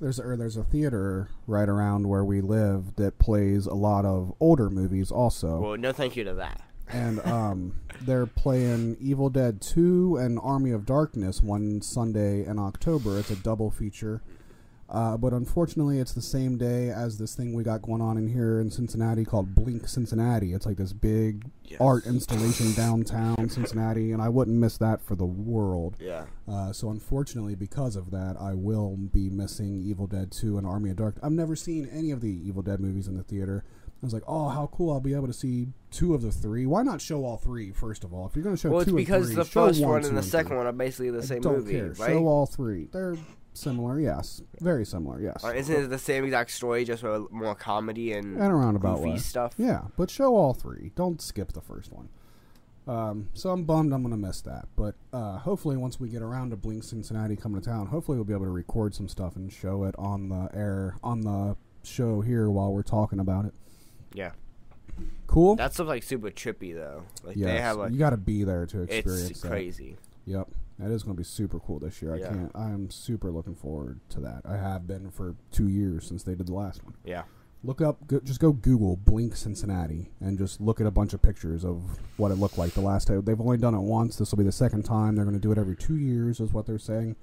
there's 0.00 0.18
or 0.20 0.36
there's 0.36 0.56
a 0.56 0.64
theater 0.64 1.28
right 1.46 1.68
around 1.68 2.08
where 2.08 2.24
we 2.24 2.40
live 2.40 2.96
that 2.96 3.18
plays 3.18 3.66
a 3.66 3.74
lot 3.74 4.04
of 4.04 4.32
older 4.40 4.68
movies 4.70 5.10
also. 5.10 5.60
well, 5.60 5.76
no 5.76 5.92
thank 5.92 6.16
you 6.16 6.24
to 6.24 6.34
that. 6.34 6.60
and 6.88 7.20
um 7.26 7.74
they're 8.02 8.26
playing 8.26 8.96
Evil 9.00 9.30
Dead 9.30 9.60
2 9.60 10.16
and 10.16 10.38
Army 10.42 10.72
of 10.72 10.84
Darkness 10.84 11.42
one 11.42 11.80
Sunday 11.80 12.44
in 12.44 12.58
October. 12.58 13.18
It's 13.20 13.30
a 13.30 13.36
double 13.36 13.70
feature. 13.70 14.20
Uh, 14.94 15.16
but 15.16 15.32
unfortunately, 15.32 15.98
it's 15.98 16.12
the 16.14 16.22
same 16.22 16.56
day 16.56 16.88
as 16.88 17.18
this 17.18 17.34
thing 17.34 17.52
we 17.52 17.64
got 17.64 17.82
going 17.82 18.00
on 18.00 18.16
in 18.16 18.28
here 18.28 18.60
in 18.60 18.70
Cincinnati 18.70 19.24
called 19.24 19.52
Blink 19.54 19.88
Cincinnati. 19.88 20.52
It's 20.52 20.66
like 20.66 20.76
this 20.76 20.92
big 20.92 21.50
Yes. 21.64 21.80
art 21.80 22.06
installation 22.06 22.72
downtown 22.74 23.48
Cincinnati, 23.48 24.12
and 24.12 24.22
I 24.22 24.28
wouldn't 24.28 24.56
miss 24.58 24.76
that 24.78 25.00
for 25.02 25.16
the 25.16 25.24
world. 25.24 25.96
Yeah. 25.98 26.26
Uh, 26.46 26.72
so 26.72 26.90
unfortunately, 26.90 27.54
because 27.54 27.96
of 27.96 28.10
that, 28.12 28.36
I 28.38 28.54
will 28.54 28.96
be 28.96 29.28
missing 29.30 29.80
Evil 29.84 30.06
Dead 30.06 30.30
2 30.30 30.58
and 30.58 30.66
Army 30.66 30.90
of 30.90 30.96
Dark. 30.96 31.16
I've 31.22 31.32
never 31.32 31.56
seen 31.56 31.88
any 31.92 32.10
of 32.10 32.20
the 32.20 32.28
Evil 32.46 32.62
Dead 32.62 32.78
movies 32.80 33.08
in 33.08 33.16
the 33.16 33.22
theater. 33.24 33.64
I 34.02 34.06
was 34.06 34.12
like, 34.12 34.24
oh, 34.28 34.48
how 34.50 34.66
cool! 34.66 34.92
I'll 34.92 35.00
be 35.00 35.14
able 35.14 35.28
to 35.28 35.32
see 35.32 35.68
two 35.90 36.14
of 36.14 36.20
the 36.20 36.30
three. 36.30 36.66
Why 36.66 36.82
not 36.82 37.00
show 37.00 37.24
all 37.24 37.38
three 37.38 37.72
first 37.72 38.04
of 38.04 38.12
all, 38.12 38.26
if 38.28 38.36
you're 38.36 38.42
going 38.44 38.54
to 38.54 38.60
show 38.60 38.68
Well, 38.70 38.80
it's 38.82 38.92
because 38.92 39.28
three, 39.28 39.36
the 39.36 39.44
first 39.46 39.80
one, 39.82 40.04
and 40.04 40.14
the 40.16 40.22
second 40.22 40.56
one 40.56 40.66
are 40.66 40.72
basically 40.72 41.10
the 41.10 41.18
I 41.18 41.22
same 41.22 41.40
don't 41.40 41.56
movie, 41.56 41.72
care. 41.72 41.94
right? 41.98 42.10
Show 42.10 42.26
all 42.26 42.44
three. 42.44 42.88
They're 42.92 43.16
similar, 43.54 43.98
yes, 43.98 44.42
very 44.60 44.84
similar, 44.84 45.20
yes, 45.20 45.42
Or 45.42 45.54
isn't 45.54 45.84
it 45.84 45.88
the 45.88 45.98
same 45.98 46.24
exact 46.24 46.50
story, 46.50 46.84
just 46.84 47.02
with 47.02 47.30
more 47.30 47.54
comedy 47.54 48.12
and 48.12 48.36
and 48.36 48.52
a 48.52 48.54
roundabout 48.54 48.96
goofy 48.96 49.10
way. 49.12 49.18
stuff? 49.18 49.54
Yeah, 49.56 49.82
but 49.96 50.10
show 50.10 50.36
all 50.36 50.54
three. 50.54 50.92
Don't 50.94 51.22
skip 51.22 51.52
the 51.52 51.60
first 51.60 51.92
one. 51.92 52.08
Um, 52.86 53.30
so 53.32 53.50
I'm 53.50 53.64
bummed 53.64 53.92
I'm 53.92 54.02
going 54.02 54.12
to 54.12 54.26
miss 54.26 54.42
that. 54.42 54.68
But 54.76 54.94
uh, 55.12 55.38
hopefully, 55.38 55.76
once 55.76 55.98
we 55.98 56.08
get 56.08 56.22
around 56.22 56.50
to 56.50 56.56
Blink 56.56 56.84
Cincinnati 56.84 57.36
coming 57.36 57.60
to 57.60 57.66
town, 57.66 57.86
hopefully 57.86 58.18
we'll 58.18 58.26
be 58.26 58.34
able 58.34 58.44
to 58.44 58.50
record 58.50 58.94
some 58.94 59.08
stuff 59.08 59.36
and 59.36 59.50
show 59.50 59.84
it 59.84 59.94
on 59.98 60.28
the 60.28 60.50
air, 60.52 60.96
on 61.02 61.22
the 61.22 61.56
show 61.82 62.20
here 62.20 62.50
while 62.50 62.72
we're 62.72 62.82
talking 62.82 63.18
about 63.18 63.46
it. 63.46 63.54
Yeah. 64.12 64.32
Cool? 65.26 65.56
That 65.56 65.74
stuff's 65.74 65.88
like 65.88 66.02
super 66.02 66.30
trippy 66.30 66.74
though. 66.74 67.02
Like 67.24 67.36
yes. 67.36 67.50
they 67.50 67.60
have 67.60 67.76
like 67.78 67.92
you 67.92 67.98
got 67.98 68.10
to 68.10 68.16
be 68.16 68.44
there 68.44 68.66
to 68.66 68.82
experience 68.82 69.30
it's 69.30 69.40
that. 69.40 69.48
crazy. 69.48 69.96
Yep. 70.26 70.48
That 70.78 70.90
is 70.90 71.02
going 71.04 71.16
to 71.16 71.20
be 71.20 71.24
super 71.24 71.60
cool 71.60 71.78
this 71.78 72.02
year. 72.02 72.16
Yeah. 72.16 72.26
I 72.26 72.28
can't. 72.28 72.52
I 72.54 72.70
am 72.70 72.90
super 72.90 73.30
looking 73.30 73.54
forward 73.54 74.00
to 74.10 74.20
that. 74.20 74.42
I 74.44 74.56
have 74.56 74.86
been 74.86 75.10
for 75.10 75.36
two 75.52 75.68
years 75.68 76.06
since 76.06 76.22
they 76.24 76.34
did 76.34 76.46
the 76.48 76.54
last 76.54 76.84
one. 76.84 76.94
Yeah. 77.04 77.22
Look 77.62 77.80
up, 77.80 78.06
go, 78.06 78.20
just 78.20 78.40
go 78.40 78.52
Google 78.52 78.96
Blink 78.96 79.36
Cincinnati 79.36 80.10
and 80.20 80.36
just 80.36 80.60
look 80.60 80.82
at 80.82 80.86
a 80.86 80.90
bunch 80.90 81.14
of 81.14 81.22
pictures 81.22 81.64
of 81.64 81.98
what 82.18 82.30
it 82.30 82.34
looked 82.34 82.58
like 82.58 82.72
the 82.72 82.82
last 82.82 83.06
time. 83.06 83.22
They've 83.24 83.40
only 83.40 83.56
done 83.56 83.74
it 83.74 83.80
once. 83.80 84.16
This 84.16 84.30
will 84.30 84.38
be 84.38 84.44
the 84.44 84.52
second 84.52 84.82
time. 84.82 85.16
They're 85.16 85.24
going 85.24 85.36
to 85.36 85.40
do 85.40 85.50
it 85.50 85.56
every 85.56 85.76
two 85.76 85.96
years, 85.96 86.40
is 86.40 86.52
what 86.52 86.66
they're 86.66 86.78
saying. 86.78 87.16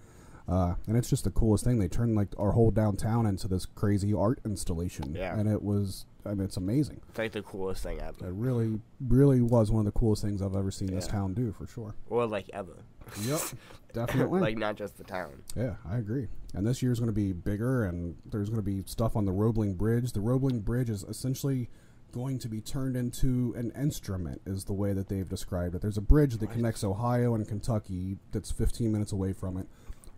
Uh, 0.51 0.75
and 0.85 0.97
it's 0.97 1.09
just 1.09 1.23
the 1.23 1.31
coolest 1.31 1.63
thing. 1.63 1.79
They 1.79 1.87
turned 1.87 2.13
like 2.13 2.27
our 2.37 2.51
whole 2.51 2.71
downtown 2.71 3.25
into 3.25 3.47
this 3.47 3.65
crazy 3.65 4.13
art 4.13 4.39
installation. 4.43 5.15
Yeah. 5.15 5.39
And 5.39 5.49
it 5.49 5.63
was, 5.63 6.05
I 6.25 6.31
mean, 6.31 6.41
it's 6.41 6.57
amazing. 6.57 6.99
It's 7.07 7.17
like 7.17 7.31
the 7.31 7.41
coolest 7.41 7.83
thing 7.83 8.01
ever. 8.01 8.27
It 8.27 8.33
really, 8.33 8.81
really 8.99 9.39
was 9.39 9.71
one 9.71 9.87
of 9.87 9.93
the 9.93 9.97
coolest 9.97 10.23
things 10.23 10.41
I've 10.41 10.55
ever 10.55 10.69
seen 10.69 10.93
this 10.93 11.07
town 11.07 11.33
do, 11.33 11.53
for 11.53 11.67
sure. 11.67 11.95
Or 12.09 12.25
like 12.25 12.49
ever. 12.51 12.83
Yep. 13.23 13.39
Definitely. 13.93 14.41
like 14.41 14.57
not 14.57 14.75
just 14.75 14.97
the 14.97 15.03
town. 15.05 15.43
Yeah, 15.55 15.75
I 15.89 15.97
agree. 15.97 16.27
And 16.53 16.67
this 16.67 16.81
year's 16.81 16.99
going 16.99 17.07
to 17.07 17.13
be 17.13 17.31
bigger, 17.31 17.85
and 17.85 18.15
there's 18.25 18.49
going 18.49 18.61
to 18.61 18.65
be 18.65 18.83
stuff 18.85 19.15
on 19.15 19.25
the 19.25 19.31
Roebling 19.31 19.75
Bridge. 19.75 20.11
The 20.11 20.21
Roebling 20.21 20.61
Bridge 20.61 20.89
is 20.89 21.03
essentially 21.03 21.69
going 22.11 22.39
to 22.39 22.49
be 22.49 22.59
turned 22.59 22.95
into 22.97 23.53
an 23.57 23.71
instrument, 23.71 24.41
is 24.45 24.65
the 24.65 24.73
way 24.73 24.91
that 24.93 25.07
they've 25.07 25.27
described 25.27 25.75
it. 25.75 25.81
There's 25.81 25.97
a 25.97 26.01
bridge 26.01 26.37
that 26.37 26.51
connects 26.51 26.83
Ohio 26.83 27.35
and 27.35 27.47
Kentucky 27.47 28.17
that's 28.31 28.51
15 28.51 28.91
minutes 28.91 29.11
away 29.13 29.31
from 29.33 29.57
it. 29.57 29.67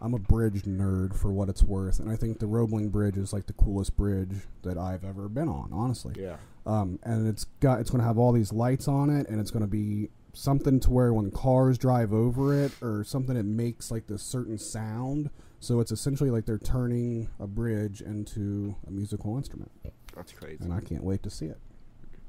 I'm 0.04 0.14
a 0.14 0.20
bridge 0.20 0.64
nerd 0.64 1.16
for 1.16 1.32
what 1.32 1.48
it's 1.48 1.64
worth, 1.64 2.00
and 2.00 2.10
I 2.12 2.18
think 2.18 2.40
the 2.40 2.46
Roebling 2.46 2.90
Bridge 2.90 3.16
is 3.18 3.32
like 3.32 3.46
the 3.48 3.54
coolest 3.54 3.96
bridge 3.96 4.36
that 4.64 4.78
I've 4.78 5.06
ever 5.06 5.30
been 5.30 5.48
on, 5.48 5.70
honestly. 5.72 6.14
Yeah. 6.22 6.36
Um, 6.66 7.00
and 7.04 7.26
it's 7.28 7.46
got 7.62 7.80
it's 7.80 7.90
going 7.90 8.02
to 8.02 8.08
have 8.08 8.18
all 8.18 8.34
these 8.34 8.52
lights 8.52 8.88
on 8.90 9.10
it, 9.10 9.30
and 9.30 9.40
it's 9.40 9.50
going 9.50 9.64
to 9.64 9.68
be 9.68 10.10
something 10.34 10.80
to 10.82 10.90
where 10.92 11.14
when 11.14 11.32
cars 11.32 11.78
drive 11.78 12.12
over 12.12 12.54
it 12.64 12.74
or 12.82 13.04
something, 13.06 13.38
it 13.38 13.46
makes 13.46 13.92
like 13.92 14.08
this 14.08 14.22
certain 14.22 14.58
sound. 14.58 15.30
So 15.62 15.80
it's 15.80 15.92
essentially 15.94 16.30
like 16.30 16.46
they're 16.46 16.58
turning 16.58 17.30
a 17.40 17.48
bridge 17.48 18.02
into 18.02 18.76
a 18.86 18.92
musical 18.92 19.38
instrument, 19.38 19.72
That's 20.14 20.34
crazy. 20.34 20.62
and 20.62 20.74
I 20.74 20.82
can't 20.82 21.04
wait 21.06 21.24
to 21.24 21.30
see 21.30 21.46
it. 21.46 21.58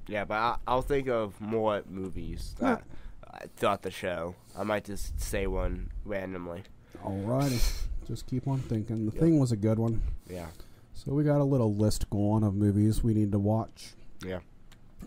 Yeah, 0.07 0.25
but 0.25 0.35
I, 0.35 0.57
I'll 0.69 0.83
think 0.83 1.09
of 1.09 1.41
more 1.41 1.83
movies 1.91 2.55
Yeah. 2.63 2.77
that, 3.33 3.51
throughout 3.57 3.83
the 3.83 3.91
show. 3.91 4.37
I 4.57 4.63
might 4.63 4.85
just 4.85 5.19
say 5.21 5.49
one 5.49 5.91
randomly. 6.05 6.63
Alrighty, 7.05 7.83
just 8.07 8.27
keep 8.27 8.49
on 8.49 8.59
thinking. 8.61 9.07
The 9.07 9.13
Yep. 9.13 9.21
thing 9.23 9.39
was 9.39 9.53
a 9.53 9.57
good 9.57 9.79
one. 9.79 10.01
Yeah. 10.29 10.47
So 10.95 11.13
we 11.13 11.25
got 11.25 11.41
a 11.41 11.45
little 11.45 11.75
list 11.75 12.09
going 12.11 12.43
of 12.45 12.55
movies 12.55 13.03
we 13.03 13.15
need 13.15 13.33
to 13.33 13.39
watch. 13.39 13.95
Yeah. 14.25 14.41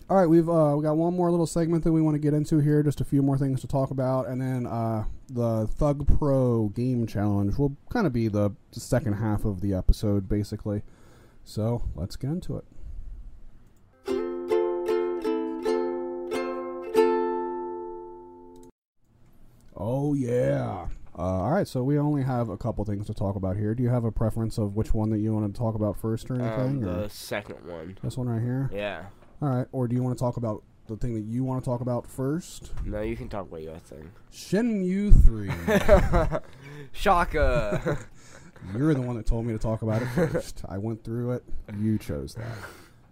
All 0.10 0.16
right, 0.18 0.28
we've 0.30 0.48
uh, 0.48 0.76
we 0.78 0.84
got 0.84 0.96
one 0.96 1.16
more 1.16 1.32
little 1.32 1.48
segment 1.48 1.84
that 1.84 1.92
we 1.92 2.02
want 2.02 2.16
to 2.16 2.20
get 2.20 2.34
into 2.34 2.60
here. 2.60 2.84
Just 2.84 3.02
a 3.02 3.06
few 3.06 3.24
more 3.24 3.38
things 3.38 3.62
to 3.62 3.68
talk 3.68 3.90
about, 3.90 4.28
and 4.28 4.40
then 4.40 4.68
uh, 4.68 5.06
the 5.28 5.68
THUG 5.80 6.18
Pro 6.20 6.68
Game 6.70 7.08
Challenge 7.08 7.58
will 7.58 7.76
kind 7.90 8.06
of 8.06 8.14
be 8.14 8.28
the 8.28 8.52
second 8.72 9.14
half 9.14 9.44
of 9.44 9.62
the 9.62 9.74
episode, 9.74 10.30
basically. 10.30 10.84
So 11.44 11.82
let's 11.96 12.16
get 12.16 12.30
into 12.30 12.58
it. 12.58 12.66
Oh 19.76 20.14
yeah. 20.14 20.88
Uh, 21.18 21.22
all 21.22 21.52
right, 21.52 21.68
so 21.68 21.84
we 21.84 21.98
only 21.98 22.22
have 22.22 22.50
a 22.50 22.58
couple 22.58 22.86
things 22.86 23.08
to 23.08 23.14
talk 23.14 23.36
about 23.36 23.58
here. 23.58 23.74
Do 23.74 23.82
you 23.82 23.90
have 23.90 24.04
a 24.04 24.12
preference 24.12 24.58
of 24.60 24.76
which 24.76 24.94
one 24.94 25.10
that 25.10 25.18
you 25.18 25.34
want 25.34 25.52
to 25.52 25.58
talk 25.58 25.74
about 25.74 25.98
first 25.98 26.30
or 26.30 26.36
anything? 26.36 26.84
Um, 26.84 26.90
or 26.90 27.02
the 27.04 27.10
second 27.10 27.66
one. 27.68 27.98
this 28.04 28.18
one 28.18 28.30
right 28.30 28.42
here. 28.42 28.70
Yeah. 28.72 29.06
All 29.42 29.50
right, 29.50 29.68
or 29.72 29.88
do 29.88 29.96
you 29.96 30.04
want 30.04 30.16
to 30.18 30.24
talk 30.24 30.38
about 30.38 30.64
the 30.88 30.96
thing 30.96 31.16
that 31.16 31.22
you 31.24 31.44
want 31.44 31.64
to 31.64 31.68
talk 31.70 31.82
about 31.82 32.06
first? 32.08 32.72
No, 32.86 33.02
you 33.02 33.16
can 33.18 33.30
talk 33.30 33.48
about 33.48 33.64
your 33.64 33.78
thing. 33.80 34.12
Shenmue 34.32 35.24
3. 35.26 36.40
Shaka. 36.92 37.98
You're 38.78 38.94
the 38.94 39.02
one 39.02 39.18
that 39.18 39.26
told 39.26 39.46
me 39.46 39.54
to 39.54 39.60
talk 39.60 39.82
about 39.82 40.02
it 40.02 40.06
first. 40.16 40.64
I 40.68 40.78
went 40.78 41.04
through 41.04 41.32
it. 41.34 41.44
You 41.80 41.98
chose 41.98 42.36
that. 42.36 42.56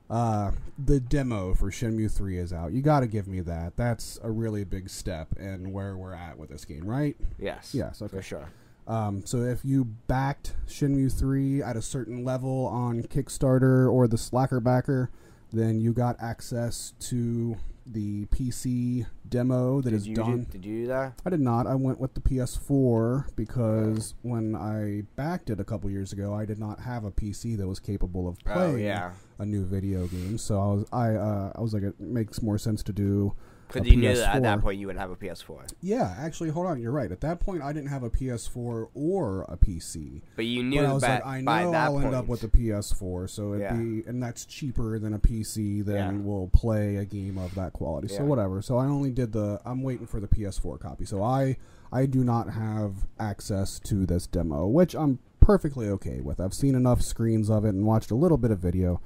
Uh, 0.09 0.51
the 0.77 0.99
demo 0.99 1.53
for 1.53 1.71
Shenmue 1.71 2.11
3 2.11 2.37
is 2.37 2.53
out. 2.53 2.71
You 2.71 2.81
got 2.81 2.99
to 2.99 3.07
give 3.07 3.27
me 3.27 3.41
that. 3.41 3.75
That's 3.75 4.19
a 4.23 4.31
really 4.31 4.63
big 4.63 4.89
step 4.89 5.29
in 5.37 5.71
where 5.71 5.97
we're 5.97 6.13
at 6.13 6.37
with 6.37 6.49
this 6.49 6.65
game, 6.65 6.85
right? 6.85 7.15
Yes. 7.39 7.73
Yes, 7.73 8.01
okay. 8.01 8.17
For 8.17 8.21
sure. 8.21 8.49
Um, 8.87 9.25
so 9.25 9.41
if 9.41 9.65
you 9.65 9.85
backed 9.85 10.53
Shenmue 10.67 11.17
3 11.17 11.63
at 11.63 11.75
a 11.75 11.81
certain 11.81 12.23
level 12.23 12.67
on 12.67 13.03
Kickstarter 13.03 13.91
or 13.91 14.07
the 14.07 14.17
Slacker 14.17 14.59
backer, 14.59 15.09
then 15.51 15.79
you 15.79 15.91
got 15.91 16.17
access 16.19 16.93
to 16.99 17.57
the 17.85 18.25
PC 18.27 19.05
demo 19.29 19.81
that 19.81 19.91
Did 19.91 19.95
is 19.97 20.07
you 20.07 20.15
done. 20.15 20.43
Do, 20.43 20.51
did 20.51 20.65
you 20.65 20.81
do 20.81 20.87
that? 20.87 21.13
I 21.25 21.29
did 21.29 21.39
not. 21.39 21.67
I 21.67 21.75
went 21.75 21.99
with 21.99 22.13
the 22.15 22.21
PS4 22.21 23.35
because 23.35 24.15
when 24.21 24.55
I 24.55 25.03
backed 25.15 25.49
it 25.49 25.59
a 25.59 25.63
couple 25.63 25.89
years 25.89 26.11
ago, 26.11 26.33
I 26.33 26.45
did 26.45 26.57
not 26.59 26.79
have 26.79 27.03
a 27.03 27.11
PC 27.11 27.57
that 27.57 27.67
was 27.67 27.79
capable 27.79 28.27
of 28.27 28.37
Oh 28.47 28.53
playing 28.53 28.79
yeah. 28.79 29.11
a 29.39 29.45
new 29.45 29.65
video 29.65 30.07
game. 30.07 30.37
So 30.37 30.59
I 30.59 30.65
was 30.65 30.85
I 30.91 31.09
uh, 31.15 31.51
I 31.55 31.61
was 31.61 31.73
like, 31.73 31.83
it 31.83 31.99
makes 31.99 32.41
more 32.41 32.57
sense 32.57 32.81
to 32.83 32.93
do. 32.93 33.35
Because 33.67 33.87
a 33.87 33.91
you 33.91 33.97
knew 33.97 34.15
that 34.15 34.35
at 34.35 34.43
that 34.43 34.61
point 34.61 34.79
you 34.79 34.87
would 34.87 34.97
have 34.97 35.09
a 35.11 35.15
PS4, 35.15 35.73
Yeah, 35.81 36.15
actually, 36.19 36.49
hold 36.49 36.67
on. 36.67 36.79
You're 36.81 36.91
right. 36.91 37.11
At 37.11 37.21
that 37.21 37.39
point, 37.39 37.61
I 37.63 37.73
didn't 37.73 37.89
have 37.89 38.03
a 38.03 38.09
PS4 38.09 38.87
or 38.93 39.41
a 39.49 39.57
PC. 39.57 40.21
but 40.35 40.45
you 40.45 40.63
knew 40.63 40.81
But 40.81 40.89
I 40.89 40.93
was 40.93 41.03
ba- 41.03 41.07
like, 41.07 41.25
I 41.25 41.41
know 41.41 41.73
I'll 41.73 41.91
point. 41.93 42.05
end 42.05 42.15
up 42.15 42.27
with 42.27 42.41
the 42.41 42.47
PS4, 42.47 43.27
so 43.27 43.49
it'd 43.53 43.61
Yeah. 43.61 43.73
be, 43.73 44.03
and 44.07 44.21
that's 44.21 44.45
cheaper 44.45 44.99
than 44.99 45.13
a 45.13 45.19
PC. 45.19 45.81
Then 45.81 46.15
Yeah. 46.17 46.21
we'll 46.25 46.47
play 46.53 46.97
a 46.97 47.05
game 47.05 47.37
of 47.37 47.55
that 47.55 47.73
quality. 47.73 48.07
So 48.07 48.23
Yeah. 48.23 48.29
whatever. 48.29 48.61
So 48.61 48.77
I 48.77 48.85
only 48.85 49.11
did 49.11 49.31
the. 49.31 49.59
I'm 49.65 49.81
waiting 49.81 50.05
for 50.05 50.19
the 50.19 50.27
PS4 50.27 50.77
copy. 50.77 51.05
So 51.05 51.21
I 51.23 51.57
I 51.91 52.05
do 52.07 52.23
not 52.23 52.49
have 52.49 53.07
access 53.19 53.79
to 53.79 54.05
this 54.05 54.27
demo, 54.27 54.67
which 54.67 54.95
I'm 54.95 55.19
perfectly 55.39 55.87
okay 55.89 56.19
with. 56.19 56.39
I've 56.41 56.53
seen 56.53 56.75
enough 56.75 57.01
screens 57.01 57.49
of 57.49 57.63
it 57.63 57.69
and 57.69 57.85
watched 57.85 58.11
a 58.11 58.15
little 58.15 58.37
bit 58.37 58.51
of 58.51 58.59
video. 58.59 58.99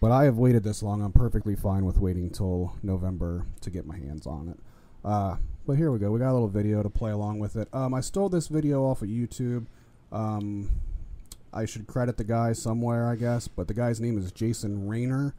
But 0.00 0.12
I 0.12 0.24
have 0.24 0.38
waited 0.38 0.62
this 0.62 0.82
long. 0.82 1.02
I'm 1.02 1.12
perfectly 1.12 1.56
fine 1.56 1.84
with 1.84 1.98
waiting 1.98 2.30
till 2.30 2.74
November 2.82 3.46
to 3.62 3.70
get 3.70 3.86
my 3.86 3.96
hands 3.96 4.26
on 4.26 4.48
it. 4.48 4.58
Uh, 5.04 5.36
but 5.66 5.76
here 5.76 5.90
we 5.90 5.98
go. 5.98 6.10
We 6.10 6.20
got 6.20 6.30
a 6.30 6.34
little 6.34 6.48
video 6.48 6.82
to 6.82 6.90
play 6.90 7.10
along 7.10 7.40
with 7.40 7.56
it. 7.56 7.68
Um, 7.72 7.94
I 7.94 8.00
stole 8.00 8.28
this 8.28 8.48
video 8.48 8.84
off 8.84 9.02
of 9.02 9.08
YouTube. 9.08 9.66
Um, 10.12 10.70
I 11.52 11.64
should 11.64 11.86
credit 11.86 12.16
the 12.16 12.24
guy 12.24 12.52
somewhere, 12.52 13.08
I 13.08 13.16
guess, 13.16 13.48
but 13.48 13.68
the 13.68 13.74
guy's 13.74 14.00
name 14.00 14.18
is 14.18 14.30
Jason 14.30 14.88
Rayner. 14.88 15.34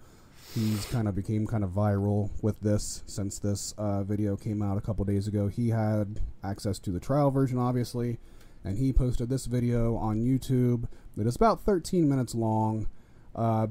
He's 0.55 0.85
kind 0.85 1.07
of 1.07 1.15
became 1.15 1.45
kind 1.45 1.63
of 1.63 1.69
viral 1.69 2.31
with 2.41 2.59
this 2.61 3.03
since 3.05 3.37
this 3.37 3.73
uh, 3.77 4.03
video 4.03 4.35
came 4.35 4.61
out 4.61 4.77
a 4.77 4.81
couple 4.81 5.05
days 5.05 5.27
ago. 5.27 5.47
He 5.47 5.69
had 5.69 6.19
access 6.43 6.79
to 6.79 6.91
the 6.91 6.99
trial 6.99 7.29
version, 7.29 7.59
obviously, 7.59 8.17
and 8.63 8.77
he 8.77 8.91
posted 8.91 9.29
this 9.29 9.45
video 9.45 9.95
on 9.95 10.21
YouTube 10.21 10.87
that 11.15 11.27
is 11.27 11.35
about 11.35 11.61
13 11.61 12.09
minutes 12.09 12.33
long, 12.33 12.87
uh, 13.35 13.67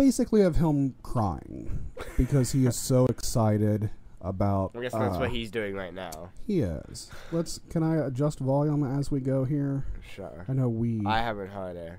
basically 0.00 0.40
of 0.40 0.56
him 0.56 0.94
crying 1.02 1.84
because 2.16 2.52
he 2.52 2.64
is 2.64 2.76
so 2.76 3.04
excited 3.06 3.90
about. 4.22 4.72
I 4.74 4.80
guess 4.80 4.92
that's 4.92 5.16
uh, 5.16 5.20
what 5.20 5.30
he's 5.30 5.50
doing 5.50 5.74
right 5.74 5.92
now. 5.92 6.30
he 6.46 6.60
is. 6.60 7.10
Let's. 7.32 7.60
Can 7.68 7.82
I 7.82 8.06
adjust 8.06 8.38
volume 8.38 8.82
as 8.98 9.10
we 9.10 9.20
go 9.20 9.44
here? 9.44 9.84
Sure. 10.14 10.46
I 10.48 10.52
know 10.54 10.68
we. 10.68 11.04
I 11.04 11.18
haven't 11.18 11.48
heard 11.48 11.76
it. 11.76 11.92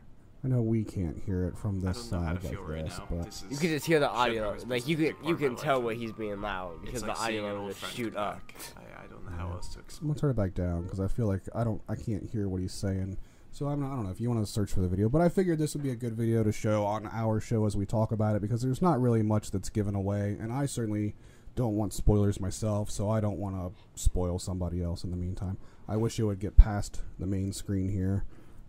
I 0.44 0.48
know 0.48 0.64
we 0.64 0.84
can't 0.84 1.22
hear 1.24 1.46
it 1.46 1.56
from 1.56 1.80
I 1.86 1.90
this 1.90 2.08
don't 2.08 2.20
know 2.22 2.28
how 2.28 2.34
side 2.34 2.42
to 2.42 2.48
feel 2.48 2.62
like 2.62 2.70
right 2.70 2.86
this, 2.86 2.98
now. 2.98 3.08
but 3.12 3.26
This 3.26 3.46
You 3.52 3.58
can 3.58 3.70
just 3.70 3.86
hear 3.86 4.00
the 4.00 4.10
audio. 4.10 4.58
Like 4.66 4.88
you 4.88 4.98
can 4.98 5.16
you 5.24 5.36
can 5.36 5.56
tell 5.56 5.78
life 5.78 5.86
where 5.86 5.94
in. 5.94 6.00
he's 6.00 6.12
being 6.14 6.42
loud 6.42 6.82
because 6.84 7.04
like 7.04 7.16
the 7.16 7.22
audio 7.22 7.42
an 7.42 7.46
level 7.50 7.64
old 7.66 7.80
just 7.80 7.96
shoot 7.96 8.16
come 8.16 8.24
up. 8.24 8.42
I, 8.76 9.04
I 9.04 9.08
don't 9.08 9.24
know 9.24 9.38
how 9.38 9.52
else 9.52 9.76
to 9.76 9.80
I'm 10.02 10.08
gonna 10.08 10.20
turn 10.20 10.32
it 10.32 10.36
back 10.36 10.56
down 10.56 10.82
because 10.82 11.00
I 11.00 11.08
feel 11.08 11.28
like 11.28 11.42
I 11.54 11.64
don't 11.64 11.82
I 11.88 11.94
can't 11.94 12.28
hear 12.28 12.50
what 12.50 12.62
he's 12.62 12.74
saying. 12.74 13.18
So 13.54 13.68
I'm 13.68 13.82
not, 13.82 13.92
I 13.92 13.96
don't 13.96 14.06
know 14.06 14.12
if 14.12 14.22
you 14.22 14.30
want 14.30 14.46
to 14.46 14.52
search 14.52 14.72
for 14.72 14.80
the 14.80 14.88
video, 14.88 15.10
but 15.10 15.22
I 15.22 15.28
figured 15.30 15.60
this 15.60 15.74
would 15.74 15.84
be 15.84 15.92
a 15.92 15.96
good 15.96 16.14
video 16.16 16.42
to 16.44 16.52
show 16.52 16.86
on 16.86 17.08
our 17.12 17.40
show 17.42 17.66
as 17.66 17.76
we 17.76 17.86
talk 17.86 18.12
about 18.12 18.36
it 18.36 18.42
because 18.42 18.62
there's 18.62 18.82
not 18.82 19.02
really 19.02 19.22
much 19.24 19.52
that's 19.52 19.70
given 19.70 19.94
away, 19.94 20.38
and 20.40 20.54
I 20.54 20.66
certainly 20.66 21.16
don't 21.56 21.76
want 21.76 21.94
spoilers 21.94 22.40
myself, 22.40 22.90
so 22.90 23.10
I 23.10 23.20
don't 23.20 23.38
want 23.38 23.56
to 23.58 23.74
spoil 24.02 24.40
somebody 24.40 24.82
else 24.82 25.04
in 25.04 25.12
the 25.12 25.18
meantime. 25.18 25.58
I 25.88 25.98
wish 25.98 26.18
it 26.18 26.24
would 26.24 26.40
get 26.40 26.56
past 26.56 27.02
the 27.20 27.28
main 27.28 27.52
screen 27.52 27.90
here. 27.90 28.24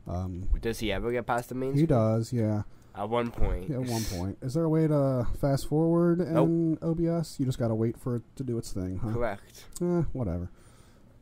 Um, 0.08 0.48
Does 0.60 0.80
he 0.80 0.90
ever 0.90 1.12
get 1.12 1.26
past 1.26 1.48
the 1.50 1.54
main? 1.54 1.72
he 1.74 1.78
screen? 1.84 1.86
does, 1.86 2.32
yeah. 2.32 2.62
At 2.96 3.08
one 3.08 3.30
point. 3.30 3.70
At 3.70 3.82
one 3.82 4.02
point, 4.10 4.38
is 4.42 4.54
there 4.54 4.64
a 4.64 4.68
way 4.68 4.88
to 4.88 5.28
fast 5.40 5.68
forward 5.68 6.20
in 6.20 6.76
OBS? 6.82 7.38
You 7.38 7.46
just 7.46 7.58
gotta 7.58 7.74
wait 7.74 7.96
for 7.96 8.16
it 8.16 8.22
to 8.36 8.42
do 8.42 8.58
its 8.58 8.72
thing, 8.72 8.98
huh? 8.98 9.12
Correct. 9.12 9.64
Eh, 9.80 10.02
whatever. 10.12 10.50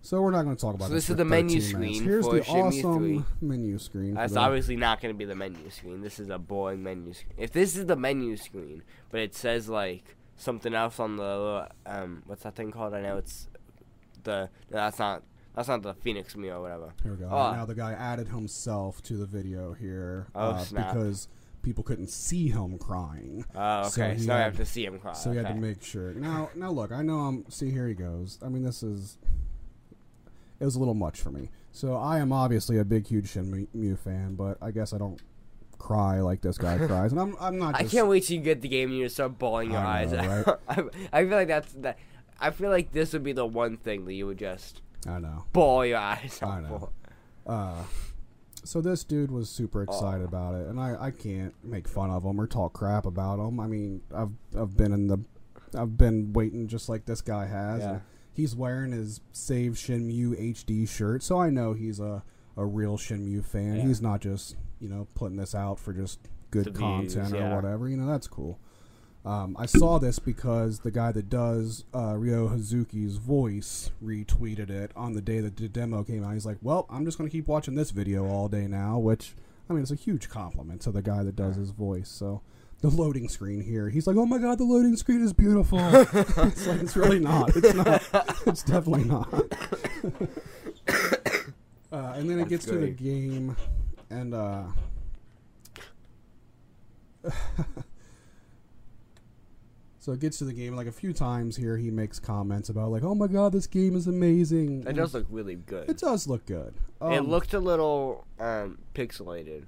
So 0.03 0.23
we're 0.23 0.31
not 0.31 0.45
going 0.45 0.57
to 0.57 0.61
talk 0.61 0.75
about 0.75 0.89
So 0.89 0.95
this. 0.95 1.05
this 1.05 1.11
is 1.11 1.17
the 1.17 1.25
menu 1.25 1.61
screen 1.61 2.03
Here's 2.03 2.25
the 2.25 2.43
awesome 2.47 2.99
3. 2.99 3.25
menu 3.43 3.79
screen. 3.79 4.15
That's 4.15 4.35
obviously 4.37 4.77
not 4.77 5.01
going 5.01 5.15
to 5.15 5.19
be 5.19 5.27
the 5.27 5.35
menu 5.35 5.69
screen. 5.71 6.01
This 6.01 6.19
is 6.19 6.31
a 6.31 6.39
boring 6.39 6.83
menu 6.83 7.13
screen. 7.13 7.35
If 7.37 7.53
this 7.53 7.77
is 7.77 7.87
the 7.87 7.97
menu 7.97 8.37
screen, 8.37 8.83
but 9.11 9.21
it 9.21 9.35
says 9.35 9.69
like 9.69 10.17
something 10.37 10.75
else 10.75 10.99
on 10.99 11.17
the 11.17 11.69
um, 11.85 12.23
what's 12.27 12.45
that 12.45 12.55
thing 12.57 12.71
called? 12.71 12.95
I 12.95 13.03
know 13.03 13.19
it's 13.19 13.49
the 14.23 14.49
no, 14.71 14.77
that's 14.77 14.99
not 14.99 15.23
that's 15.55 15.69
not 15.69 15.83
the 15.83 15.95
Phoenix 15.95 16.35
meal 16.35 16.57
or 16.57 16.63
whatever. 16.63 16.95
Here 17.03 17.13
we 17.13 17.19
go. 17.19 17.29
Oh. 17.31 17.53
Now 17.53 17.67
the 17.67 17.75
guy 17.75 17.93
added 17.93 18.29
himself 18.29 19.03
to 19.03 19.17
the 19.17 19.27
video 19.27 19.75
here 19.75 20.29
Oh, 20.35 20.51
uh, 20.51 20.65
because 20.71 21.29
people 21.63 21.85
couldn't 21.85 22.09
see 22.09 22.49
him 22.49 22.79
crying. 22.79 23.45
Oh, 23.55 23.89
So 23.89 24.03
okay. 24.03 24.17
So, 24.19 24.27
now 24.29 24.37
I 24.37 24.41
have 24.41 24.57
to 24.57 24.65
see 24.65 24.87
him 24.87 24.99
cry. 24.99 25.13
So 25.13 25.31
he 25.33 25.37
had 25.37 25.49
to 25.49 25.55
make 25.55 25.83
sure. 25.83 26.15
Now, 26.15 26.49
now 26.55 26.71
look, 26.71 26.91
I 26.91 27.03
know 27.03 27.19
I'm. 27.21 27.51
See, 27.51 27.71
here 27.71 27.87
he 27.87 27.95
goes. 27.95 28.39
I 28.43 28.49
mean, 28.49 28.63
this 28.63 28.83
is. 28.83 29.19
It 30.61 30.65
was 30.65 30.77
a 30.77 30.79
little 30.79 30.95
much 30.95 31.21
for 31.21 31.31
me. 31.31 31.49
So 31.73 31.97
I 31.97 32.19
am 32.19 32.33
obviously 32.33 32.79
a 32.79 32.85
big, 32.85 33.07
huge 33.07 33.27
Shenmue 33.33 33.99
fan, 33.99 34.35
but 34.35 34.59
I 34.61 34.71
guess 34.71 34.93
I 34.93 34.99
don't 34.99 35.21
cry 35.79 36.21
like 36.21 36.43
this 36.43 36.59
guy 36.59 36.79
cries, 36.87 37.13
and 37.13 37.21
I'm. 37.21 37.37
I'm 37.41 37.59
not. 37.59 37.75
I 37.75 37.85
can't 37.85 38.07
wait 38.07 38.25
till 38.25 38.37
you 38.37 38.43
get 38.43 38.61
the 38.61 38.69
game 38.69 38.91
and 38.91 38.99
you 38.99 39.09
start 39.09 39.39
bawling 39.39 39.73
your 39.73 39.81
I 39.81 40.03
eyes 40.03 40.13
know, 40.13 40.45
out. 40.47 40.61
I, 40.69 41.21
I 41.21 41.25
feel 41.25 41.37
like 41.37 41.49
that's 41.49 41.73
that. 41.75 41.99
I 42.39 42.51
feel 42.51 42.71
like 42.71 42.93
this 42.93 43.13
would 43.13 43.25
be 43.25 43.33
the 43.33 43.47
one 43.47 43.77
thing 43.77 44.05
that 44.05 44.15
you 44.15 44.27
would 44.27 44.39
just 44.39 44.81
I 45.07 45.19
know. 45.19 45.45
bawl 45.53 45.85
your 45.85 45.99
eyes 45.99 46.39
out 46.43 46.51
I 46.51 46.61
know. 46.61 46.91
Uh, 47.47 47.83
so 48.65 48.81
this 48.81 49.05
dude 49.05 49.31
was 49.31 49.49
super 49.49 49.83
excited 49.83 50.23
Aw. 50.25 50.29
about 50.29 50.55
it, 50.55 50.67
and 50.69 50.79
I, 50.79 50.97
I 51.01 51.11
can't 51.11 51.55
make 51.65 51.89
fun 51.89 52.11
of 52.11 52.25
him 52.25 52.41
or 52.41 52.47
talk 52.47 52.73
crap 52.75 53.07
about 53.07 53.39
him. 53.39 53.59
I 53.59 53.67
mean, 53.67 54.03
I've 54.15 54.33
I've 54.57 54.77
been 54.77 54.93
in 54.93 55.07
the, 55.07 55.19
I've 55.75 55.97
been 55.97 56.33
waiting 56.33 56.69
just 56.69 56.89
like 56.89 57.07
this 57.07 57.21
guy 57.21 57.47
has. 57.47 57.81
Yeah. 57.81 57.99
He's 58.33 58.55
wearing 58.55 58.93
his 58.93 59.21
Save 59.33 59.73
Shenmue 59.73 60.39
HD 60.39 60.89
shirt, 60.89 61.23
so 61.23 61.39
I 61.39 61.51
know 61.51 61.73
he's 61.73 62.01
a 62.01 62.23
a 62.57 62.65
real 62.65 62.97
Shenmue 62.97 63.45
fan. 63.45 63.77
Yeah. 63.77 63.83
He's 63.87 64.03
not 64.03 64.21
just 64.21 64.57
you 64.81 64.89
know 64.89 65.07
putting 65.15 65.37
this 65.37 65.55
out 65.55 65.79
for 65.79 65.93
just 65.93 66.21
good 66.51 66.67
The 66.67 66.71
content 66.73 67.29
views, 67.29 67.33
or 67.33 67.55
whatever. 67.55 67.89
You 67.89 67.97
know 67.97 68.07
that's 68.07 68.29
cool. 68.29 68.59
Um, 69.23 69.55
I 69.59 69.67
saw 69.67 69.99
this 69.99 70.19
because 70.19 70.81
the 70.81 70.91
guy 70.91 71.13
that 71.13 71.29
does 71.29 71.85
uh, 71.95 72.17
Ryo 72.17 72.49
Hazuki's 72.49 73.17
voice 73.19 73.91
retweeted 74.03 74.71
it 74.71 74.93
on 74.97 75.13
the 75.13 75.21
day 75.21 75.41
that 75.41 75.57
the 75.57 75.69
demo 75.69 76.03
came 76.03 76.25
out. 76.25 76.33
He's 76.33 76.47
like, 76.47 76.57
"Well, 76.63 76.87
I'm 76.89 77.05
just 77.05 77.19
going 77.19 77.29
to 77.29 77.37
keep 77.37 77.47
watching 77.47 77.75
this 77.75 77.91
video 77.91 78.25
all 78.25 78.49
day 78.49 78.67
now," 78.67 78.99
which 78.99 79.35
I 79.69 79.75
mean, 79.75 79.83
it's 79.83 79.91
a 79.91 79.97
huge 79.97 80.29
compliment 80.29 80.81
to 80.83 80.91
the 80.91 81.03
guy 81.03 81.23
that 81.23 81.37
does 81.37 81.57
his 81.57 81.71
voice. 81.71 82.09
So 82.09 82.41
the 82.81 82.89
loading 82.89 83.29
screen 83.29 83.61
here, 83.61 83.89
he's 83.89 84.07
like, 84.07 84.17
"Oh 84.17 84.27
my 84.27 84.39
god, 84.39 84.59
the 84.59 84.65
loading 84.65 84.97
screen 84.97 85.23
is 85.23 85.33
beautiful." 85.33 85.79
it's 85.83 86.67
like 86.67 86.81
it's 86.83 86.97
really 86.97 87.19
not. 87.19 87.55
It's 87.57 87.75
not. 87.75 88.03
It's 88.47 88.63
definitely 88.63 89.05
not. 89.05 89.33
uh, 91.93 92.15
and 92.17 92.29
then 92.29 92.39
it 92.39 92.49
That's 92.49 92.51
gets 92.51 92.65
to 92.67 92.79
the 92.79 92.89
game, 92.91 93.57
and 94.11 94.35
uh, 94.35 94.65
So 100.01 100.13
it 100.13 100.21
gets 100.21 100.39
to 100.39 100.45
the 100.47 100.55
game 100.55 100.75
like 100.75 100.87
a 100.87 100.93
few 100.93 101.13
times 101.13 101.57
here. 101.57 101.77
He 101.77 101.91
makes 101.91 102.19
comments 102.19 102.71
about 102.71 102.91
like, 102.91 103.03
"Oh 103.05 103.15
my 103.15 103.27
god, 103.27 103.53
this 103.53 103.67
game 103.67 103.95
is 103.95 104.07
amazing." 104.07 104.81
It 104.81 104.89
And 104.89 104.97
does 104.97 105.13
look 105.13 105.27
really 105.29 105.57
good. 105.57 105.91
It 105.91 105.99
does 105.99 106.27
look 106.27 106.47
good. 106.47 106.73
it 107.03 107.19
Um, 107.19 107.29
looked 107.29 107.53
a 107.53 107.61
little 107.61 108.27
um, 108.39 108.79
pixelated. 108.95 109.65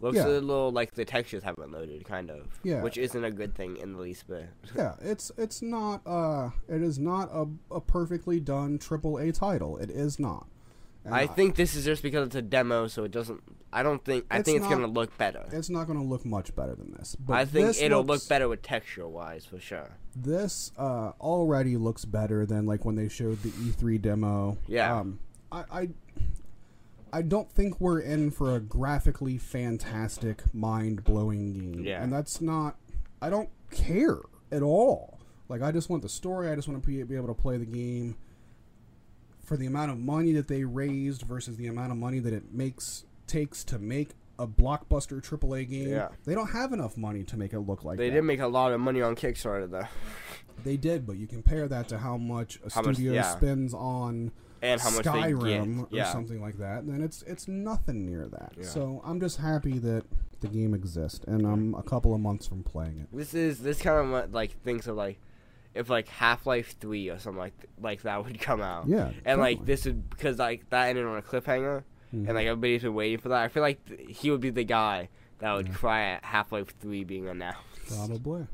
Looks 0.00 0.16
Yeah. 0.16 0.26
a 0.26 0.40
little 0.40 0.70
like 0.72 0.94
the 0.94 1.04
textures 1.04 1.42
haven't 1.42 1.72
loaded, 1.72 2.04
kind 2.04 2.30
of. 2.30 2.58
Yeah. 2.62 2.82
Which 2.82 2.98
isn't 2.98 3.24
a 3.24 3.30
good 3.30 3.54
thing 3.54 3.76
in 3.76 3.92
the 3.94 3.98
least 4.00 4.26
bit. 4.28 4.48
yeah, 4.76 4.94
it's 5.00 5.30
it's 5.38 5.62
not 5.62 6.02
uh 6.06 6.50
it 6.68 6.82
is 6.82 6.98
not 6.98 7.28
a, 7.32 7.46
a 7.74 7.80
perfectly 7.80 8.40
done 8.40 8.78
triple 8.78 9.18
A 9.18 9.32
title. 9.32 9.76
It 9.78 9.90
is 9.90 10.18
not. 10.18 10.46
And 11.06 11.14
I 11.14 11.26
think 11.26 11.56
this 11.56 11.74
is 11.74 11.84
just 11.84 12.02
because 12.02 12.28
it's 12.28 12.34
a 12.36 12.40
demo, 12.40 12.86
so 12.86 13.04
it 13.04 13.10
doesn't. 13.10 13.42
I 13.70 13.82
don't 13.82 14.02
think. 14.02 14.24
I 14.30 14.38
It's 14.38 14.46
think 14.46 14.56
it's 14.56 14.62
not- 14.70 14.70
gonna 14.80 14.86
look 14.86 15.18
better. 15.18 15.44
it's 15.52 15.68
not 15.68 15.86
going 15.86 15.98
to 15.98 16.04
look 16.04 16.24
much 16.24 16.56
better 16.56 16.74
than 16.74 16.92
this. 16.94 17.14
But 17.16 17.34
I 17.34 17.44
think 17.44 17.76
it'll 17.78 18.02
looks- 18.02 18.22
look 18.22 18.28
better 18.30 18.48
with 18.48 18.62
texture 18.62 19.06
wise 19.06 19.44
for 19.44 19.58
sure. 19.58 19.90
This 20.16 20.72
uh, 20.78 21.12
already 21.20 21.76
looks 21.76 22.06
better 22.06 22.46
than 22.46 22.64
like 22.64 22.86
when 22.86 22.94
they 22.94 23.10
showed 23.10 23.42
the 23.42 23.50
E3 23.50 24.00
demo. 24.00 24.56
Yeah. 24.66 24.98
Um, 24.98 25.18
I, 25.52 25.64
I 25.70 25.88
I 27.14 27.22
don't 27.22 27.50
think 27.50 27.80
we're 27.80 28.00
in 28.00 28.30
for 28.32 28.56
a 28.56 28.60
graphically 28.60 29.38
fantastic, 29.38 30.42
mind 30.52 31.04
blowing 31.04 31.52
game. 31.52 31.84
Yeah. 31.84 32.02
And 32.02 32.12
that's 32.12 32.40
not. 32.40 32.76
I 33.22 33.30
don't 33.30 33.48
care 33.70 34.18
at 34.50 34.62
all. 34.62 35.20
Like 35.48 35.62
I 35.62 35.70
just 35.70 35.88
want 35.88 36.02
the 36.02 36.08
story. 36.08 36.50
I 36.50 36.56
just 36.56 36.66
want 36.66 36.82
to 36.82 36.86
be, 36.86 37.02
be 37.04 37.14
able 37.16 37.28
to 37.28 37.34
play 37.40 37.56
the 37.56 37.66
game. 37.66 38.16
For 39.44 39.56
the 39.56 39.66
amount 39.66 39.90
of 39.92 39.98
money 39.98 40.32
that 40.32 40.48
they 40.48 40.64
raised 40.64 41.22
versus 41.22 41.56
the 41.56 41.66
amount 41.66 41.92
of 41.92 41.98
money 41.98 42.18
that 42.18 42.32
it 42.32 42.52
makes 42.52 43.04
takes 43.26 43.62
to 43.64 43.78
make 43.78 44.10
a 44.38 44.46
blockbuster 44.48 45.22
AAA 45.22 45.68
game. 45.70 45.88
Yeah. 45.90 46.08
They 46.24 46.34
don't 46.34 46.50
have 46.50 46.72
enough 46.72 46.96
money 46.96 47.22
to 47.24 47.36
make 47.36 47.52
it 47.52 47.60
look 47.60 47.84
like 47.84 47.98
They 47.98 48.06
that. 48.08 48.10
They 48.10 48.16
did 48.16 48.24
make 48.24 48.40
a 48.40 48.48
lot 48.48 48.72
of 48.72 48.80
money 48.80 49.00
on 49.02 49.14
Kickstarter 49.14 49.70
though, 49.70 49.86
They 50.64 50.76
did, 50.76 51.06
but 51.06 51.16
you 51.16 51.26
compare 51.26 51.68
that 51.68 51.88
to 51.88 51.98
how 51.98 52.16
much 52.16 52.58
a 52.66 52.72
How 52.72 52.82
much- 52.82 52.96
studio 52.96 53.12
yeah. 53.12 53.36
spends 53.36 53.72
on 53.74 54.32
and 54.64 54.80
how 54.80 54.90
much 54.90 55.04
Skyrim 55.04 55.82
or. 55.82 55.88
Yeah. 55.90 56.12
something 56.12 56.40
like 56.40 56.58
that, 56.58 56.86
then 56.86 57.02
it's 57.02 57.22
it's 57.22 57.46
nothing 57.48 58.06
near 58.06 58.26
that. 58.28 58.52
Yeah. 58.56 58.64
So 58.64 59.00
I'm 59.04 59.20
just 59.20 59.38
happy 59.38 59.78
that 59.78 60.04
the 60.40 60.48
game 60.48 60.74
exists, 60.74 61.24
and 61.26 61.46
I'm 61.46 61.74
a 61.74 61.82
couple 61.82 62.14
of 62.14 62.20
months 62.20 62.46
from 62.46 62.62
playing 62.62 62.98
it. 63.00 63.08
This 63.16 63.34
is 63.34 63.60
this 63.60 63.80
kind 63.80 64.12
of 64.14 64.32
like 64.32 64.60
thinks 64.62 64.86
of 64.86 64.96
like 64.96 65.18
if 65.74 65.88
like 65.90 66.08
Half 66.08 66.46
Life 66.46 66.76
Three 66.80 67.08
or 67.10 67.18
something 67.18 67.38
like 67.38 67.54
like 67.80 68.02
that 68.02 68.24
would 68.24 68.40
come 68.40 68.60
out. 68.60 68.86
Yeah, 68.88 69.10
And 69.24 69.40
like 69.40 69.64
this 69.64 69.84
would 69.84 70.08
because 70.10 70.38
like 70.38 70.68
that 70.70 70.88
ended 70.88 71.04
on 71.06 71.16
a 71.18 71.22
cliffhanger, 71.22 71.82
Mhm. 72.14 72.26
and 72.26 72.34
like 72.34 72.46
everybody's 72.46 72.82
been 72.82 72.94
waiting 72.94 73.18
for 73.18 73.28
that. 73.30 73.42
I 73.42 73.48
feel 73.48 73.62
like 73.62 73.84
th- 73.86 74.18
he 74.18 74.30
would 74.30 74.40
be 74.40 74.50
the 74.50 74.64
guy 74.64 75.08
that 75.40 75.52
would 75.54 75.66
Yeah. 75.68 75.74
cry 75.74 76.02
at 76.12 76.24
Half 76.24 76.52
Life 76.52 76.74
Three 76.80 77.04
being 77.04 77.26
announced. 77.28 77.58
Probably. 77.88 78.46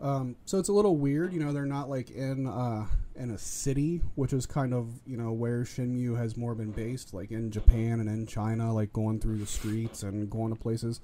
Um, 0.00 0.34
so 0.46 0.58
it's 0.58 0.68
a 0.68 0.72
little 0.72 0.96
weird, 0.96 1.32
you 1.32 1.38
know. 1.38 1.52
They're 1.52 1.64
not 1.66 1.88
like 1.88 2.10
in 2.10 2.46
uh, 2.46 2.86
in 3.16 3.30
a 3.30 3.38
city, 3.38 4.00
which 4.14 4.32
is 4.32 4.46
kind 4.46 4.72
of 4.74 4.88
you 5.06 5.16
know 5.16 5.32
where 5.32 5.62
Shenmue 5.62 6.16
has 6.16 6.36
more 6.36 6.54
been 6.54 6.72
based, 6.72 7.12
like 7.14 7.30
in 7.30 7.50
Japan 7.50 8.00
and 8.00 8.08
in 8.08 8.26
China, 8.26 8.72
like 8.72 8.92
going 8.92 9.20
through 9.20 9.38
the 9.38 9.46
streets 9.46 10.02
and 10.02 10.28
going 10.30 10.54
to 10.54 10.60
places. 10.60 11.00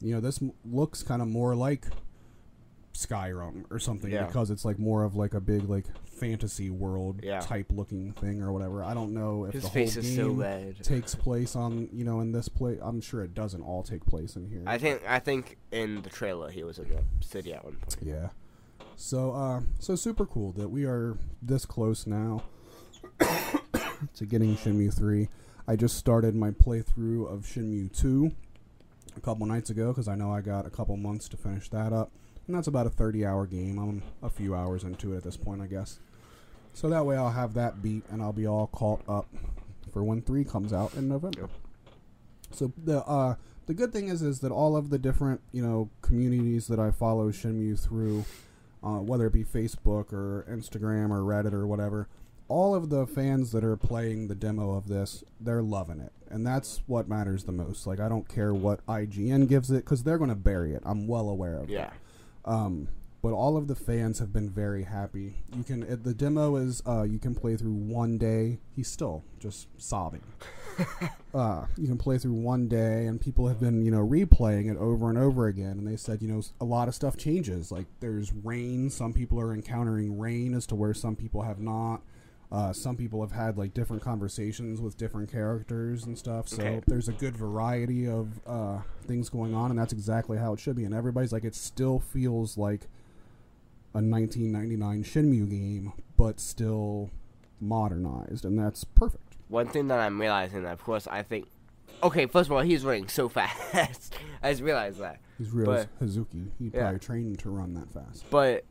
You 0.00 0.14
know, 0.14 0.20
this 0.20 0.42
m- 0.42 0.52
looks 0.64 1.02
kind 1.02 1.22
of 1.22 1.28
more 1.28 1.54
like 1.54 1.86
Skyrim 2.94 3.64
or 3.70 3.78
something 3.78 4.10
Yeah. 4.10 4.26
because 4.26 4.50
it's 4.50 4.64
like 4.64 4.78
more 4.78 5.02
of 5.04 5.14
like 5.16 5.32
a 5.34 5.40
big 5.40 5.68
like 5.68 5.86
fantasy 6.04 6.68
world 6.70 7.20
Yeah. 7.22 7.40
type 7.40 7.66
looking 7.70 8.12
thing 8.12 8.42
or 8.42 8.52
whatever. 8.52 8.84
I 8.84 8.92
don't 8.94 9.12
know 9.14 9.44
if 9.46 9.54
His 9.54 9.62
the 9.64 9.70
face 9.70 9.94
whole 9.94 10.04
is 10.04 10.14
so 10.14 10.28
game 10.28 10.36
red. 10.38 10.82
takes 10.84 11.14
place 11.14 11.56
on 11.56 11.88
you 11.92 12.04
know 12.04 12.20
in 12.20 12.32
this 12.32 12.48
place. 12.48 12.78
I'm 12.82 13.00
sure 13.00 13.22
it 13.24 13.34
doesn't 13.34 13.62
all 13.62 13.82
take 13.82 14.04
place 14.04 14.36
in 14.36 14.46
here. 14.46 14.62
I 14.66 14.76
think 14.78 15.02
I 15.08 15.20
think 15.20 15.56
in 15.70 16.02
the 16.02 16.10
trailer 16.10 16.50
he 16.50 16.64
was 16.64 16.78
in 16.78 16.88
the 16.88 17.02
city 17.26 17.54
at 17.54 17.64
one 17.64 17.74
point. 17.76 17.96
Yeah. 18.02 18.28
So 18.96 19.32
uh 19.32 19.60
so 19.78 19.96
super 19.96 20.26
cool 20.26 20.52
that 20.52 20.68
we 20.68 20.84
are 20.84 21.16
this 21.40 21.64
close 21.64 22.06
now 22.06 22.42
to 24.14 24.26
getting 24.26 24.56
Shenmue 24.56 24.94
3. 24.94 25.28
I 25.66 25.76
just 25.76 25.96
started 25.96 26.34
my 26.34 26.50
playthrough 26.50 27.32
of 27.32 27.42
Shenmue 27.42 27.96
2 27.98 28.32
a 29.16 29.20
couple 29.20 29.46
nights 29.46 29.70
ago 29.70 29.92
cuz 29.92 30.08
I 30.08 30.14
know 30.14 30.30
I 30.30 30.40
got 30.40 30.66
a 30.66 30.70
couple 30.70 30.96
months 30.96 31.28
to 31.30 31.36
finish 31.36 31.68
that 31.70 31.92
up. 31.92 32.12
And 32.46 32.56
that's 32.56 32.66
about 32.66 32.86
a 32.86 32.90
30-hour 32.90 33.46
game. 33.46 33.78
I'm 33.78 34.02
a 34.20 34.28
few 34.28 34.52
hours 34.54 34.82
into 34.82 35.12
it 35.12 35.18
at 35.18 35.22
this 35.22 35.36
point, 35.36 35.62
I 35.62 35.68
guess. 35.68 36.00
So 36.74 36.88
that 36.90 37.06
way 37.06 37.16
I'll 37.16 37.30
have 37.30 37.54
that 37.54 37.82
beat 37.82 38.02
and 38.10 38.20
I'll 38.20 38.32
be 38.32 38.46
all 38.46 38.66
caught 38.66 39.02
up 39.08 39.28
for 39.92 40.02
when 40.02 40.22
3 40.22 40.44
comes 40.44 40.72
out 40.72 40.94
in 40.94 41.08
November. 41.08 41.48
So 42.50 42.72
the 42.76 43.04
uh 43.04 43.36
the 43.66 43.74
good 43.74 43.92
thing 43.92 44.08
is 44.08 44.22
is 44.22 44.40
that 44.40 44.50
all 44.52 44.76
of 44.76 44.90
the 44.90 44.98
different, 44.98 45.40
you 45.52 45.62
know, 45.62 45.90
communities 46.02 46.66
that 46.66 46.78
I 46.78 46.90
follow 46.90 47.30
Shenmue 47.30 47.78
through 47.78 48.24
uh, 48.82 48.98
whether 48.98 49.26
it 49.26 49.32
be 49.32 49.44
Facebook 49.44 50.12
or 50.12 50.46
Instagram 50.50 51.10
or 51.10 51.20
Reddit 51.20 51.52
or 51.52 51.66
whatever, 51.66 52.08
all 52.48 52.74
of 52.74 52.90
the 52.90 53.06
fans 53.06 53.52
that 53.52 53.64
are 53.64 53.76
playing 53.76 54.28
the 54.28 54.34
demo 54.34 54.72
of 54.72 54.88
this, 54.88 55.24
they're 55.40 55.62
loving 55.62 56.00
it, 56.00 56.12
and 56.28 56.46
that's 56.46 56.82
what 56.86 57.08
matters 57.08 57.44
the 57.44 57.52
most. 57.52 57.86
Like 57.86 58.00
I 58.00 58.08
don't 58.08 58.28
care 58.28 58.52
what 58.52 58.84
IGN 58.86 59.48
gives 59.48 59.70
it 59.70 59.84
because 59.84 60.02
they're 60.02 60.18
going 60.18 60.30
to 60.30 60.36
bury 60.36 60.74
it. 60.74 60.82
I'm 60.84 61.06
well 61.06 61.28
aware 61.30 61.58
of 61.58 61.70
Yeah. 61.70 61.90
that. 62.44 62.50
Um, 62.52 62.88
but 63.22 63.32
all 63.32 63.56
of 63.56 63.68
the 63.68 63.74
fans 63.76 64.18
have 64.18 64.32
been 64.32 64.50
very 64.50 64.82
happy. 64.84 65.36
You 65.56 65.62
can 65.62 65.82
it, 65.84 66.02
the 66.04 66.12
demo 66.14 66.56
is 66.56 66.82
uh, 66.86 67.02
you 67.02 67.18
can 67.18 67.34
play 67.34 67.56
through 67.56 67.72
one 67.72 68.18
day. 68.18 68.58
He's 68.74 68.88
still 68.88 69.24
just 69.38 69.68
sobbing. 69.78 70.22
uh, 71.34 71.66
you 71.76 71.86
can 71.86 71.98
play 71.98 72.18
through 72.18 72.32
one 72.32 72.68
day, 72.68 73.06
and 73.06 73.20
people 73.20 73.48
have 73.48 73.60
been, 73.60 73.84
you 73.84 73.90
know, 73.90 74.06
replaying 74.06 74.70
it 74.70 74.76
over 74.76 75.08
and 75.08 75.18
over 75.18 75.46
again. 75.46 75.78
And 75.78 75.86
they 75.86 75.96
said, 75.96 76.20
you 76.22 76.28
know, 76.28 76.42
a 76.60 76.64
lot 76.64 76.88
of 76.88 76.94
stuff 76.94 77.16
changes. 77.16 77.70
Like 77.72 77.86
there's 78.00 78.32
rain. 78.32 78.90
Some 78.90 79.12
people 79.12 79.40
are 79.40 79.52
encountering 79.54 80.18
rain 80.18 80.54
as 80.54 80.66
to 80.68 80.74
where 80.74 80.94
some 80.94 81.16
people 81.16 81.42
have 81.42 81.58
not. 81.60 82.02
Uh, 82.50 82.70
some 82.70 82.96
people 82.96 83.22
have 83.22 83.32
had 83.32 83.56
like 83.56 83.72
different 83.72 84.02
conversations 84.02 84.78
with 84.78 84.98
different 84.98 85.30
characters 85.32 86.04
and 86.04 86.18
stuff. 86.18 86.48
So 86.48 86.62
Okay. 86.62 86.82
there's 86.86 87.08
a 87.08 87.12
good 87.12 87.34
variety 87.34 88.06
of 88.06 88.28
uh, 88.46 88.80
things 89.06 89.30
going 89.30 89.54
on, 89.54 89.70
and 89.70 89.78
that's 89.80 89.94
exactly 89.94 90.36
how 90.36 90.52
it 90.52 90.60
should 90.60 90.76
be. 90.76 90.84
And 90.84 90.92
everybody's 90.94 91.32
like, 91.32 91.44
it 91.44 91.54
still 91.54 91.98
feels 91.98 92.58
like 92.58 92.88
a 93.94 93.98
1999 94.00 95.04
Shenmue 95.04 95.50
game, 95.50 95.92
but 96.16 96.40
still 96.40 97.10
modernized, 97.60 98.44
and 98.44 98.58
that's 98.58 98.84
perfect. 98.84 99.36
One 99.48 99.68
thing 99.68 99.88
that 99.88 99.98
I'm 99.98 100.20
realizing, 100.20 100.64
of 100.66 100.82
course, 100.82 101.06
I 101.06 101.22
think. 101.22 101.48
Okay, 102.02 102.26
first 102.26 102.48
of 102.48 102.52
all, 102.56 102.62
he's 102.62 102.84
running 102.84 103.08
so 103.08 103.28
fast. 103.28 104.14
I 104.42 104.50
just 104.50 104.62
realized 104.62 104.98
that. 105.00 105.20
He's 105.38 105.50
Ryo 105.50 105.66
But- 105.66 106.00
Hazuki. 106.00 106.48
He 106.58 106.66
Yeah. 106.72 106.80
probably 106.82 106.98
trained 106.98 107.38
to 107.40 107.50
run 107.50 107.74
that 107.74 107.90
fast. 107.92 108.24
But 108.30 108.64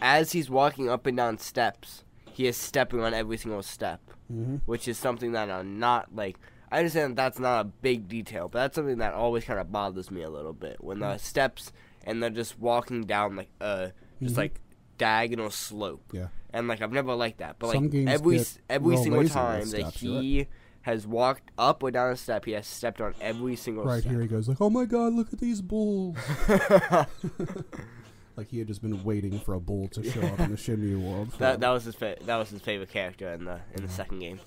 as 0.00 0.32
he's 0.32 0.50
walking 0.50 0.88
up 0.90 1.06
and 1.06 1.16
down 1.16 1.38
steps, 1.38 2.04
he 2.32 2.46
is 2.46 2.56
stepping 2.56 3.00
on 3.00 3.14
every 3.14 3.36
single 3.36 3.62
step, 3.62 4.00
Mm-hmm. 4.32 4.56
which 4.66 4.88
is 4.88 4.98
something 4.98 5.32
that 5.32 5.50
I'm 5.50 5.78
not 5.78 6.14
like. 6.14 6.36
I 6.70 6.78
understand 6.78 7.10
that 7.12 7.16
that's 7.22 7.38
not 7.38 7.60
a 7.60 7.64
big 7.64 8.08
detail, 8.08 8.48
but 8.48 8.60
that's 8.60 8.74
something 8.76 8.96
that 8.98 9.12
always 9.12 9.44
kind 9.44 9.60
of 9.60 9.70
bothers 9.70 10.10
me 10.10 10.22
a 10.22 10.30
little 10.30 10.54
bit 10.54 10.82
when 10.82 11.00
the 11.00 11.18
steps 11.18 11.70
and 12.04 12.22
they're 12.22 12.30
just 12.30 12.58
walking 12.58 13.04
down 13.04 13.36
like 13.36 13.50
uh 13.60 13.88
just 14.22 14.34
Mhm. 14.34 14.38
like 14.38 14.60
diagonal 14.98 15.50
slope. 15.50 16.04
Yeah. 16.12 16.28
And 16.52 16.68
like 16.68 16.80
I've 16.82 16.92
never 16.92 17.14
liked 17.14 17.38
that, 17.38 17.56
but 17.58 17.72
Some 17.72 17.84
like 17.90 17.94
every 18.08 18.40
every 18.70 18.96
single 18.98 19.28
time 19.28 19.68
that 19.70 19.94
he 19.94 20.46
has 20.82 21.06
walked 21.06 21.50
up 21.58 21.82
or 21.82 21.90
down 21.90 22.10
a 22.12 22.16
step, 22.16 22.44
he 22.44 22.52
has 22.52 22.66
stepped 22.66 23.00
on 23.00 23.14
every 23.20 23.54
single 23.56 23.84
Right 23.84 24.00
step. 24.00 24.12
here, 24.12 24.20
he 24.20 24.26
goes 24.26 24.48
like, 24.48 24.60
"Oh 24.60 24.68
my 24.68 24.84
God, 24.84 25.12
look 25.14 25.32
at 25.32 25.38
these 25.38 25.62
bulls!" 25.62 26.16
like 28.36 28.48
he 28.48 28.58
had 28.58 28.66
just 28.66 28.82
been 28.82 29.02
waiting 29.04 29.38
for 29.38 29.54
a 29.54 29.60
bull 29.60 29.88
to 29.88 30.02
show 30.02 30.20
up 30.22 30.40
in 30.40 30.50
the 30.50 30.56
Shenmue 30.64 31.00
world. 31.00 31.30
that 31.38 31.60
that 31.60 31.70
was 31.70 31.84
his 31.84 31.94
fa- 31.94 32.16
that 32.24 32.36
was 32.36 32.50
his 32.50 32.60
favorite 32.60 32.90
character 32.90 33.32
in 33.32 33.44
the 33.44 33.60
in 33.74 33.82
the 33.82 33.88
second 33.92 34.18
game. 34.20 34.40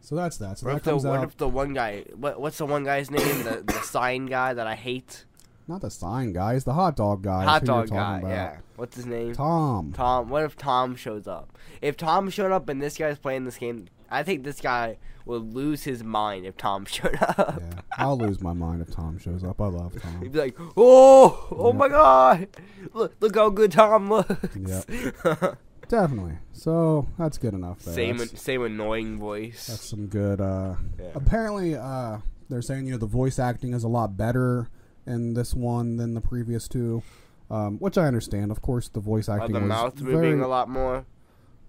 so 0.00 0.14
that's 0.14 0.36
that. 0.38 0.58
So 0.58 0.66
What 0.66 0.72
that 0.72 0.76
if 0.78 0.84
the 0.84 0.90
comes 0.92 1.04
what 1.04 1.18
out. 1.18 1.24
if 1.24 1.36
the 1.36 1.48
one 1.48 1.74
guy 1.74 2.04
what 2.16 2.40
what's 2.40 2.58
the 2.58 2.66
one 2.66 2.84
guy's 2.84 3.10
name 3.10 3.42
the 3.44 3.62
the 3.66 3.80
sign 3.82 4.26
guy 4.26 4.54
that 4.54 4.66
I 4.66 4.74
hate 4.74 5.24
Not 5.68 5.82
the 5.82 5.90
sign 5.90 6.32
guy. 6.32 6.58
The 6.58 6.72
hot 6.72 6.96
dog 6.96 7.22
guy. 7.22 7.44
hot 7.44 7.60
That's 7.64 7.68
who 7.70 7.76
you're 7.76 7.86
dog 7.86 7.90
guy 7.94 8.18
about. 8.18 8.30
yeah 8.30 8.56
what's 8.76 8.96
his 8.96 9.06
name 9.06 9.34
Tom. 9.34 9.92
Tom 9.92 10.28
what 10.28 10.44
if 10.44 10.56
Tom 10.56 10.94
shows 10.96 11.26
up 11.26 11.56
if 11.82 11.96
Tom 11.96 12.30
showed 12.30 12.52
up 12.52 12.68
and 12.68 12.80
this 12.80 12.96
guy's 12.96 13.18
playing 13.18 13.44
this 13.44 13.56
game 13.58 13.86
I 14.10 14.22
think 14.22 14.44
this 14.44 14.60
guy 14.60 14.98
will 15.26 15.40
lose 15.40 15.82
his 15.84 16.02
mind 16.04 16.46
if 16.46 16.56
Tom 16.56 16.84
showed 16.86 17.16
up 17.20 17.60
Yeah, 17.60 17.80
I'll 17.98 18.16
lose 18.16 18.40
my 18.40 18.52
mind 18.52 18.80
if 18.82 18.90
Tom 18.94 19.18
shows 19.18 19.42
up. 19.44 19.60
I 19.60 19.66
love 19.66 20.00
Tom. 20.00 20.22
he'd 20.22 20.32
be 20.32 20.38
like 20.38 20.56
oh 20.76 21.48
oh 21.50 21.72
Yeah. 21.72 21.76
my 21.78 21.88
god 21.88 22.48
look 22.94 23.14
look 23.20 23.34
how 23.34 23.50
good 23.50 23.72
Tom 23.72 24.08
looks 24.08 24.86
Definitely. 25.88 26.34
So 26.52 27.06
that's 27.18 27.38
good 27.38 27.54
enough. 27.54 27.78
There. 27.80 27.94
same 27.94 28.18
That's- 28.18 28.40
same 28.42 28.62
annoying 28.62 29.18
voice 29.18 29.66
That's 29.68 29.88
some 29.88 30.06
good. 30.06 30.40
Uh, 30.40 30.74
Yeah. 31.00 31.06
Apparently, 31.14 31.74
uh, 31.74 32.18
they're 32.50 32.62
saying 32.62 32.86
you 32.86 32.92
know 32.92 32.98
the 32.98 33.06
voice 33.06 33.38
acting 33.38 33.72
is 33.74 33.84
a 33.84 33.88
lot 33.88 34.16
better 34.16 34.68
in 35.08 35.34
this 35.34 35.54
one 35.54 35.96
than 35.96 36.14
the 36.14 36.20
previous 36.20 36.68
two, 36.68 37.02
um, 37.50 37.78
which 37.78 37.98
I 37.98 38.06
understand. 38.06 38.50
Of 38.50 38.62
course, 38.62 38.88
the 38.88 39.00
voice 39.00 39.28
Are 39.28 39.40
acting 39.40 39.54
the 39.54 39.60
was 39.60 39.68
mouth 39.68 40.00
moving 40.00 40.40
a 40.40 40.48
lot 40.48 40.68
more? 40.68 41.06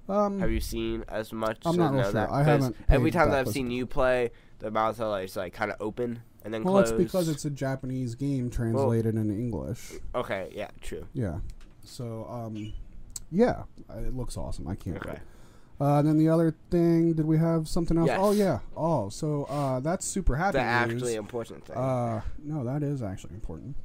Um, 0.07 0.39
Have 0.39 0.51
you 0.51 0.59
seen 0.59 1.05
as 1.07 1.31
much? 1.31 1.59
I'm 1.65 1.77
not 1.77 1.93
sure. 1.93 2.11
That? 2.11 2.31
I 2.31 2.43
haven't 2.43 2.75
Every 2.89 3.11
time 3.11 3.29
that 3.29 3.43
that 3.43 3.47
I've 3.47 3.53
seen 3.53 3.69
you 3.69 3.85
play, 3.85 4.31
the 4.59 4.71
mouth 4.71 4.99
are 4.99 5.09
like, 5.09 5.35
like 5.35 5.53
kind 5.53 5.71
of 5.71 5.77
open 5.79 6.23
and 6.43 6.53
then 6.53 6.63
well, 6.63 6.75
closed. 6.75 6.93
it's 6.93 7.03
because 7.03 7.29
it's 7.29 7.45
a 7.45 7.49
Japanese 7.49 8.15
game 8.15 8.49
translated 8.49 9.15
into 9.15 9.33
English. 9.33 9.93
okay. 10.15 10.49
Yeah, 10.51 10.69
true. 10.81 11.05
Yeah. 11.13 11.39
So, 11.83 12.27
um, 12.29 12.73
yeah, 13.31 13.63
it 13.97 14.15
looks 14.15 14.37
awesome. 14.37 14.67
I 14.67 14.75
can't 14.75 14.97
Okay. 14.97 15.11
wait. 15.11 15.19
Uh, 15.79 16.01
then 16.01 16.17
the 16.17 16.27
other 16.27 16.53
thing, 16.69 17.13
did 17.13 17.25
we 17.25 17.37
have 17.37 17.67
something 17.67 17.97
else? 17.97 18.07
Yes. 18.07 18.19
Oh 18.21 18.31
yeah. 18.31 18.59
Oh, 18.75 19.07
so 19.09 19.45
uh, 19.45 19.79
that's 19.79 20.05
super 20.05 20.35
happy 20.35 20.57
The 20.57 20.63
news. 20.63 20.93
actually 20.93 21.15
important 21.15 21.65
thing. 21.65 21.77
Uh, 21.77 22.21
no, 22.43 22.63
that 22.65 22.83
is 22.83 23.01
actually 23.01 23.33
important. 23.35 23.75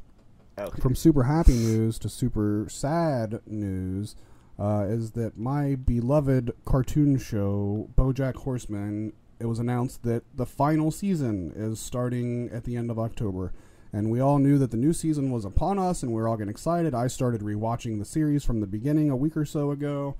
okay. 0.58 0.80
From 0.82 0.94
super 0.96 1.22
happy 1.24 1.52
news 1.54 1.98
to 2.00 2.08
super 2.08 2.66
sad 2.68 3.40
news, 3.46 4.16
uh, 4.58 4.86
is 4.88 5.12
that 5.12 5.36
my 5.38 5.76
beloved 5.76 6.52
cartoon 6.64 7.16
show 7.18 7.88
BoJack 7.96 8.34
Horseman. 8.36 9.12
It 9.40 9.46
was 9.46 9.58
announced 9.58 10.02
that 10.04 10.22
the 10.36 10.46
final 10.46 10.90
season 10.90 11.52
is 11.54 11.78
starting 11.80 12.48
at 12.50 12.64
the 12.64 12.76
end 12.76 12.90
of 12.90 12.98
October, 12.98 13.52
and 13.92 14.10
we 14.10 14.18
all 14.20 14.38
knew 14.38 14.58
that 14.58 14.70
the 14.70 14.76
new 14.76 14.92
season 14.92 15.30
was 15.30 15.44
upon 15.44 15.78
us, 15.78 16.02
and 16.02 16.12
we 16.12 16.20
were 16.20 16.26
all 16.28 16.36
getting 16.36 16.50
excited. 16.50 16.94
I 16.94 17.08
started 17.08 17.40
rewatching 17.42 17.98
the 17.98 18.04
series 18.04 18.44
from 18.44 18.60
the 18.60 18.66
beginning 18.66 19.10
a 19.10 19.16
week 19.16 19.36
or 19.36 19.44
so 19.44 19.70
ago, 19.72 20.16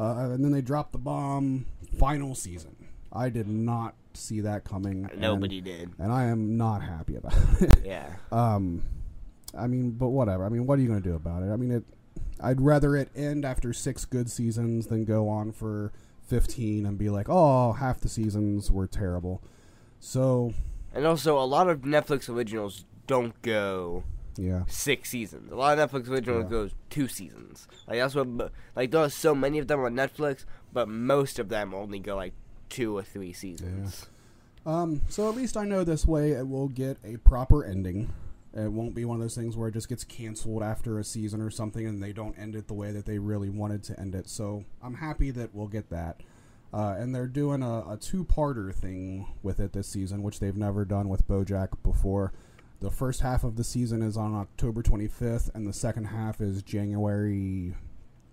uh, 0.00 0.30
and 0.32 0.44
then 0.44 0.52
they 0.52 0.62
dropped 0.62 0.92
the 0.92 0.98
bomb. 0.98 1.66
Final 1.98 2.34
season. 2.34 2.74
I 3.12 3.28
did 3.28 3.48
not 3.48 3.94
see 4.14 4.40
that 4.40 4.64
coming. 4.64 5.08
and- 5.10 5.20
Nobody 5.20 5.60
did. 5.60 5.90
and 5.98 6.12
I 6.12 6.24
am 6.26 6.56
not 6.56 6.82
happy 6.82 7.16
about 7.16 7.34
it. 7.60 7.80
Yeah. 7.84 8.08
Um, 8.32 8.82
I 9.58 9.66
mean, 9.66 9.90
but 9.90 10.08
whatever. 10.08 10.44
I 10.44 10.48
mean, 10.48 10.66
what 10.66 10.78
are 10.78 10.82
you 10.82 10.88
going 10.88 11.02
to 11.02 11.08
do 11.08 11.16
about 11.16 11.42
it? 11.42 11.50
I 11.50 11.56
mean, 11.56 11.72
it. 11.72 11.84
I'd 12.42 12.60
rather 12.60 12.96
it 12.96 13.10
end 13.16 13.44
after 13.44 13.72
six 13.72 14.04
good 14.04 14.30
seasons 14.30 14.86
than 14.86 15.04
go 15.04 15.28
on 15.28 15.52
for 15.52 15.92
fifteen 16.22 16.86
and 16.86 16.96
be 16.96 17.10
like, 17.10 17.26
oh, 17.28 17.72
half 17.72 18.00
the 18.00 18.08
seasons 18.08 18.70
were 18.70 18.86
terrible. 18.86 19.42
So, 19.98 20.54
And 20.94 21.04
also, 21.04 21.38
a 21.38 21.44
lot 21.44 21.68
of 21.68 21.80
Netflix 21.80 22.28
originals 22.34 22.84
don't 23.06 23.40
go 23.42 24.04
Yeah. 24.36 24.64
six 24.68 25.10
seasons. 25.10 25.50
A 25.52 25.54
lot 25.56 25.78
of 25.78 25.90
Netflix 25.90 26.08
originals 26.08 26.44
Yeah. 26.44 26.50
goes 26.50 26.74
two 26.88 27.08
seasons. 27.08 27.66
Like 27.88 27.98
that's 27.98 28.14
what 28.14 28.52
like 28.76 28.90
there 28.90 29.02
are 29.02 29.10
so 29.10 29.34
many 29.34 29.58
of 29.58 29.66
them 29.68 29.80
on 29.80 29.94
Netflix, 29.94 30.44
but 30.72 30.88
most 30.88 31.38
of 31.38 31.48
them 31.48 31.74
only 31.74 31.98
go 31.98 32.16
like 32.16 32.34
two 32.68 32.96
or 32.96 33.02
three 33.02 33.32
seasons. 33.32 34.06
Um, 34.66 35.02
so 35.08 35.28
at 35.28 35.34
least 35.36 35.56
I 35.56 35.64
know 35.64 35.84
this 35.84 36.06
way 36.06 36.32
it 36.32 36.46
will 36.48 36.68
get 36.68 36.98
a 37.04 37.16
proper 37.18 37.64
ending. 37.64 38.12
It 38.52 38.70
won't 38.70 38.94
be 38.94 39.04
one 39.04 39.16
of 39.16 39.22
those 39.22 39.34
things 39.36 39.56
where 39.56 39.68
it 39.68 39.72
just 39.72 39.88
gets 39.88 40.04
canceled 40.04 40.62
after 40.62 40.98
a 40.98 41.04
season 41.04 41.40
or 41.40 41.50
something 41.50 41.86
and 41.86 42.02
they 42.02 42.12
don't 42.12 42.36
end 42.38 42.56
it 42.56 42.66
the 42.66 42.74
way 42.74 42.90
that 42.92 43.06
they 43.06 43.18
really 43.18 43.48
wanted 43.48 43.82
to 43.84 43.98
end 44.00 44.14
it. 44.14 44.28
So 44.28 44.64
I'm 44.82 44.94
happy 44.94 45.30
that 45.30 45.54
we'll 45.54 45.68
get 45.68 45.88
that. 45.90 46.20
Uh, 46.72 46.94
and 46.98 47.12
they're 47.14 47.26
doing 47.26 47.62
a, 47.62 47.78
a 47.92 47.96
two-parter 48.00 48.72
thing 48.74 49.26
with 49.42 49.58
it 49.60 49.72
this 49.72 49.88
season, 49.88 50.22
which 50.22 50.38
they've 50.40 50.56
never 50.56 50.84
done 50.84 51.08
with 51.08 51.26
BoJack 51.26 51.68
before. 51.82 52.32
The 52.80 52.90
first 52.90 53.20
half 53.20 53.44
of 53.44 53.56
the 53.56 53.64
season 53.64 54.02
is 54.02 54.16
on 54.16 54.34
October 54.34 54.82
25th, 54.82 55.54
and 55.54 55.66
the 55.66 55.72
second 55.72 56.06
half 56.06 56.40
is 56.40 56.62
January 56.62 57.74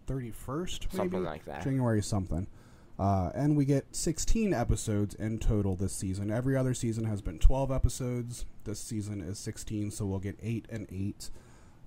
31st, 0.07 0.79
maybe? 0.81 0.95
Something 0.95 1.23
like 1.23 1.45
that. 1.45 1.63
January 1.63 2.01
something. 2.01 2.47
Uh, 2.97 3.29
and 3.35 3.55
we 3.57 3.65
get 3.65 3.95
16 3.95 4.53
episodes 4.53 5.13
in 5.15 5.37
total 5.37 5.75
this 5.75 5.93
season. 5.93 6.31
Every 6.31 6.55
other 6.55 6.73
season 6.73 7.03
has 7.03 7.21
been 7.21 7.39
12 7.39 7.71
episodes. 7.71 8.45
This 8.63 8.79
season 8.79 9.21
is 9.21 9.37
16, 9.37 9.91
so 9.91 10.05
we'll 10.05 10.19
get 10.19 10.37
8 10.41 10.65
and 10.69 10.87
8. 10.89 11.29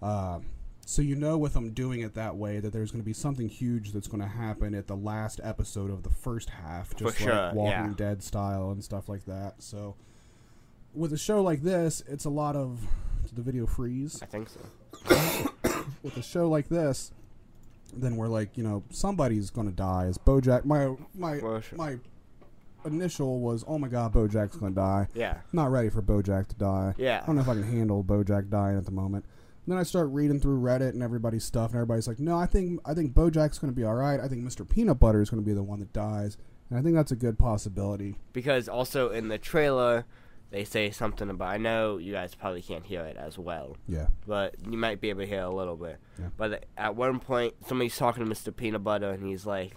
Uh, 0.03 0.41
so 0.85 1.03
you 1.03 1.17
know 1.17 1.39
with 1.39 1.55
them 1.55 1.71
doing 1.71 2.01
it 2.01 2.15
that 2.15 2.37
way 2.37 2.61
that 2.61 2.73
there's 2.73 2.91
going 2.91 3.01
to 3.03 3.07
be 3.07 3.13
something 3.13 3.49
huge 3.49 3.93
that's 3.93 4.09
going 4.09 4.23
to 4.23 4.29
happen 4.29 4.75
at 4.75 4.87
the 4.87 4.97
last 4.97 5.41
episode 5.43 5.91
of 5.91 6.03
the 6.03 6.11
first 6.11 6.51
half, 6.51 6.95
just 6.95 7.17
For 7.17 7.25
like 7.25 7.33
sure, 7.33 7.53
Walking 7.55 7.91
yeah. 7.91 7.95
Dead 7.97 8.23
style 8.23 8.71
and 8.71 8.85
stuff 8.85 9.09
like 9.09 9.25
that. 9.25 9.63
So 9.63 9.97
with 10.95 11.13
a 11.13 11.19
show 11.19 11.43
like 11.43 11.63
this, 11.63 12.03
it's 12.09 12.25
a 12.25 12.31
lot 12.31 12.57
of 12.57 12.81
did 13.27 13.37
the 13.37 13.43
video 13.43 13.67
freeze 13.67 14.23
I 14.23 14.27
think 14.27 14.49
so. 14.49 14.61
with 16.03 16.17
a 16.17 16.23
show 16.23 16.49
like 16.49 16.69
this, 16.69 17.13
then 17.95 18.17
we're 18.17 18.29
like, 18.29 18.57
you 18.57 18.65
know, 18.65 18.83
somebody's 18.91 19.51
gonna 19.51 19.71
die. 19.71 20.07
Is 20.07 20.19
BoJack, 20.19 20.65
my 20.65 20.95
my 21.15 21.39
sure. 21.39 21.63
my 21.77 21.99
initial 22.85 23.41
was, 23.41 23.65
oh 23.67 23.79
my 23.79 23.89
god, 23.89 24.13
BoJack's 24.13 24.57
gonna 24.57 24.75
die. 24.75 25.09
Yeah. 25.15 25.39
Not 25.53 25.71
ready 25.71 25.91
for 25.91 26.03
BoJack 26.03 26.49
to 26.49 26.57
die. 26.57 26.95
Yeah. 26.97 27.21
I 27.23 27.27
don't 27.27 27.37
know 27.37 27.43
if 27.43 27.49
I 27.49 27.55
can 27.55 27.63
handle 27.63 28.03
BoJack 28.05 28.51
dying 28.51 28.77
at 28.77 28.85
the 28.85 28.91
moment. 28.91 29.25
And 29.67 29.73
then 29.73 29.79
I 29.79 29.83
start 29.83 30.09
reading 30.11 30.41
through 30.41 30.61
Reddit 30.61 30.91
and 30.91 31.03
everybody's 31.03 31.45
stuff, 31.45 31.71
and 31.71 31.77
everybody's 31.77 32.09
like, 32.09 32.19
no, 32.19 32.37
I 32.37 32.47
think 32.47 32.81
I 32.85 32.95
think 32.95 33.13
BoJack's 33.13 33.59
gonna 33.59 33.73
be 33.73 33.85
all 33.85 33.95
right. 33.95 34.21
I 34.21 34.29
think 34.29 34.43
Mr. 34.43 34.69
Peanut 34.69 34.99
Butter 34.99 35.21
is 35.23 35.31
gonna 35.31 35.43
be 35.43 35.53
the 35.53 35.63
one 35.63 35.81
that 35.81 35.93
dies, 35.93 36.37
and 36.69 36.79
I 36.79 36.83
think 36.83 36.95
that's 36.95 37.13
a 37.13 37.17
good 37.17 37.39
possibility. 37.39 38.17
Because 38.33 38.69
also 38.69 39.11
in 39.11 39.29
the 39.29 39.39
trailer, 39.39 40.07
they 40.51 40.65
say 40.65 40.91
something 40.91 41.31
about. 41.31 41.49
I 41.49 41.57
know 41.59 41.99
you 41.99 42.13
guys 42.13 42.35
probably 42.35 42.63
can't 42.63 42.85
hear 42.85 43.03
it 43.03 43.17
as 43.17 43.39
well, 43.39 43.77
Yeah. 43.87 44.09
but 44.27 44.55
you 44.69 44.77
might 44.77 45.01
be 45.01 45.11
able 45.11 45.21
to 45.21 45.27
hear 45.27 45.43
a 45.43 45.51
little 45.51 45.77
bit. 45.77 45.99
Yeah. 46.19 46.27
But 46.37 46.67
at 46.77 46.97
one 46.97 47.21
point, 47.21 47.55
somebody's 47.67 47.97
talking 47.97 48.25
to 48.25 48.31
Mr. 48.31 48.55
Peanut 48.55 48.83
Butter, 48.83 49.11
and 49.11 49.25
he's 49.25 49.47
like, 49.47 49.73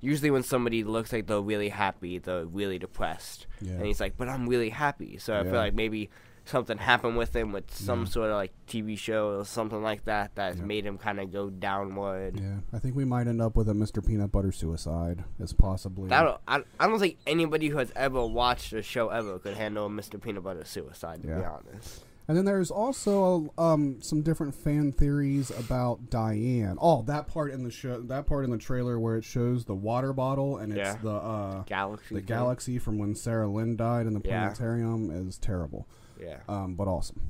usually 0.00 0.30
when 0.30 0.42
somebody 0.42 0.84
looks 0.84 1.12
like 1.12 1.26
they're 1.26 1.40
really 1.40 1.68
happy, 1.70 2.18
they're 2.18 2.44
really 2.46 2.78
depressed. 2.78 3.46
Yeah. 3.60 3.72
And 3.74 3.86
he's 3.86 4.00
like, 4.00 4.16
but 4.16 4.28
I'm 4.28 4.48
really 4.48 4.70
happy. 4.70 5.18
So 5.18 5.34
I 5.34 5.38
Yeah. 5.38 5.42
feel 5.44 5.60
like 5.60 5.74
maybe 5.74 6.10
something 6.48 6.78
happened 6.78 7.16
with 7.16 7.34
him 7.36 7.52
with 7.52 7.70
some 7.74 8.00
Yeah. 8.00 8.06
sort 8.06 8.30
of 8.30 8.36
like 8.36 8.52
TV 8.66 8.96
show 8.96 9.38
or 9.38 9.44
something 9.44 9.82
like 9.82 10.04
that 10.06 10.34
that 10.36 10.56
Yeah. 10.56 10.64
made 10.64 10.84
him 10.86 10.98
kind 10.98 11.20
of 11.20 11.30
go 11.32 11.50
downward. 11.50 12.40
Yeah. 12.40 12.56
I 12.72 12.78
think 12.78 12.96
we 12.96 13.04
might 13.04 13.26
end 13.28 13.40
up 13.42 13.56
with 13.56 13.68
a 13.68 13.72
Mr. 13.74 14.04
Peanut 14.04 14.32
Butter 14.32 14.52
suicide 14.52 15.24
as 15.40 15.52
possibly. 15.52 16.08
That 16.08 16.40
I, 16.48 16.62
I 16.80 16.86
don't 16.86 16.98
think 16.98 17.18
anybody 17.26 17.68
who 17.68 17.78
has 17.78 17.92
ever 17.94 18.24
watched 18.26 18.72
a 18.72 18.82
show 18.82 19.08
ever 19.10 19.38
could 19.38 19.56
handle 19.56 19.86
a 19.86 19.90
Mr. 19.90 20.20
Peanut 20.20 20.42
Butter 20.44 20.64
suicide. 20.64 21.22
To 21.22 21.28
be 21.28 21.32
honest, 21.34 22.04
And 22.28 22.36
then 22.36 22.44
there's 22.44 22.70
also 22.70 23.52
um, 23.56 24.02
some 24.02 24.20
different 24.22 24.54
fan 24.54 24.92
theories 24.92 25.50
about 25.50 26.10
Diane. 26.10 26.76
Oh, 26.80 27.00
that 27.02 27.26
part 27.26 27.52
in 27.52 27.64
the 27.64 27.70
show, 27.70 28.00
that 28.02 28.26
part 28.26 28.44
in 28.44 28.50
the 28.50 28.58
trailer 28.58 28.98
where 29.00 29.16
it 29.16 29.24
shows 29.24 29.64
the 29.64 29.74
water 29.74 30.12
bottle 30.12 30.58
and 30.58 30.70
it's 30.72 30.78
Yeah. 30.78 30.96
the 31.02 31.10
uh, 31.10 31.62
Galaxy. 31.64 32.14
the 32.14 32.20
thing. 32.20 32.26
galaxy 32.26 32.78
from 32.78 32.98
when 32.98 33.14
Sarah 33.14 33.48
Lynn 33.48 33.76
died 33.76 34.06
in 34.06 34.12
the 34.14 34.20
Yeah. 34.24 34.40
planetarium 34.48 35.10
is 35.10 35.38
terrible, 35.38 35.86
Yeah. 36.20 36.38
um, 36.48 36.74
but 36.74 36.88
awesome. 36.88 37.20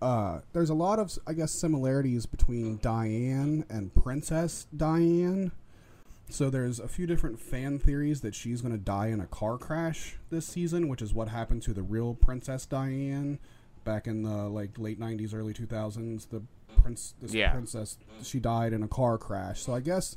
Uh, 0.00 0.40
there's 0.52 0.70
a 0.70 0.74
lot 0.74 0.98
of, 1.00 1.18
I 1.26 1.32
guess, 1.32 1.50
similarities 1.52 2.24
between 2.26 2.78
Diane 2.80 3.64
and 3.68 3.92
Princess 3.94 4.66
Diana. 4.76 5.50
So 6.30 6.50
there's 6.50 6.78
a 6.78 6.86
few 6.88 7.06
different 7.06 7.40
fan 7.40 7.78
theories 7.78 8.20
that 8.20 8.34
she's 8.34 8.60
going 8.60 8.72
to 8.74 8.78
die 8.78 9.06
in 9.08 9.20
a 9.20 9.26
car 9.26 9.58
crash 9.58 10.16
this 10.30 10.46
season, 10.46 10.86
which 10.88 11.02
is 11.02 11.14
what 11.14 11.28
happened 11.28 11.62
to 11.62 11.72
the 11.72 11.82
real 11.82 12.14
Princess 12.14 12.64
Diana 12.66 13.38
back 13.84 14.06
in 14.06 14.22
the 14.22 14.48
like 14.48 14.78
late 14.78 15.00
90s, 15.00 15.34
early 15.34 15.52
2000s. 15.54 16.28
The 16.28 16.42
prince, 16.80 17.14
this 17.20 17.32
Yeah. 17.34 17.52
princess, 17.52 17.96
she 18.22 18.38
died 18.38 18.72
in 18.72 18.82
a 18.82 18.88
car 18.88 19.18
crash. 19.18 19.62
So 19.62 19.74
I 19.74 19.80
guess, 19.80 20.16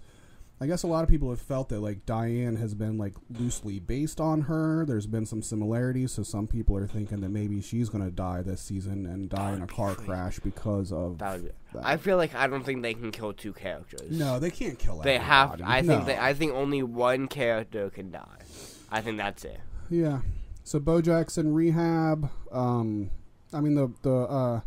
I 0.61 0.67
guess 0.67 0.83
a 0.83 0.87
lot 0.87 1.03
of 1.03 1.09
people 1.09 1.31
have 1.31 1.41
felt 1.41 1.69
that 1.69 1.79
like 1.79 2.05
Diane 2.05 2.55
has 2.57 2.75
been 2.75 2.99
like 2.99 3.15
loosely 3.31 3.79
based 3.79 4.21
on 4.21 4.41
her. 4.41 4.85
There's 4.85 5.07
been 5.07 5.25
some 5.25 5.41
similarities, 5.41 6.11
so 6.11 6.21
some 6.21 6.45
people 6.45 6.77
are 6.77 6.85
thinking 6.85 7.21
that 7.21 7.29
maybe 7.29 7.61
she's 7.61 7.89
going 7.89 8.03
to 8.03 8.11
die 8.11 8.43
this 8.43 8.61
season 8.61 9.07
and 9.07 9.27
die 9.27 9.53
in 9.53 9.63
a 9.63 9.67
car 9.67 9.95
crash 9.95 10.39
because 10.39 10.91
of. 10.91 11.17
That 11.17 11.33
would 11.33 11.45
be, 11.45 11.51
that. 11.73 11.83
I 11.83 11.97
feel 11.97 12.17
like 12.17 12.35
I 12.35 12.45
don't 12.45 12.63
think 12.63 12.83
they 12.83 12.93
can 12.93 13.11
kill 13.11 13.33
two 13.33 13.53
characters. 13.53 14.15
no, 14.15 14.37
they 14.37 14.51
can't 14.51 14.77
kill. 14.77 15.01
they 15.01 15.17
have. 15.17 15.53
everybody. 15.53 15.77
I 15.79 15.81
think 15.81 16.05
they, 16.05 16.17
I 16.19 16.35
think 16.35 16.53
only 16.53 16.83
one 16.83 17.27
character 17.27 17.89
can 17.89 18.11
die. 18.11 18.43
I 18.91 19.01
think 19.01 19.17
that's 19.17 19.43
it. 19.43 19.61
Yeah. 19.89 20.19
So 20.63 20.79
Bojack's 20.79 21.39
in 21.39 21.55
rehab. 21.55 22.29
Um, 22.51 23.09
I 23.51 23.61
mean 23.61 23.73
the 23.73 23.91
the 24.03 24.13
uh, 24.13 24.61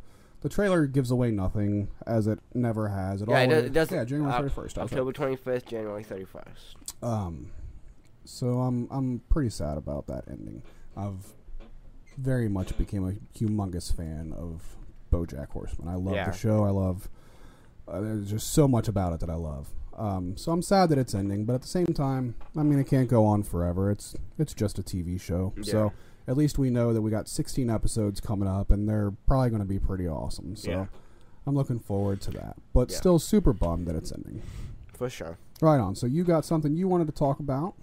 the 0.45 0.51
trailer 0.51 0.87
gives 0.87 1.11
away 1.11 1.31
nothing 1.31 1.89
as 2.07 2.27
it 2.27 2.39
never 2.53 2.89
has. 2.89 3.23
It 3.23 3.29
Yeah, 3.31 3.41
always, 3.45 3.65
it 3.65 3.73
doesn't. 3.73 3.97
Yeah, 3.97 4.05
January 4.05 4.31
thirty 4.33 4.51
first. 4.55 4.77
October 4.79 5.11
twenty 5.11 5.37
fifth, 5.37 5.65
January 5.67 6.05
thirty 6.05 6.27
first. 6.27 6.77
Um, 7.03 7.51
so 8.27 8.61
I'm 8.61 8.87
I'm 8.91 9.23
pretty 9.31 9.49
sad 9.49 9.79
about 9.79 10.07
that 10.09 10.25
ending. 10.29 10.63
I've 10.97 11.33
very 12.19 12.47
much 12.49 12.77
became 12.77 13.09
a 13.09 13.13
humongous 13.39 13.91
fan 13.91 14.35
of 14.37 14.77
BoJack 15.11 15.49
Horseman. 15.49 15.89
I 15.89 15.95
love 15.95 16.15
Yeah. 16.15 16.31
the 16.31 16.37
show. 16.37 16.63
I 16.65 16.71
love. 16.71 17.09
Uh, 17.89 18.01
there's 18.03 18.29
just 18.31 18.53
so 18.53 18.69
much 18.69 18.87
about 18.87 19.15
it 19.15 19.21
that 19.21 19.31
I 19.31 19.35
love. 19.35 19.69
Um, 19.97 20.37
so 20.37 20.53
I'm 20.53 20.61
sad 20.63 20.91
that 20.91 20.99
it's 20.99 21.15
ending, 21.15 21.47
but 21.47 21.55
at 21.55 21.63
the 21.63 21.69
same 21.69 21.87
time, 21.87 22.35
I 22.57 22.63
mean, 22.65 22.79
it 22.79 22.87
can't 22.87 23.09
go 23.09 23.25
on 23.25 23.43
forever. 23.45 23.91
It's 23.91 24.15
it's 24.39 24.53
just 24.53 24.79
a 24.79 24.83
TV 24.83 25.19
show. 25.19 25.55
So 25.63 25.93
at 26.27 26.37
least 26.37 26.59
we 26.59 26.71
know 26.71 26.93
that 26.93 27.03
we 27.03 27.11
got 27.11 27.29
16 27.29 27.69
episodes 27.71 28.21
coming 28.21 28.49
up, 28.49 28.71
and 28.71 28.89
they're 28.89 29.13
probably 29.27 29.51
going 29.51 29.63
to 29.63 29.69
be 29.69 29.79
pretty 29.79 30.09
awesome. 30.09 30.57
So 30.57 30.71
Yeah. 30.71 30.87
I'm 31.47 31.55
looking 31.55 31.79
forward 31.79 32.21
to 32.23 32.31
that. 32.33 32.57
But 32.73 32.91
Yeah. 32.91 32.97
still 32.97 33.19
super 33.19 33.53
bummed 33.53 33.87
that 33.87 33.97
it's 33.97 34.13
ending. 34.13 34.43
For 34.95 35.11
sure. 35.11 35.39
Right 35.61 35.79
on. 35.79 35.95
So 35.95 36.07
you 36.07 36.25
got 36.25 36.45
something 36.45 36.75
you 36.77 36.89
wanted 36.89 37.07
to 37.09 37.13
talk 37.13 37.39
about? 37.41 37.75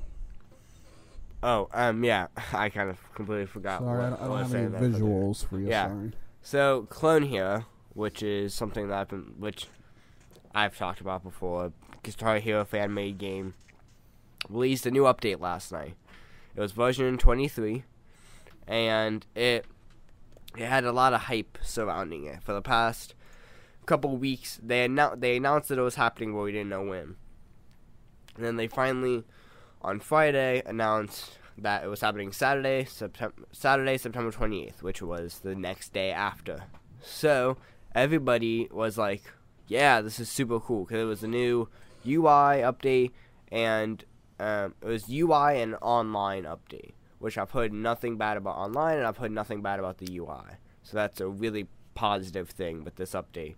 Oh, 1.44 1.70
um, 1.74 2.04
yeah. 2.04 2.28
I 2.54 2.70
kind 2.70 2.90
of 2.90 2.98
completely 3.14 3.46
forgot. 3.46 3.82
Sorry, 3.82 4.04
I 4.04 4.10
don't, 4.10 4.22
I 4.22 4.28
what 4.28 4.38
don't 4.52 4.52
have 4.52 4.84
any 4.84 4.94
visuals 4.94 5.46
for 5.46 5.60
you. 5.60 5.68
Yeah. 5.68 5.88
Sorry. 5.90 6.12
So 6.42 6.88
Clone 6.90 7.24
Hero, 7.24 7.66
which 7.94 8.24
is 8.24 8.54
something 8.54 8.88
that 8.88 8.98
I've 8.98 9.10
been, 9.10 9.34
which 9.38 9.68
I've 10.56 10.78
talked 10.78 11.02
about 11.02 11.24
before, 11.24 11.72
Guitar 12.04 12.40
Hero 12.40 12.66
fan 12.66 12.94
made 12.94 13.18
game, 13.18 13.54
released 14.50 14.86
a 14.86 14.92
new 14.92 15.04
update 15.04 15.40
last 15.40 15.72
night. 15.72 15.96
It 16.56 16.60
was 16.60 16.72
version 16.72 17.18
23, 17.18 17.84
and 18.67 19.26
it 19.36 19.65
it 20.58 20.65
had 20.65 20.84
a 20.84 20.91
lot 20.91 21.13
of 21.13 21.21
hype 21.21 21.58
surrounding 21.62 22.26
it 22.26 22.43
for 22.43 22.54
the 22.54 22.62
past 22.62 23.15
couple 23.86 24.15
weeks. 24.17 24.60
They 24.62 24.88
annou- 24.88 25.19
they 25.19 25.38
announced 25.38 25.69
that 25.69 25.78
it 25.80 25.84
was 25.84 25.95
happening, 25.95 26.34
but 26.34 26.41
we 26.41 26.52
didn't 26.52 26.69
know 26.69 26.84
when. 26.84 27.15
And 28.36 28.45
then 28.45 28.55
they 28.57 28.68
finally, 28.68 29.24
on 29.82 29.99
Friday, 29.99 30.62
announced 30.66 31.38
that 31.57 31.84
it 31.84 31.88
was 31.88 32.01
happening 32.01 32.32
Saturday, 32.32 32.86
September 32.86 33.36
Saturday, 33.51 33.97
September 33.97 34.32
28th, 34.32 34.82
which 34.82 35.01
was 35.01 35.39
the 35.39 35.55
next 35.55 35.93
day 35.93 36.12
after. 36.12 36.64
So 37.01 37.57
everybody 37.93 38.68
was 38.72 38.97
like, 38.97 39.24
"Yeah, 39.68 40.01
this 40.01 40.20
is 40.20 40.30
super 40.30 40.59
cool" 40.59 40.86
because 40.86 41.01
it 41.01 41.05
was 41.05 41.24
a 41.24 41.28
new 41.28 41.70
UI 42.05 42.62
update 42.64 43.12
and 43.51 44.03
um, 44.39 44.74
it 44.82 44.88
was 44.88 45.09
UI 45.09 45.62
and 45.62 45.76
online 45.82 46.43
update, 46.43 46.93
which 47.22 47.38
I've 47.38 47.51
heard 47.51 47.72
nothing 47.72 48.17
bad 48.17 48.36
about 48.36 48.57
online 48.57 48.97
and 48.97 49.05
I've 49.05 49.17
heard 49.17 49.32
nothing 49.32 49.61
bad 49.61 49.80
about 49.80 49.99
the 49.99 50.17
UI. 50.17 50.57
So 50.82 50.97
that's 50.97 51.22
a 51.22 51.28
really 51.28 51.67
positive 51.93 52.49
thing 52.49 52.84
with 52.84 52.95
this 52.95 53.11
update. 53.11 53.55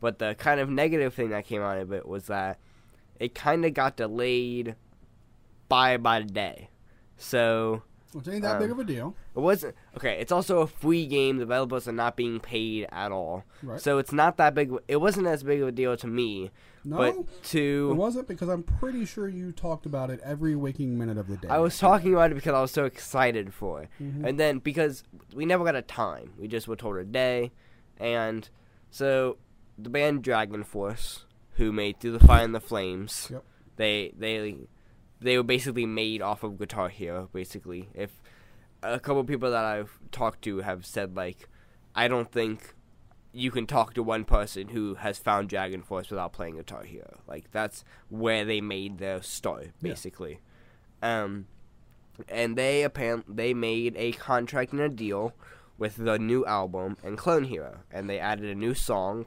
But 0.00 0.20
the 0.20 0.36
kind 0.38 0.60
of 0.60 0.70
negative 0.70 1.12
thing 1.12 1.30
that 1.30 1.44
came 1.44 1.62
out 1.62 1.78
of 1.78 1.92
it 1.92 2.06
was 2.06 2.26
that 2.26 2.58
it 3.18 3.34
kind 3.34 3.64
of 3.64 3.74
got 3.74 3.96
delayed 3.96 4.76
by 5.68 5.90
about 5.90 6.22
a 6.22 6.26
day. 6.26 6.70
So 7.16 7.82
Which 8.12 8.28
ain't 8.28 8.42
that 8.42 8.56
Um, 8.56 8.62
big 8.62 8.70
of 8.70 8.78
a 8.78 8.84
deal. 8.84 9.14
It 9.34 9.40
wasn't 9.40 9.74
okay. 9.96 10.18
It's 10.20 10.32
also 10.32 10.60
a 10.60 10.66
free 10.66 11.06
game. 11.06 11.38
The 11.38 11.44
developers 11.44 11.88
are 11.88 11.92
not 11.92 12.14
being 12.16 12.40
paid 12.40 12.86
at 12.92 13.10
all, 13.10 13.44
Right. 13.62 13.80
so 13.80 13.98
it's 13.98 14.12
not 14.12 14.36
that 14.36 14.54
big. 14.54 14.70
It 14.86 14.96
wasn't 14.96 15.26
as 15.26 15.42
big 15.42 15.62
of 15.62 15.68
a 15.68 15.72
deal 15.72 15.96
to 15.96 16.06
me, 16.06 16.50
No, 16.84 16.96
but 16.98 17.16
it 17.54 17.94
wasn't 17.96 18.28
because 18.28 18.48
I'm 18.48 18.62
pretty 18.64 19.04
sure 19.06 19.28
you 19.28 19.50
talked 19.52 19.86
about 19.86 20.10
it 20.10 20.20
every 20.22 20.54
waking 20.54 20.98
minute 20.98 21.16
of 21.16 21.26
the 21.28 21.36
day. 21.38 21.48
I 21.48 21.58
was 21.58 21.78
talking 21.78 22.12
about 22.12 22.30
it 22.32 22.34
because 22.34 22.52
I 22.52 22.60
was 22.60 22.70
so 22.70 22.84
excited 22.84 23.54
for 23.54 23.82
it, 23.82 23.88
Mhm. 24.00 24.26
and 24.28 24.38
then 24.38 24.58
because 24.58 25.04
we 25.34 25.46
never 25.46 25.64
got 25.64 25.74
a 25.74 25.82
time, 25.82 26.32
we 26.38 26.48
just 26.48 26.68
were 26.68 26.76
told 26.76 26.96
a 26.98 27.04
day, 27.04 27.50
and 27.98 28.48
so 28.90 29.38
the 29.78 29.88
band 29.88 30.22
Dragon 30.22 30.64
Force, 30.64 31.24
who 31.52 31.72
made 31.72 31.98
Through 31.98 32.12
the 32.18 32.26
Fire 32.26 32.44
and 32.44 32.54
the 32.54 32.60
Flames, 32.60 33.28
Yep. 33.30 33.44
they 33.76 34.12
they 34.18 34.56
they 35.22 35.36
were 35.36 35.42
basically 35.42 35.86
made 35.86 36.22
off 36.22 36.42
of 36.42 36.58
Guitar 36.58 36.88
Hero. 36.88 37.28
Basically, 37.32 37.88
if 37.94 38.10
a 38.82 38.98
couple 39.00 39.22
people 39.24 39.50
that 39.50 39.64
I've 39.64 39.98
talked 40.10 40.42
to 40.42 40.58
have 40.58 40.84
said 40.84 41.16
like, 41.16 41.48
I 41.94 42.08
don't 42.08 42.30
think 42.30 42.74
you 43.32 43.50
can 43.50 43.66
talk 43.66 43.94
to 43.94 44.02
one 44.02 44.24
person 44.24 44.68
who 44.68 44.94
has 44.96 45.16
found 45.18 45.48
Dragon 45.48 45.82
Force 45.82 46.10
without 46.10 46.32
playing 46.32 46.56
Guitar 46.56 46.84
Hero. 46.84 47.20
Like 47.26 47.50
that's 47.50 47.84
where 48.10 48.44
they 48.44 48.60
made 48.60 48.98
their 48.98 49.22
start, 49.22 49.66
Yeah. 49.80 49.90
basically. 49.90 50.40
Um, 51.02 51.46
and 52.28 52.56
they 52.56 52.82
apparently 52.82 53.34
they 53.34 53.54
made 53.54 53.94
a 53.96 54.12
contract 54.12 54.72
and 54.72 54.80
a 54.82 54.88
deal 54.88 55.32
with 55.78 55.96
the 55.96 56.18
new 56.18 56.44
album 56.44 56.96
and 57.02 57.16
Clone 57.16 57.44
Hero, 57.44 57.78
and 57.90 58.08
they 58.08 58.18
added 58.18 58.44
a 58.50 58.54
new 58.54 58.74
song 58.74 59.26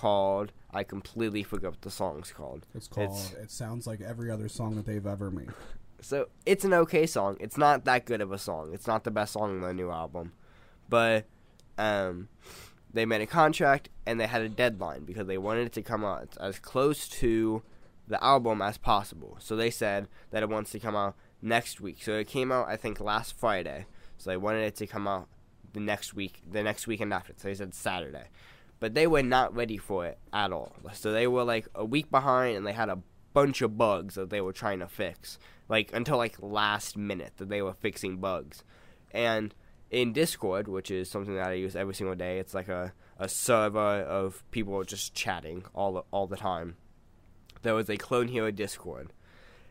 called 0.00 0.52
I 0.72 0.84
completely 0.84 1.42
forgot 1.42 1.70
what 1.72 1.82
the 1.82 1.90
song's 1.90 2.30
called. 2.30 2.66
It's 2.74 2.86
called. 2.86 3.08
It's- 3.08 3.32
it 3.44 3.50
sounds 3.50 3.86
like 3.86 4.00
every 4.02 4.30
other 4.30 4.48
song 4.48 4.76
that 4.76 4.84
they've 4.86 5.06
ever 5.06 5.30
made. 5.30 5.50
So 6.02 6.28
it's 6.44 6.62
an 6.64 6.74
okay 6.74 7.06
song. 7.06 7.38
It's 7.40 7.56
not 7.56 7.86
that 7.86 8.04
good 8.04 8.20
of 8.20 8.30
a 8.30 8.36
song. 8.38 8.72
It's 8.74 8.86
not 8.86 9.02
the 9.04 9.10
best 9.10 9.32
song 9.32 9.50
on 9.56 9.60
the 9.62 9.72
new 9.72 9.90
album, 9.90 10.32
but 10.90 11.24
um, 11.78 12.28
they 12.92 13.06
made 13.06 13.22
a 13.22 13.26
contract 13.26 13.88
and 14.04 14.20
they 14.20 14.26
had 14.26 14.42
a 14.42 14.48
deadline 14.50 15.04
because 15.04 15.26
they 15.26 15.38
wanted 15.38 15.66
it 15.68 15.72
to 15.72 15.82
come 15.82 16.04
out 16.04 16.36
as 16.38 16.58
close 16.58 17.08
to 17.08 17.62
the 18.06 18.22
album 18.22 18.60
as 18.60 18.76
possible. 18.76 19.38
So 19.40 19.56
they 19.56 19.70
said 19.70 20.06
that 20.30 20.42
it 20.42 20.50
wants 20.50 20.70
to 20.72 20.78
come 20.78 20.94
out 20.94 21.16
next 21.40 21.80
week. 21.80 22.02
So 22.02 22.12
it 22.18 22.28
came 22.28 22.52
out 22.52 22.68
I 22.68 22.76
think 22.76 23.00
last 23.00 23.34
Friday. 23.36 23.86
So 24.18 24.28
they 24.30 24.36
wanted 24.36 24.64
it 24.64 24.76
to 24.76 24.86
come 24.86 25.08
out 25.08 25.28
the 25.72 25.80
next 25.80 26.12
week, 26.12 26.42
the 26.48 26.62
next 26.62 26.86
weekend 26.86 27.12
after. 27.14 27.32
So 27.38 27.48
they 27.48 27.54
said 27.54 27.74
Saturday. 27.74 28.26
But 28.78 28.94
they 28.94 29.06
were 29.06 29.22
not 29.22 29.54
ready 29.54 29.78
for 29.78 30.06
it 30.06 30.18
at 30.32 30.52
all. 30.52 30.74
So 30.92 31.12
they 31.12 31.26
were 31.26 31.44
like 31.44 31.66
a 31.74 31.84
week 31.84 32.10
behind 32.10 32.56
and 32.56 32.66
they 32.66 32.72
had 32.72 32.88
a 32.88 32.98
bunch 33.32 33.62
of 33.62 33.78
bugs 33.78 34.14
that 34.14 34.30
they 34.30 34.40
were 34.40 34.52
trying 34.52 34.80
to 34.80 34.88
fix. 34.88 35.38
Like 35.68 35.90
until 35.92 36.18
like 36.18 36.36
last 36.40 36.96
minute 36.96 37.32
that 37.38 37.48
they 37.48 37.62
were 37.62 37.74
fixing 37.74 38.18
bugs. 38.18 38.62
And 39.12 39.54
in 39.90 40.12
Discord, 40.12 40.68
which 40.68 40.90
is 40.90 41.10
something 41.10 41.34
that 41.34 41.48
I 41.48 41.52
use 41.52 41.76
every 41.76 41.94
single 41.94 42.16
day, 42.16 42.38
it's 42.38 42.54
like 42.54 42.68
a, 42.68 42.92
a 43.18 43.28
server 43.28 43.78
of 43.78 44.42
people 44.50 44.82
just 44.84 45.14
chatting 45.14 45.64
all 45.74 46.04
all 46.10 46.26
the 46.26 46.36
time. 46.36 46.76
There 47.62 47.74
was 47.74 47.88
a 47.88 47.96
Clone 47.96 48.28
Hero 48.28 48.50
Discord, 48.50 49.12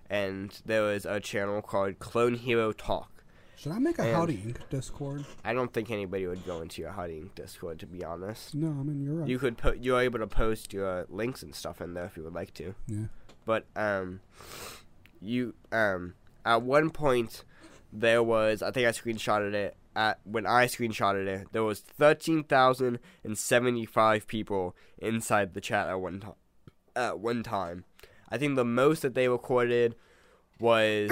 and 0.10 0.60
there 0.66 0.84
was 0.84 1.06
a 1.06 1.20
channel 1.20 1.62
called 1.62 2.00
Clone 2.00 2.36
Hero 2.36 2.72
Talk. 2.72 3.15
Should 3.58 3.72
I 3.72 3.80
make 3.80 3.98
a 4.00 4.04
And- 4.04 4.16
Howdy 4.16 4.38
Inc. 4.38 4.58
Discord? 4.70 5.26
I 5.44 5.54
don't 5.54 5.72
think 5.74 5.90
anybody 5.90 6.28
would 6.28 6.46
go 6.46 6.62
into 6.62 6.82
your 6.82 6.92
hiding 6.92 7.32
Discord 7.36 7.80
to 7.80 7.86
be 7.88 8.04
honest. 8.04 8.54
No, 8.56 8.68
I 8.68 8.84
mean 8.84 9.02
you're 9.02 9.16
right. 9.16 9.28
You 9.30 9.40
could 9.40 9.58
put 9.58 9.80
you're 9.80 10.02
able 10.02 10.20
to 10.20 10.28
post 10.28 10.74
your 10.74 11.06
links 11.10 11.42
and 11.42 11.56
stuff 11.56 11.82
in 11.82 11.94
there 11.94 12.06
if 12.06 12.18
you 12.18 12.24
would 12.24 12.34
like 12.36 12.54
to. 12.56 12.76
yeah. 12.88 13.06
But 13.46 13.66
um, 13.76 14.22
you 15.22 15.54
um 15.72 16.16
at 16.46 16.62
one 16.62 16.90
point 16.90 17.44
there 17.94 18.22
was 18.22 18.62
I 18.62 18.72
think 18.72 18.88
I 18.88 18.92
screenshotted 18.92 19.54
it 19.54 19.76
at 19.96 20.20
when 20.26 20.46
I 20.46 20.66
screenshotted 20.66 21.26
it 21.28 21.48
there 21.54 21.64
was 21.64 21.80
thirteen 21.80 22.44
thousand 22.44 23.00
and 23.24 23.38
seventy 23.38 23.86
five 23.86 24.28
people 24.28 24.76
inside 24.98 25.54
the 25.54 25.62
chat 25.62 25.88
at 25.88 26.00
one 26.00 26.20
time. 26.20 26.34
At 26.98 27.20
one 27.20 27.44
time, 27.44 27.84
I 28.30 28.38
think 28.38 28.56
the 28.56 28.64
most 28.66 29.02
that 29.02 29.16
they 29.16 29.28
recorded 29.28 29.96
was 30.60 31.12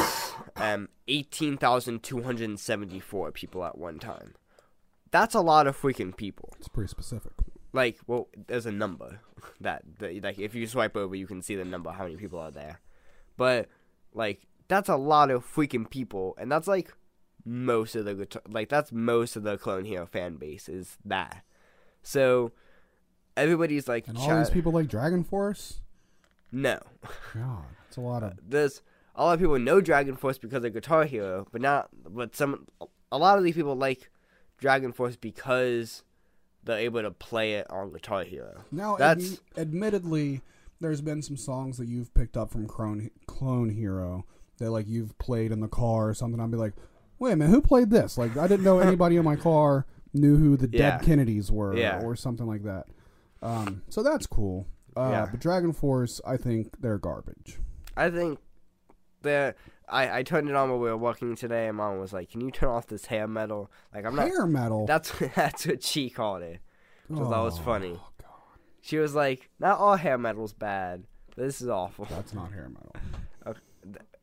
um 0.56 0.89
eighteen 1.08 1.58
thousand 1.58 2.04
two 2.04 2.22
hundred 2.24 2.50
and 2.50 2.60
seventy 2.60 3.00
four 3.00 3.32
people 3.32 3.64
at 3.64 3.78
one 3.78 4.00
time. 4.00 4.34
That's 5.12 5.36
a 5.36 5.41
lot 5.41 5.68
of 5.68 5.80
freaking 5.80 6.16
people 6.16 6.54
It's 6.58 6.68
pretty 6.68 6.88
specific. 6.89 7.34
like 7.72 8.00
well 8.08 8.30
there's 8.48 8.66
a 8.66 8.72
number 8.72 9.20
that, 9.62 9.84
that 10.00 10.24
like 10.24 10.39
if 10.39 10.56
you 10.56 10.66
swipe 10.66 10.96
over 10.98 11.16
you 11.16 11.28
can 11.28 11.41
see 11.41 11.56
the 11.56 11.66
number 11.66 11.91
how 11.91 12.04
many 12.06 12.16
people 12.16 12.39
are 12.39 12.50
there 12.52 12.80
but 13.38 13.68
like 14.14 14.48
that's 14.68 14.89
a 14.89 14.96
lot 14.96 15.30
of 15.30 15.46
freaking 15.46 15.88
people 15.89 16.36
and 16.39 16.52
that's 16.52 16.68
like 16.68 16.94
most 17.46 17.96
of 17.96 18.06
the 18.06 18.28
like 18.50 18.70
that's 18.70 18.91
most 18.91 19.36
of 19.36 19.44
the 19.44 19.58
clone 19.58 19.86
hero 19.86 20.06
fan 20.08 20.36
base 20.38 20.68
is 20.70 20.98
that 21.06 21.44
so 22.02 22.52
everybody's 23.38 23.88
like 23.88 24.08
And 24.08 24.18
all 24.18 24.38
these 24.39 24.50
people 24.50 24.72
like 24.72 24.88
Dragon 24.88 25.24
Force. 25.24 25.82
no 26.52 26.80
God, 27.36 27.66
it's 27.88 27.98
a 27.98 28.02
lot 28.02 28.24
of. 28.24 28.34
there's 28.48 28.82
a 29.16 29.24
lot 29.24 29.34
of 29.34 29.39
people 29.39 29.59
know 29.59 29.80
dragon 29.82 30.16
force 30.16 30.38
because 30.38 30.64
of 30.64 30.74
guitar 30.74 31.05
hero 31.05 31.47
but 31.51 31.61
not 31.61 31.89
but 32.09 32.36
some 32.36 32.66
a 33.11 33.18
lot 33.18 33.38
of 33.38 33.43
these 33.43 33.55
people 33.55 33.76
like 33.76 34.09
dragon 34.57 34.91
force 34.91 35.16
because 35.16 36.03
they're 36.64 36.78
able 36.80 37.01
to 37.01 37.11
play 37.11 37.53
it 37.55 37.70
on 37.70 37.91
guitar 37.91 38.24
hero 38.24 38.64
Now, 38.72 38.95
That's- 38.95 39.32
admi- 39.55 39.61
admittedly, 39.61 40.41
there's 40.80 41.01
been 41.01 41.22
some 41.22 41.36
songs 41.38 41.78
that 41.78 41.88
you've 41.88 42.14
picked 42.14 42.38
up 42.38 42.49
from 42.51 42.68
Clone, 42.68 43.09
Clone 43.28 43.70
Hero 43.70 44.26
that 44.57 44.72
like 44.72 44.88
you've 44.88 45.18
played 45.18 45.51
in 45.51 45.59
the 45.59 45.68
car 45.68 46.07
or 46.09 46.14
something. 46.14 46.39
I'd 46.39 46.51
be 46.51 46.57
like, 46.57 46.74
wait 47.20 47.34
a 47.34 47.36
minute, 47.36 47.51
who 47.51 47.61
played 47.61 47.89
this? 47.89 48.18
Like, 48.18 48.36
I 48.38 48.47
didn't 48.47 48.64
know 48.66 48.80
anybody 48.89 49.18
in 49.18 49.24
my 49.26 49.36
car 49.36 49.86
knew 50.14 50.38
who 50.38 50.55
the 50.57 50.70
Yeah. 50.72 50.97
Dead 50.97 51.05
Kennedys 51.05 51.51
were, 51.51 51.76
Yeah. 51.76 52.01
or 52.01 52.16
something 52.16 52.45
like 52.47 52.64
that. 52.64 52.86
Um, 53.41 53.82
so 53.89 54.01
that's 54.03 54.26
cool. 54.28 54.66
Uh, 54.95 55.09
Yeah. 55.11 55.28
But 55.32 55.39
Dragon 55.41 55.74
Force, 55.74 56.22
I 56.26 56.38
think 56.38 56.80
they're 56.82 56.97
garbage. 56.97 57.59
I 57.97 58.09
think 58.09 58.39
the 59.24 59.55
I, 59.89 60.19
I 60.19 60.24
turned 60.24 60.49
it 60.49 60.55
on 60.55 60.69
while 60.69 60.80
we 60.80 60.89
were 60.89 60.95
walking 60.97 61.36
today, 61.36 61.67
and 61.67 61.78
mom 61.78 61.99
was 61.99 62.13
like, 62.13 62.30
"Can 62.32 62.41
you 62.41 62.51
turn 62.51 62.69
off 62.69 62.88
this 62.88 63.07
hair 63.07 63.28
metal?" 63.28 63.69
Like 63.93 64.05
I'm 64.05 64.15
not. 64.15 64.28
Hair 64.28 64.45
metal. 64.47 64.86
That's 64.86 65.11
that's 65.36 65.65
what 65.67 65.84
she 65.84 66.09
called 66.09 66.41
it. 66.43 66.59
which 67.07 67.19
I 67.19 67.24
thought 67.24 67.43
was 67.43 67.59
Oh, 67.59 67.63
funny. 67.63 67.91
God, 68.21 68.30
She 68.82 68.97
was 68.97 69.13
like, 69.15 69.49
"Not 69.59 69.80
all 69.80 69.95
hair 69.97 70.17
metal's 70.17 70.53
bad. 70.53 71.03
This 71.36 71.61
is 71.61 71.67
awful." 71.67 72.05
that's 72.09 72.34
not 72.34 72.51
hair 72.53 72.69
metal. 72.69 72.95
Okay, 73.45 73.59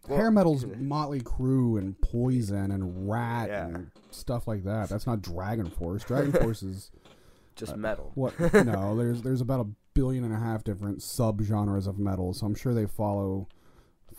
well, 0.09 0.18
hair 0.18 0.30
metal's 0.30 0.64
Motley 0.78 1.20
Crue 1.20 1.76
and 1.78 2.01
Poison 2.01 2.70
and 2.70 3.09
Ratt 3.11 3.48
Yeah. 3.51 3.66
and 3.66 3.90
stuff 4.11 4.48
like 4.48 4.64
that. 4.64 4.88
That's 4.88 5.07
not 5.07 5.20
Dragon 5.20 5.68
Force. 5.68 6.05
Dragon 6.05 6.32
Force 6.32 6.62
is 6.62 6.90
just 7.55 7.74
uh, 7.74 7.76
metal. 7.76 8.12
what? 8.14 8.32
no, 8.55 8.96
there's 8.96 9.20
there's 9.20 9.42
about 9.42 9.61
a 9.61 9.66
billion 9.92 10.24
and 10.24 10.32
a 10.32 10.38
half 10.38 10.64
different 10.64 11.01
subgenres 11.01 11.86
of 11.86 11.98
metal, 11.98 12.32
so 12.32 12.46
I'm 12.46 12.55
sure 12.55 12.72
they 12.72 12.86
follow 12.86 13.46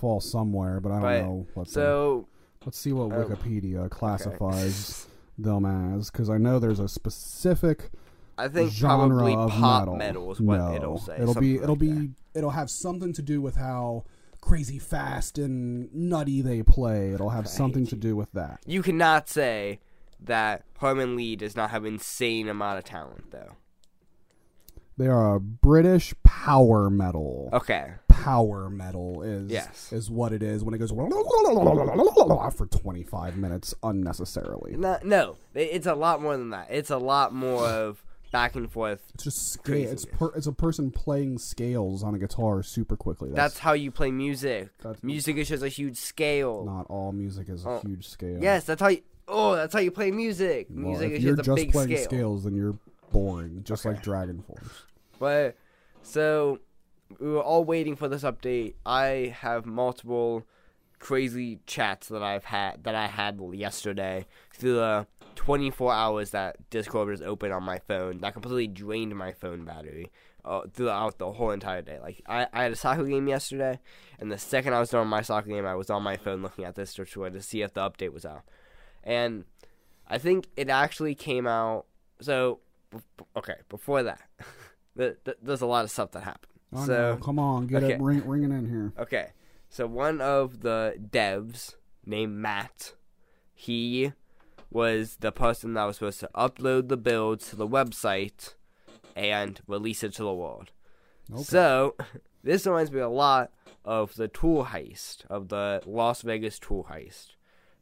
fall 0.02 0.20
somewhere, 0.20 0.80
but 0.82 0.92
I 0.92 0.96
don't 0.96 1.04
Right. 1.04 1.24
know 1.24 1.48
what. 1.54 1.68
the- 1.68 1.72
So 1.74 2.28
let's 2.66 2.78
see 2.78 2.92
what 2.92 3.06
um, 3.06 3.12
Wikipedia 3.24 3.90
classifies 3.90 5.08
them 5.38 5.66
as, 5.66 6.10
because 6.12 6.30
I 6.30 6.38
know 6.38 6.60
there's 6.60 6.80
a 6.80 6.88
specific 6.90 7.90
I 8.38 8.48
think 8.48 8.72
genre 8.72 9.08
probably 9.08 9.34
of 9.36 9.50
pop 9.52 9.82
metal. 9.84 9.96
metal 9.96 10.32
is 10.32 10.42
what 10.42 10.58
no, 10.58 10.74
it'll 10.76 10.98
say. 10.98 11.18
It'll 11.20 11.36
be 11.36 11.56
it'll 11.56 11.76
be 11.76 11.92
that. 11.92 12.10
it'll 12.34 12.50
have 12.52 12.70
something 12.70 13.14
to 13.14 13.22
do 13.22 13.42
with 13.42 13.56
how 13.56 14.04
crazy 14.42 14.80
fast 14.80 15.38
and 15.38 15.94
nutty 15.94 16.42
they 16.42 16.64
play. 16.64 17.14
It'll 17.14 17.30
have 17.30 17.48
something 17.48 17.86
to 17.88 17.96
do 17.96 18.16
with 18.16 18.32
that. 18.34 18.60
You 18.66 18.82
cannot 18.82 19.30
say 19.30 19.80
that 20.20 20.64
Herman 20.80 21.16
Li 21.16 21.36
does 21.36 21.56
not 21.56 21.70
have 21.70 21.86
insane 21.86 22.48
amount 22.50 22.80
of 22.80 22.84
talent, 22.84 23.30
though. 23.32 23.54
They 24.98 25.08
are 25.08 25.36
a 25.36 25.40
British 25.40 26.14
power 26.24 26.90
metal. 26.90 27.50
Okay. 27.54 27.94
Power 28.22 28.70
metal 28.70 29.22
is 29.24 29.52
Yes. 29.52 29.92
is 29.92 30.10
what 30.10 30.32
it 30.34 30.44
is 30.44 30.64
when 30.64 30.74
it 30.74 30.78
goes 30.78 30.92
for 30.92 32.66
25 32.68 33.38
minutes 33.38 33.74
unnecessarily. 33.84 34.76
No, 34.78 34.98
no, 35.04 35.36
it's 35.54 35.86
a 35.88 35.96
lot 35.96 36.22
more 36.22 36.38
than 36.38 36.50
that. 36.52 36.68
It's 36.70 36.90
a 36.90 36.98
lot 36.98 37.34
more 37.34 37.66
of 37.68 38.04
back 38.32 38.56
and 38.56 38.72
forth. 38.72 39.02
It's 39.16 39.24
just 39.26 39.52
scale. 39.52 39.90
It's 39.92 40.06
per, 40.06 40.32
it's 40.36 40.48
a 40.48 40.54
person 40.54 40.92
playing 40.92 41.38
scales 41.40 42.04
on 42.04 42.16
a 42.16 42.20
guitar 42.20 42.64
super 42.64 42.96
quickly. 42.96 43.30
That's 43.34 43.60
how 43.60 43.74
you 43.74 43.92
play 43.92 44.12
music. 44.12 44.70
That's- 44.82 45.04
music 45.04 45.38
is 45.38 45.50
just 45.50 45.64
a 45.64 45.68
huge 45.68 45.98
scale. 45.98 46.64
not 46.66 46.86
all 46.90 47.12
music 47.12 47.50
is 47.50 47.66
a 47.66 47.70
Oh, 47.70 47.80
huge 47.80 48.08
scale. 48.08 48.40
Yes, 48.42 48.64
that's 48.66 48.82
how 48.82 48.88
you. 48.90 49.02
Oh, 49.28 49.56
that's 49.56 49.74
how 49.74 49.80
you 49.80 49.92
play 49.92 50.12
music. 50.12 50.68
Well, 50.70 50.88
Music 50.90 51.12
if 51.12 51.18
is 51.20 51.24
you're 51.24 51.36
just 51.38 51.48
a 51.48 51.52
just 51.52 51.56
big 51.56 51.72
playing 51.72 51.90
scale. 51.90 52.04
scales, 52.04 52.44
then 52.44 52.56
you're 52.56 52.78
boring, 53.12 53.62
just 53.64 53.86
Okay. 53.86 53.96
like 53.96 54.04
Dragon 54.04 54.42
Force. 54.42 54.84
But 55.20 55.56
so 56.02 56.60
we 57.20 57.30
were 57.30 57.42
all 57.42 57.64
waiting 57.64 57.96
for 57.96 58.08
this 58.08 58.24
update. 58.24 58.76
I 58.86 59.36
have 59.40 59.66
multiple 59.66 60.46
crazy 61.00 61.60
chats 61.66 62.08
that 62.10 62.22
I've 62.22 62.46
had 62.46 62.84
that 62.84 62.96
I 62.96 63.08
had 63.08 63.40
yesterday 63.54 64.28
through 64.54 64.76
the 64.76 65.08
24 65.36 65.92
hours 65.92 66.32
that 66.32 66.70
Discord 66.70 67.10
was 67.10 67.22
open 67.22 67.52
on 67.52 67.64
my 67.64 67.80
phone. 67.80 68.20
That 68.20 68.34
completely 68.34 68.68
drained 68.68 69.16
my 69.16 69.32
phone 69.32 69.66
battery 69.66 70.12
uh, 70.46 70.62
throughout 70.74 71.18
the 71.18 71.32
whole 71.32 71.52
entire 71.52 71.82
day. 71.82 72.00
Like 72.00 72.22
I, 72.28 72.48
I 72.54 72.64
had 72.64 72.72
a 72.72 72.76
soccer 72.76 73.04
game 73.04 73.28
yesterday, 73.28 73.80
and 74.20 74.32
the 74.32 74.38
second 74.38 74.74
I 74.74 74.80
was 74.80 74.90
done 74.90 75.08
my 75.08 75.22
soccer 75.22 75.50
game, 75.50 75.66
I 75.66 75.76
was 75.76 75.90
on 75.90 76.04
my 76.04 76.18
phone 76.18 76.42
looking 76.42 76.66
at 76.66 76.76
this 76.76 76.94
Discord 76.94 77.34
to 77.34 77.42
see 77.42 77.62
if 77.62 77.74
the 77.74 77.82
update 77.82 78.14
was 78.14 78.26
out. 78.26 78.44
and 79.04 79.46
I 80.08 80.18
think 80.18 80.48
it 80.58 80.70
actually 80.70 81.16
came 81.16 81.48
out. 81.48 81.86
So, 82.20 82.60
okay, 83.36 83.56
before 83.70 84.04
that, 84.04 84.22
the, 84.96 85.18
the, 85.24 85.38
there's 85.42 85.62
a 85.62 85.66
lot 85.66 85.86
of 85.86 85.92
stuff 85.92 86.12
that 86.12 86.24
happened. 86.24 86.51
Oh, 86.74 86.86
so, 86.86 87.16
no, 87.16 87.18
come 87.18 87.40
on, 87.40 87.68
get 87.68 87.84
okay. 87.84 87.94
it, 87.94 88.02
ring, 88.02 88.26
ring 88.26 88.44
it 88.44 88.52
in 88.52 88.70
here. 88.70 88.94
okay, 88.98 89.30
so 89.70 89.88
one 89.88 90.22
of 90.22 90.62
the 90.62 90.96
devs 91.00 91.76
named 92.06 92.36
Matt, 92.36 92.94
he 93.54 94.14
was 94.70 95.18
the 95.18 95.32
person 95.32 95.74
that 95.74 95.84
was 95.84 95.98
supposed 95.98 96.22
to 96.22 96.30
upload 96.34 96.88
the 96.88 96.98
build 96.98 97.42
to 97.42 97.56
the 97.56 97.68
website 97.68 98.54
and 99.16 99.60
release 99.68 100.04
it 100.04 100.14
to 100.14 100.24
the 100.24 100.34
world. 100.34 100.72
Okay. 101.32 101.44
So, 101.44 101.96
this 102.44 102.66
reminds 102.66 102.92
me 102.92 103.00
a 103.00 103.10
lot 103.10 103.52
of 103.84 104.16
the 104.16 104.28
tool 104.28 104.66
heist, 104.66 105.26
of 105.30 105.50
the 105.50 105.82
Las 105.86 106.22
Vegas 106.22 106.60
tool 106.60 106.88
heist. 106.90 107.32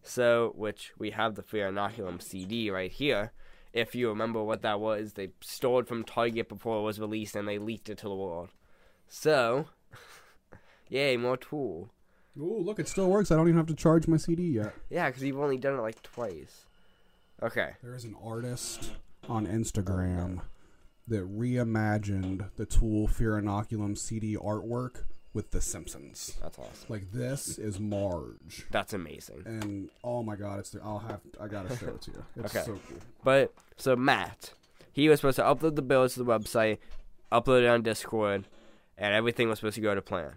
So, 0.01 0.53
which 0.55 0.93
we 0.97 1.11
have 1.11 1.35
the 1.35 1.43
Fear 1.43 1.71
Inoculum 1.71 2.21
CD 2.21 2.71
right 2.71 2.91
here. 2.91 3.33
If 3.71 3.93
you 3.93 4.09
remember 4.09 4.43
what 4.43 4.63
that 4.63 4.79
was, 4.79 5.13
they 5.13 5.29
stole 5.41 5.79
it 5.79 5.87
from 5.87 6.03
Target 6.03 6.49
before 6.49 6.79
it 6.79 6.83
was 6.83 6.99
released 6.99 7.35
and 7.35 7.47
they 7.47 7.59
leaked 7.59 7.89
it 7.89 7.99
to 7.99 8.09
the 8.09 8.15
world. 8.15 8.49
So, 9.09 9.65
yay, 10.89 11.17
more 11.17 11.37
tool. 11.37 11.89
Ooh, 12.39 12.59
look, 12.61 12.79
it 12.79 12.87
still 12.87 13.09
works. 13.09 13.31
I 13.31 13.35
don't 13.35 13.47
even 13.47 13.57
have 13.57 13.67
to 13.67 13.75
charge 13.75 14.07
my 14.07 14.17
CD 14.17 14.43
yet. 14.43 14.73
Yeah, 14.89 15.07
because 15.09 15.23
you've 15.23 15.39
only 15.39 15.57
done 15.57 15.77
it 15.77 15.81
like 15.81 16.01
twice. 16.03 16.65
Okay. 17.41 17.71
There 17.83 17.95
is 17.95 18.05
an 18.05 18.15
artist 18.23 18.91
on 19.27 19.45
Instagram 19.47 20.41
that 21.07 21.27
reimagined 21.37 22.49
the 22.55 22.65
Tool 22.65 23.07
Fear 23.07 23.41
Inoculum 23.41 23.97
CD 23.97 24.35
artwork 24.37 25.03
with 25.33 25.51
The 25.51 25.61
Simpsons. 25.61 26.35
That's 26.41 26.57
awesome. 26.59 26.85
Like 26.87 27.11
this 27.11 27.57
is 27.57 27.79
Marge, 27.79 28.65
That's 28.71 28.93
amazing. 28.93 29.43
and 29.45 29.89
oh 30.03 30.23
my 30.23 30.35
god, 30.35 30.59
it's 30.59 30.69
the, 30.71 30.81
I'll 30.83 30.99
have 30.99 31.21
I 31.41 31.47
gotta 31.47 31.75
show 31.77 31.87
it 31.87 32.01
to 32.03 32.11
you. 32.11 32.25
It's 32.37 32.55
Okay. 32.55 32.65
so 32.65 32.79
cool. 32.87 32.97
But 33.23 33.53
so 33.77 33.95
Matt, 33.95 34.53
he 34.91 35.07
was 35.09 35.19
supposed 35.19 35.35
to 35.37 35.43
upload 35.43 35.75
the 35.75 35.81
builds 35.81 36.13
to 36.15 36.23
the 36.23 36.31
website, 36.31 36.77
upload 37.31 37.61
it 37.63 37.67
on 37.67 37.81
Discord, 37.83 38.45
and 38.99 39.13
everything 39.15 39.49
was 39.49 39.59
supposed 39.59 39.75
to 39.75 39.81
go 39.81 39.95
to 39.95 40.01
plan. 40.01 40.33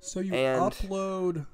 So 0.00 0.20
you 0.20 0.34
And- 0.34 0.60
upload 0.72 1.46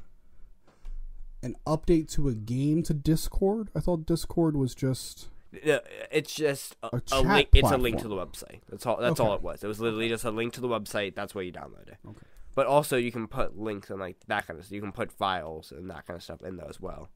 an 1.43 1.57
update 1.67 2.11
to 2.15 2.29
a 2.29 2.35
game 2.35 2.83
to 2.85 2.93
Discord? 2.95 3.71
I 3.75 3.81
thought 3.81 4.05
Discord 4.07 4.57
was 4.57 4.75
just 4.75 5.29
It's 5.53 6.35
just 6.35 6.77
a, 6.83 6.97
A 6.97 7.03
a, 7.13 7.21
link. 7.23 7.49
It's 7.55 7.71
a 7.71 7.77
link 7.77 8.01
to 8.03 8.09
the 8.09 8.15
website. 8.15 8.61
That's 8.69 8.87
all. 8.87 8.99
That's 8.99 9.19
all 9.19 9.35
it 9.35 9.43
was. 9.43 9.65
It 9.65 9.67
was 9.67 9.81
literally 9.81 10.09
just 10.09 10.25
a 10.25 10.31
link 10.31 10.53
to 10.55 10.61
the 10.61 10.69
website. 10.69 11.15
That's 11.15 11.35
where 11.35 11.43
you 11.43 11.53
download 11.53 11.89
it. 11.89 11.97
Okay. 12.07 12.27
But 12.55 12.67
also, 12.67 12.97
you 12.97 13.11
can 13.11 13.27
put 13.27 13.59
links 13.59 13.91
and 13.91 13.99
like 13.99 14.17
that 14.29 14.47
kind 14.47 14.59
of 14.59 14.67
stuff. 14.67 14.75
You 14.75 14.81
can 14.81 14.93
put 14.93 15.11
files 15.11 15.73
and 15.73 15.89
that 15.91 16.07
kind 16.07 16.17
of 16.17 16.23
stuff 16.23 16.43
in 16.43 16.57
there 16.57 16.69
as 16.69 16.81
well. 16.81 17.09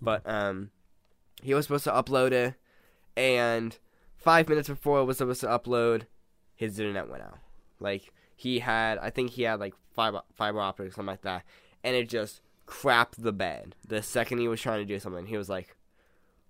But 0.00 0.22
um, 0.26 0.70
he 1.42 1.52
was 1.54 1.66
supposed 1.66 1.84
to 1.84 1.90
upload 1.90 2.32
it, 2.32 2.54
and 3.16 3.76
five 4.16 4.48
minutes 4.48 4.68
before 4.68 5.00
it 5.00 5.04
was 5.04 5.18
supposed 5.18 5.40
to 5.40 5.46
upload, 5.48 6.02
his 6.54 6.78
internet 6.78 7.10
went 7.10 7.22
out. 7.24 7.38
Like 7.80 8.12
he 8.36 8.60
had, 8.60 8.98
I 8.98 9.10
think 9.10 9.30
he 9.32 9.42
had 9.42 9.58
like 9.58 9.74
fiber 9.94 10.20
fiber 10.34 10.60
optic 10.60 10.86
or 10.86 10.90
something 10.90 11.06
like 11.06 11.22
that, 11.22 11.42
and 11.82 11.96
it 11.96 12.08
just 12.08 12.40
crapped 12.66 13.14
the 13.18 13.32
bed. 13.32 13.74
The 13.86 14.02
second 14.02 14.38
he 14.38 14.46
was 14.48 14.60
trying 14.60 14.80
to 14.80 14.84
do 14.84 15.00
something, 15.00 15.26
he 15.26 15.36
was 15.36 15.48
like, 15.48 15.76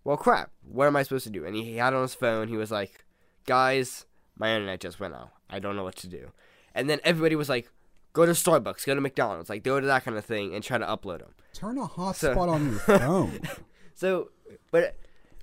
"Well, 0.05 0.16
crap. 0.16 0.51
What 0.68 0.87
am 0.87 0.97
I 0.97 1.03
supposed 1.05 1.24
to 1.24 1.30
do?" 1.30 1.45
And 1.47 1.55
he, 1.57 1.62
he 1.64 1.76
had 1.76 1.95
on 1.95 2.03
his 2.03 2.14
phone. 2.14 2.49
He 2.49 2.57
was 2.57 2.70
like, 2.70 3.05
"Guys, 3.47 4.05
my 4.37 4.53
internet 4.55 4.80
just 4.80 4.99
went 5.01 5.14
out. 5.14 5.30
I 5.49 5.59
don't 5.61 5.76
know 5.76 5.84
what 5.84 5.97
to 5.97 6.09
do." 6.09 6.32
And 6.74 6.91
then 6.91 7.01
everybody 7.05 7.37
was 7.37 7.49
like, 7.49 7.70
"Go 8.12 8.26
to 8.26 8.32
Starbucks. 8.32 8.84
Go 8.84 8.95
to 8.95 9.01
McDonald's. 9.01 9.49
Like 9.49 9.62
go 9.62 9.80
to 9.80 9.87
that 9.87 10.05
kind 10.05 10.16
of 10.18 10.24
thing 10.24 10.55
and 10.55 10.62
try 10.64 10.78
to 10.78 10.84
upload 10.87 11.20
them." 11.20 11.34
turn 11.53 11.78
a 11.78 11.87
hotspot 11.87 12.14
So- 12.16 12.39
on 12.39 12.70
your 12.72 12.78
phone. 12.80 13.41
So, 13.95 14.30
but 14.70 14.95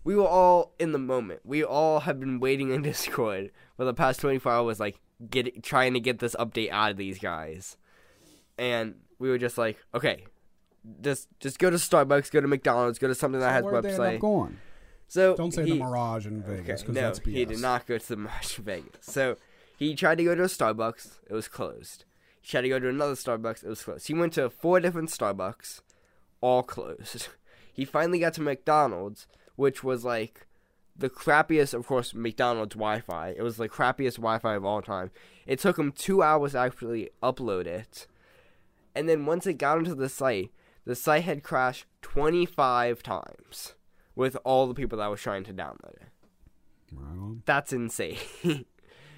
we 0.03 0.15
were 0.15 0.27
all 0.27 0.73
in 0.77 0.91
the 0.91 0.99
moment. 0.99 1.39
We 1.43 1.63
all 1.63 2.01
have 2.01 2.19
been 2.19 2.39
waiting 2.39 2.69
in 2.71 2.81
Discord 2.83 3.49
for 3.77 3.85
the 3.85 3.95
past 3.95 4.19
24 4.19 4.51
hours, 4.51 4.79
like 4.79 4.99
get 5.29 5.63
trying 5.63 5.93
to 5.93 5.99
get 5.99 6.19
this 6.19 6.35
update 6.39 6.69
out 6.71 6.91
of 6.91 6.97
these 6.97 7.19
guys, 7.19 7.77
and 8.57 8.95
we 9.19 9.29
were 9.29 9.37
just 9.37 9.57
like, 9.57 9.77
okay, 9.93 10.25
just 11.01 11.27
just 11.39 11.59
go 11.59 11.69
to 11.69 11.77
Starbucks, 11.77 12.31
go 12.31 12.41
to 12.41 12.47
McDonald's, 12.47 12.99
go 12.99 13.07
to 13.07 13.15
something 13.15 13.39
that 13.39 13.51
has 13.51 13.63
Where'd 13.63 13.83
they 13.83 13.93
end 13.93 14.01
up 14.01 14.19
going? 14.19 14.57
So 15.07 15.35
Don't 15.35 15.53
say 15.53 15.63
he, 15.63 15.71
the 15.71 15.79
Mirage 15.79 16.25
in 16.25 16.41
Vegas 16.41 16.59
Okay, 16.59 16.71
because 16.81 16.95
no, 16.95 17.01
that's 17.01 17.19
BS. 17.19 17.33
he 17.33 17.45
did 17.45 17.59
not 17.59 17.85
go 17.85 17.97
to 17.97 18.07
the 18.07 18.17
Mirage 18.17 18.57
in 18.57 18.63
Vegas. 18.63 18.97
So 19.01 19.37
he 19.77 19.95
tried 19.95 20.17
to 20.17 20.23
go 20.23 20.33
to 20.33 20.43
a 20.43 20.47
Starbucks. 20.47 21.19
It 21.29 21.33
was 21.33 21.47
closed. 21.47 22.05
He 22.41 22.47
tried 22.49 22.61
to 22.61 22.69
go 22.69 22.79
to 22.79 22.89
another 22.89 23.13
Starbucks. 23.13 23.63
It 23.63 23.69
was 23.69 23.83
closed. 23.83 24.07
He 24.07 24.13
went 24.13 24.33
to 24.33 24.49
four 24.49 24.79
different 24.79 25.09
Starbucks, 25.09 25.81
all 26.41 26.63
closed. 26.63 27.27
He 27.75 27.85
finally 27.85 28.19
got 28.19 28.35
to 28.35 28.41
McDonald's, 28.41 29.25
which 29.55 29.83
was 29.83 30.05
like 30.05 30.45
the 30.95 31.09
crappiest, 31.09 31.73
of 31.73 31.87
course, 31.87 32.13
McDonald's 32.13 32.75
Wi-Fi. 32.75 33.29
It 33.29 33.41
was 33.41 33.57
the 33.57 33.69
crappiest 33.69 34.17
Wi-Fi 34.17 34.55
of 34.55 34.65
all 34.65 34.81
time. 34.81 35.11
It 35.45 35.59
took 35.59 35.77
him 35.77 35.91
two 35.91 36.21
hours 36.21 36.51
to 36.51 36.59
actually 36.59 37.09
upload 37.21 37.65
it, 37.65 38.07
and 38.95 39.09
then 39.09 39.25
once 39.25 39.47
it 39.47 39.53
got 39.53 39.77
onto 39.77 39.95
the 39.95 40.09
site, 40.09 40.51
the 40.85 40.95
site 40.95 41.23
had 41.23 41.43
crashed 41.43 41.85
25 42.01 43.01
times 43.01 43.75
with 44.15 44.37
all 44.43 44.67
the 44.67 44.73
people 44.73 44.97
that 44.99 45.07
was 45.07 45.21
trying 45.21 45.43
to 45.45 45.53
download 45.53 45.95
it. 45.95 46.09
On. 46.95 47.41
That's 47.45 47.73
insane. 47.73 48.17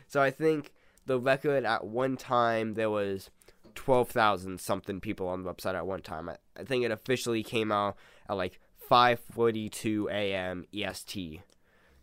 so 0.07 0.21
I 0.21 0.32
think 0.32 0.71
the 1.05 1.19
record 1.19 1.65
at 1.65 1.86
one 1.86 2.15
time 2.15 2.76
there 2.76 2.89
was 2.89 3.30
12,000 3.76 4.59
something 4.59 5.01
people 5.01 5.28
on 5.28 5.43
the 5.43 5.53
website 5.53 5.76
at 5.76 5.86
one 5.86 6.01
time. 6.01 6.30
I, 6.30 6.38
I 6.57 6.63
think 6.63 6.86
it 6.86 6.91
officially 6.91 7.43
came 7.43 7.71
out 7.71 7.97
at 8.30 8.38
like 8.38 8.59
5:42 8.89 10.09
a.m. 10.09 10.65
EST. 10.73 11.41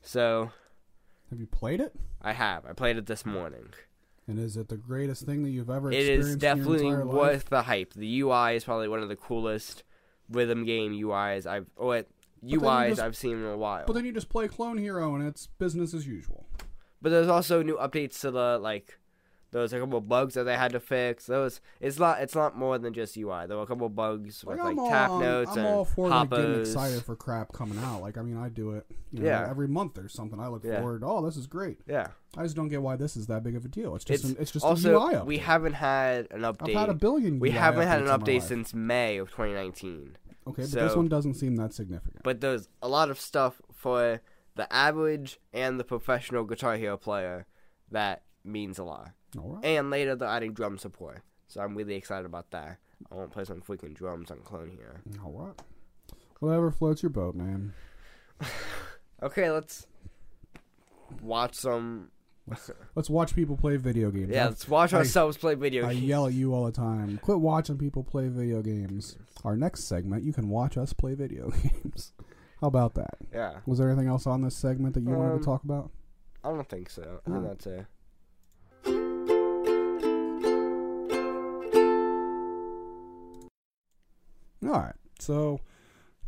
So 0.03 0.51
Have 1.31 1.41
you 1.41 1.47
played 1.47 1.81
it? 1.81 1.95
I 2.21 2.33
have. 2.33 2.67
I 2.67 2.73
played 2.73 2.97
it 2.97 3.07
this 3.07 3.25
morning. 3.25 3.69
And 4.29 4.39
is 4.39 4.57
it 4.57 4.69
the 4.69 4.77
greatest 4.77 5.25
thing 5.27 5.43
that 5.43 5.51
you've 5.51 5.71
ever 5.71 5.91
It 5.91 5.97
experienced 5.97 6.29
is 6.29 6.37
definitely 6.37 6.95
worth 6.95 7.49
the 7.49 7.63
hype. 7.63 7.95
The 7.95 8.21
UI 8.21 8.55
is 8.57 8.65
probably 8.65 8.89
one 8.89 9.01
of 9.01 9.09
the 9.09 9.17
coolest 9.17 9.83
rhythm 10.31 10.65
game 10.65 10.93
UIs 10.93 11.47
I've 11.47 11.67
or 11.77 12.05
you 12.43 12.61
UIs 12.61 12.89
just- 12.91 13.01
I've 13.01 13.17
seen 13.17 13.39
in 13.39 13.45
a 13.45 13.57
while. 13.57 13.85
But 13.87 13.95
then 13.95 14.05
you 14.05 14.13
just 14.13 14.29
play 14.29 14.49
Clone 14.49 14.79
Hero 14.79 15.15
and 15.15 15.27
it's 15.27 15.49
business 15.59 15.95
as 15.95 16.07
usual. 16.07 16.47
But 17.01 17.11
there's 17.11 17.29
also 17.29 17.63
new 17.63 17.77
updates 17.77 18.21
to 18.21 18.31
the 18.31 18.59
like 18.59 18.99
there 19.53 19.63
was 19.63 19.73
a 19.73 19.79
couple 19.79 19.99
of 19.99 20.09
bugs 20.09 20.35
that 20.35 20.45
they 20.45 20.57
had 20.57 20.73
to 20.73 20.81
fix. 20.81 21.27
Those 21.27 21.61
it's 21.81 21.99
not 21.99 22.21
it's 22.21 22.35
not 22.35 22.57
more 22.57 22.79
than 22.79 22.93
just 22.93 23.17
UI. 23.17 23.47
There 23.47 23.57
were 23.57 23.63
a 23.63 23.67
couple 23.67 23.87
of 23.87 23.95
bugs 23.95 24.45
with 24.45 24.59
like 24.59 24.67
I'm 24.67 24.79
all, 24.79 24.91
tap 24.91 25.11
I'm- 25.11 25.21
notes 25.21 25.51
I'm 25.53 25.59
and 25.59 25.67
all 25.67 25.85
for 25.85 26.09
like, 26.09 26.31
getting 26.31 26.61
excited 26.61 27.05
for 27.05 27.15
crap 27.15 27.53
coming 27.53 27.79
out. 27.79 28.01
Like 28.03 28.19
I 28.19 28.23
mean, 28.23 28.37
I 28.37 28.49
do 28.49 28.73
it. 28.73 28.87
You 29.13 29.21
know, 29.21 29.27
Yeah. 29.29 29.47
Every 29.49 29.69
month 29.69 29.95
there's 29.95 30.13
something 30.13 30.41
I 30.41 30.49
look 30.49 30.65
Yeah. 30.65 30.81
forward. 30.81 31.03
Oh, 31.05 31.25
this 31.25 31.37
is 31.37 31.47
great. 31.47 31.79
yeah. 31.87 32.09
I 32.37 32.43
just 32.45 32.57
don't 32.57 32.69
get 32.69 32.81
why 32.81 32.97
this 32.97 33.15
is 33.17 33.27
that 33.27 33.43
big 33.43 33.55
of 33.57 33.65
a 33.67 33.69
deal. 33.69 33.95
It's 33.95 34.07
just 34.07 34.25
It's, 34.25 34.33
an, 34.33 34.37
it's 34.41 34.51
just 34.51 34.65
also 34.65 34.91
a 34.99 35.05
UI 35.07 35.15
update. 35.17 35.27
we 35.27 35.37
haven't 35.39 35.75
had 35.75 36.29
an 36.31 36.41
update. 36.41 36.71
I've 36.71 36.75
had 36.81 36.89
a 36.89 36.95
billion. 36.95 37.39
we 37.39 37.51
UI 37.51 37.59
haven't 37.59 37.87
had 37.89 38.01
an 38.01 38.07
updates 38.07 38.11
in 38.11 38.21
my 38.21 38.25
update 38.39 38.43
since 38.43 38.75
May 38.75 39.17
of 39.19 39.31
2019. 39.31 40.17
Okay, 40.47 40.63
but 40.63 40.69
so- 40.71 40.81
this 40.89 40.97
one 40.97 41.09
doesn't 41.09 41.35
seem 41.35 41.57
that 41.57 41.75
significant. 41.75 42.23
But 42.25 42.41
there's 42.41 42.69
a 42.81 42.89
lot 42.89 43.11
of 43.11 43.21
stuff 43.21 43.61
for 43.71 44.23
the 44.55 44.71
average 44.73 45.39
and 45.53 45.79
the 45.79 45.85
professional 45.85 46.45
Guitar 46.45 46.77
Hero 46.77 46.97
player 46.97 47.47
that 47.91 48.23
means 48.45 48.79
a 48.79 48.85
lot. 48.85 49.11
All 49.39 49.55
right. 49.57 49.65
And 49.65 49.91
later 49.91 50.15
they're 50.17 50.29
adding 50.29 50.53
drum 50.53 50.79
support. 50.79 51.23
So 51.49 51.61
I'm 51.61 51.75
really 51.77 51.95
excited 51.95 52.27
about 52.27 52.51
that. 52.51 52.79
I 53.11 53.15
want 53.15 53.31
to 53.31 53.35
play 53.35 53.45
some 53.45 53.61
freaking 53.61 53.95
drums 53.95 54.31
on 54.31 54.39
Clone 54.41 54.71
Hero. 54.77 54.97
All 55.25 55.33
right. 55.33 55.61
Whatever 56.41 56.71
floats 56.71 57.03
your 57.03 57.11
boat, 57.11 57.35
man. 57.35 57.73
Okay, 59.23 59.51
let's 59.53 59.87
watch 61.21 61.55
some. 61.55 62.11
Let's 62.97 63.09
watch 63.09 63.37
people 63.37 63.57
play 63.57 63.77
video 63.77 64.11
games. 64.11 64.31
Yeah, 64.31 64.47
let's 64.47 64.67
watch 64.69 64.93
I- 64.93 64.99
ourselves 64.99 65.37
play 65.37 65.55
video 65.55 65.87
I 65.87 65.95
games. 65.95 66.05
yell 66.07 66.27
at 66.27 66.33
you 66.33 66.53
all 66.53 66.65
the 66.65 66.73
time. 66.73 67.21
Quit 67.23 67.39
watching 67.39 67.79
people 67.79 68.03
play 68.03 68.27
video 68.27 68.63
games. 68.63 69.17
Our 69.45 69.55
next 69.55 69.85
segment, 69.85 70.25
you 70.25 70.33
can 70.33 70.49
watch 70.49 70.77
us 70.77 70.93
play 70.93 71.15
video 71.15 71.51
games. 71.63 72.13
How 72.61 72.67
about 72.67 72.95
that? 72.95 73.15
Yeah, 73.33 73.59
Was 73.65 73.79
there 73.79 73.89
anything 73.89 74.09
else 74.09 74.27
on 74.27 74.43
this 74.43 74.57
segment 74.57 74.95
that 74.95 75.03
you 75.05 75.11
wanted 75.11 75.35
Um, 75.35 75.39
to 75.39 75.45
talk 75.45 75.63
about? 75.63 75.91
I 76.43 76.49
don't 76.49 76.69
think 76.69 76.91
so. 76.91 77.21
I 77.25 77.31
think 77.31 77.45
that's 77.45 77.67
it. 77.67 77.87
All 84.65 84.81
right. 84.81 84.95
So, 85.19 85.61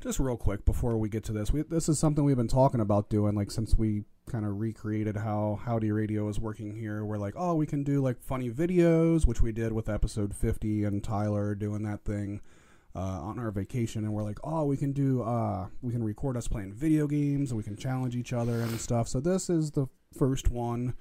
just 0.00 0.18
real 0.18 0.36
quick 0.36 0.64
before 0.64 0.98
we 0.98 1.08
get 1.08 1.24
to 1.24 1.32
this, 1.32 1.52
we, 1.52 1.62
this 1.62 1.88
is 1.88 1.98
something 1.98 2.24
we've 2.24 2.36
been 2.36 2.48
talking 2.48 2.80
about 2.80 3.08
doing 3.08 3.34
like 3.34 3.50
since 3.50 3.76
we 3.76 4.04
kind 4.30 4.44
of 4.44 4.58
recreated 4.60 5.16
how 5.16 5.58
Howdy 5.64 5.92
Radio 5.92 6.28
is 6.28 6.38
working 6.38 6.74
here. 6.74 7.04
We're 7.04 7.18
like, 7.18 7.34
oh, 7.36 7.54
we 7.54 7.66
can 7.66 7.84
do 7.84 8.02
like 8.02 8.20
funny 8.20 8.50
videos, 8.50 9.26
which 9.26 9.40
we 9.40 9.52
did 9.52 9.72
with 9.72 9.88
episode 9.88 10.34
50 10.34 10.84
and 10.84 11.02
Tyler 11.02 11.54
doing 11.54 11.82
that 11.84 12.04
thing 12.04 12.40
uh, 12.94 12.98
on 12.98 13.38
our 13.38 13.50
vacation. 13.50 14.04
And 14.04 14.12
we're 14.12 14.22
like, 14.22 14.38
oh, 14.44 14.64
we 14.64 14.76
can 14.76 14.92
do, 14.92 15.22
uh, 15.22 15.68
we 15.82 15.92
can 15.92 16.02
record 16.02 16.36
us 16.36 16.48
playing 16.48 16.72
video 16.74 17.06
games 17.06 17.50
and 17.50 17.56
we 17.56 17.64
can 17.64 17.76
challenge 17.76 18.16
each 18.16 18.32
other 18.32 18.60
and 18.60 18.80
stuff. 18.80 19.08
So, 19.08 19.20
this 19.20 19.48
is 19.48 19.70
the 19.70 19.86
first 20.16 20.50
one 20.50 20.94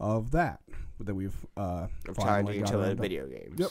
of 0.00 0.30
that 0.32 0.60
that 0.98 1.14
we've 1.14 1.46
uh, 1.56 1.86
I'm 2.08 2.14
finally 2.14 2.24
challenging 2.24 2.54
each 2.54 2.64
got 2.66 2.74
other 2.74 2.82
around 2.82 2.90
in 2.90 2.96
to. 2.96 3.02
video 3.02 3.26
games. 3.26 3.58
Yep. 3.58 3.70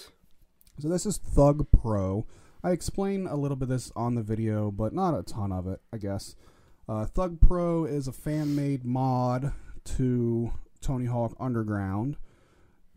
So 0.79 0.87
this 0.87 1.05
is 1.05 1.17
THUG 1.17 1.67
Pro. 1.71 2.25
I 2.63 2.71
explain 2.71 3.27
a 3.27 3.35
little 3.35 3.57
bit 3.57 3.63
of 3.63 3.69
this 3.69 3.91
on 3.95 4.15
the 4.15 4.23
video, 4.23 4.71
but 4.71 4.93
not 4.93 5.17
a 5.17 5.23
ton 5.23 5.51
of 5.51 5.67
it, 5.67 5.81
I 5.91 5.97
guess. 5.97 6.35
Uh, 6.87 7.05
THUG 7.05 7.39
Pro 7.41 7.85
is 7.85 8.07
a 8.07 8.11
fan 8.13 8.55
made 8.55 8.85
mod 8.85 9.51
to 9.85 10.51
Tony 10.81 11.05
Hawk 11.05 11.35
Underground 11.39 12.17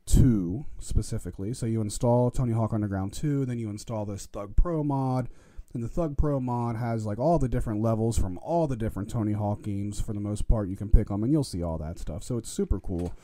2 0.06 0.64
specifically. 0.78 1.52
So 1.54 1.66
you 1.66 1.80
install 1.80 2.30
Tony 2.30 2.52
Hawk 2.52 2.72
Underground 2.72 3.12
2, 3.12 3.44
then 3.46 3.58
you 3.58 3.70
install 3.70 4.04
this 4.04 4.26
THUG 4.26 4.56
Pro 4.56 4.82
mod. 4.82 5.28
And 5.74 5.82
the 5.82 5.88
THUG 5.88 6.18
Pro 6.18 6.38
mod 6.38 6.76
has 6.76 7.06
like 7.06 7.18
all 7.18 7.38
the 7.38 7.48
different 7.48 7.80
levels 7.80 8.18
from 8.18 8.38
all 8.38 8.66
the 8.66 8.76
different 8.76 9.08
Tony 9.08 9.32
Hawk 9.32 9.62
games 9.62 10.00
for 10.00 10.12
the 10.12 10.20
most 10.20 10.46
part. 10.46 10.68
You 10.68 10.76
can 10.76 10.90
pick 10.90 11.08
them 11.08 11.22
and 11.22 11.32
you'll 11.32 11.44
see 11.44 11.62
all 11.62 11.78
that 11.78 11.98
stuff. 11.98 12.22
So 12.22 12.36
it's 12.36 12.50
super 12.50 12.78
cool. 12.78 13.14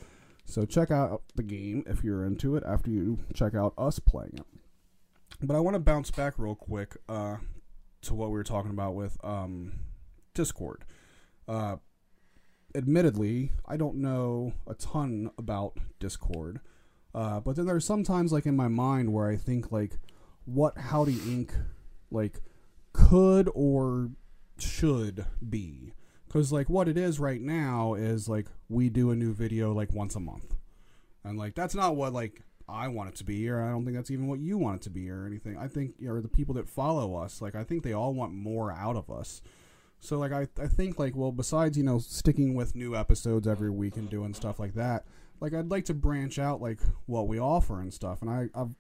So 0.47 0.65
check 0.65 0.91
out 0.91 1.23
the 1.35 1.43
game 1.43 1.85
if 1.87 2.03
you're 2.03 2.25
into 2.25 2.57
it 2.57 2.65
after 2.67 2.91
you 2.91 3.19
check 3.35 3.55
out 3.55 3.75
us 3.77 3.99
playing 3.99 4.33
it. 4.39 4.47
But 5.43 5.57
I 5.57 5.61
want 5.61 5.75
to 5.75 5.81
bounce 5.81 6.11
back 6.11 6.35
real 6.39 6.55
quick 6.55 6.97
uh, 7.07 7.37
to 8.03 8.15
what 8.15 8.31
we 8.31 8.35
were 8.35 8.45
talking 8.45 8.71
about 8.71 8.95
with 8.95 9.23
um, 9.23 9.81
Discord. 10.33 10.85
Uh, 11.47 11.77
admittedly, 12.75 13.53
I 13.67 13.77
don't 13.77 13.97
know 13.97 14.55
a 14.67 14.75
ton 14.75 15.31
about 15.37 15.77
Discord, 16.01 16.61
uh, 17.15 17.41
but 17.41 17.57
then 17.57 17.67
there's 17.67 17.85
sometimes 17.85 18.33
like 18.33 18.47
in 18.47 18.57
my 18.57 18.69
mind 18.69 19.13
where 19.13 19.29
I 19.29 19.37
think 19.37 19.71
like 19.71 19.99
what 20.45 20.79
Howdy 20.79 21.15
Inc. 21.15 21.51
like 22.11 22.41
could 22.93 23.51
or 23.55 24.11
should 24.59 25.27
be. 25.49 25.93
Because 26.27 26.53
like 26.53 26.69
what 26.69 26.89
it 26.89 26.99
is 26.99 27.19
right 27.19 27.41
now 27.41 27.95
is 27.95 28.29
like 28.29 28.47
we 28.69 28.91
do 28.91 29.11
a 29.11 29.17
new 29.17 29.33
video 29.33 29.73
like 29.73 29.93
once 29.93 30.15
a 30.15 30.21
month, 30.21 30.55
and 31.25 31.39
like 31.39 31.55
that's 31.55 31.75
not 31.75 31.97
what 31.97 32.13
like 32.13 32.43
I 32.69 32.89
want 32.89 33.09
it 33.09 33.17
to 33.17 33.25
be, 33.25 33.49
or 33.49 33.63
I 33.63 33.71
don't 33.71 33.85
think 33.85 33.97
that's 33.97 34.11
even 34.11 34.27
what 34.27 34.41
you 34.41 34.59
want 34.59 34.83
it 34.83 34.83
to 34.85 34.91
be, 34.91 35.11
or 35.11 35.25
anything. 35.25 35.57
I 35.57 35.69
think, 35.69 35.95
or 36.07 36.21
the 36.21 36.29
people 36.29 36.55
that 36.57 36.69
follow 36.69 37.15
us, 37.17 37.41
like 37.41 37.55
I 37.55 37.65
think 37.65 37.83
they 37.83 37.95
all 37.95 38.13
want 38.13 38.35
more 38.35 38.71
out 38.71 38.97
of 38.97 39.11
us. 39.11 39.41
So 40.01 40.19
like 40.19 40.33
I, 40.33 40.49
I 40.63 40.69
think 40.69 40.99
like 40.99 41.17
well 41.17 41.33
besides 41.33 41.77
you 41.77 41.83
know 41.83 41.99
sticking 41.99 42.55
with 42.55 42.77
new 42.77 42.95
episodes 42.95 43.49
every 43.49 43.71
week 43.71 43.97
and 43.97 44.11
doing 44.11 44.35
stuff 44.35 44.59
like 44.59 44.75
that, 44.75 45.07
like 45.41 45.55
I'd 45.55 45.71
like 45.71 45.87
to 45.87 45.95
branch 45.95 46.39
out 46.39 46.61
like 46.61 46.81
what 47.07 47.27
we 47.27 47.41
offer 47.41 47.81
and 47.81 47.93
stuff. 47.93 48.21
And 48.21 48.31
I 48.31 48.49
I've 48.55 48.77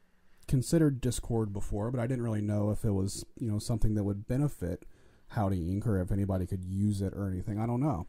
considered 0.49 1.01
Discord 1.01 1.53
before, 1.53 1.91
but 1.91 2.01
I 2.01 2.07
didn't 2.07 2.25
really 2.25 2.41
know 2.43 2.71
if 2.71 2.85
it 2.85 2.91
was 2.91 3.25
you 3.39 3.51
know 3.51 3.59
something 3.59 3.95
that 3.95 4.05
would 4.05 4.27
benefit 4.27 4.85
Howdy 5.29 5.61
Inc. 5.61 5.87
or 5.87 6.01
if 6.01 6.11
anybody 6.11 6.47
could 6.47 6.65
use 6.65 7.01
it 7.03 7.13
or 7.15 7.29
anything. 7.29 7.61
I 7.61 7.67
don't 7.67 7.81
know. 7.81 8.07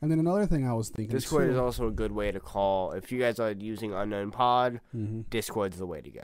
And 0.00 0.10
then 0.10 0.18
another 0.18 0.46
thing 0.46 0.66
I 0.66 0.72
was 0.72 0.88
thinking 0.88 1.14
Discord 1.14 1.44
too, 1.46 1.52
is 1.52 1.58
also 1.58 1.86
a 1.86 1.92
good 1.92 2.10
way 2.10 2.32
to 2.32 2.40
call. 2.40 2.90
If 2.92 3.12
you 3.12 3.20
guys 3.20 3.38
are 3.38 3.52
using 3.52 3.92
Unknown 3.94 4.32
Pod, 4.32 4.80
Mhm. 4.96 5.30
Discord's 5.30 5.78
the 5.78 5.86
way 5.86 6.00
to 6.00 6.10
go. 6.10 6.22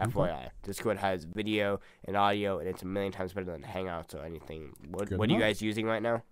Okay. 0.00 0.10
FYI, 0.12 0.50
Discord 0.62 0.98
has 0.98 1.24
video 1.24 1.80
and 2.04 2.16
audio, 2.16 2.58
and 2.60 2.68
it's 2.68 2.82
a 2.82 2.86
million 2.86 3.12
times 3.12 3.32
better 3.32 3.50
than 3.50 3.62
Hangouts 3.62 4.14
or 4.14 4.22
anything. 4.24 4.72
What, 4.88 5.10
what 5.12 5.28
are 5.28 5.32
you 5.32 5.40
guys 5.40 5.60
using 5.60 5.86
right 5.86 6.00
now? 6.02 6.22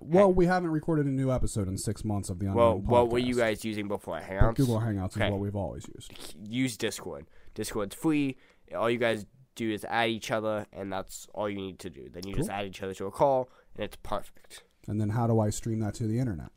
Well, 0.00 0.32
we 0.32 0.46
haven't 0.46 0.70
recorded 0.70 1.06
a 1.06 1.10
new 1.10 1.30
episode 1.32 1.66
in 1.68 1.78
six 1.78 2.04
months 2.04 2.28
of 2.28 2.38
the 2.38 2.46
Well, 2.46 2.72
Unknown 2.72 2.86
what 2.86 3.08
were 3.10 3.18
you 3.18 3.36
guys 3.36 3.64
using 3.64 3.88
before 3.88 4.20
Hangouts? 4.20 4.56
Google 4.56 4.80
Hangouts 4.80 5.16
Okay. 5.16 5.26
is 5.26 5.30
what 5.32 5.40
we've 5.40 5.56
always 5.56 5.86
used. 5.94 6.12
Use 6.46 6.76
Discord. 6.76 7.26
Discord's 7.54 7.94
free. 7.94 8.36
All 8.76 8.90
you 8.90 8.98
guys 8.98 9.24
do 9.54 9.70
is 9.70 9.84
add 9.88 10.10
each 10.10 10.30
other, 10.30 10.66
and 10.72 10.92
that's 10.92 11.26
all 11.32 11.48
you 11.48 11.56
need 11.56 11.78
to 11.78 11.90
do. 11.90 12.08
Then 12.10 12.26
you 12.26 12.34
just 12.34 12.50
add 12.50 12.66
each 12.66 12.82
other 12.82 12.92
to 12.94 13.06
a 13.06 13.10
call, 13.10 13.48
and 13.76 13.84
it's 13.84 13.96
perfect. 14.02 14.64
And 14.88 15.00
then 15.00 15.10
how 15.10 15.26
do 15.26 15.38
I 15.40 15.50
stream 15.50 15.78
that 15.80 15.94
to 15.94 16.06
the 16.06 16.18
internet? 16.18 16.50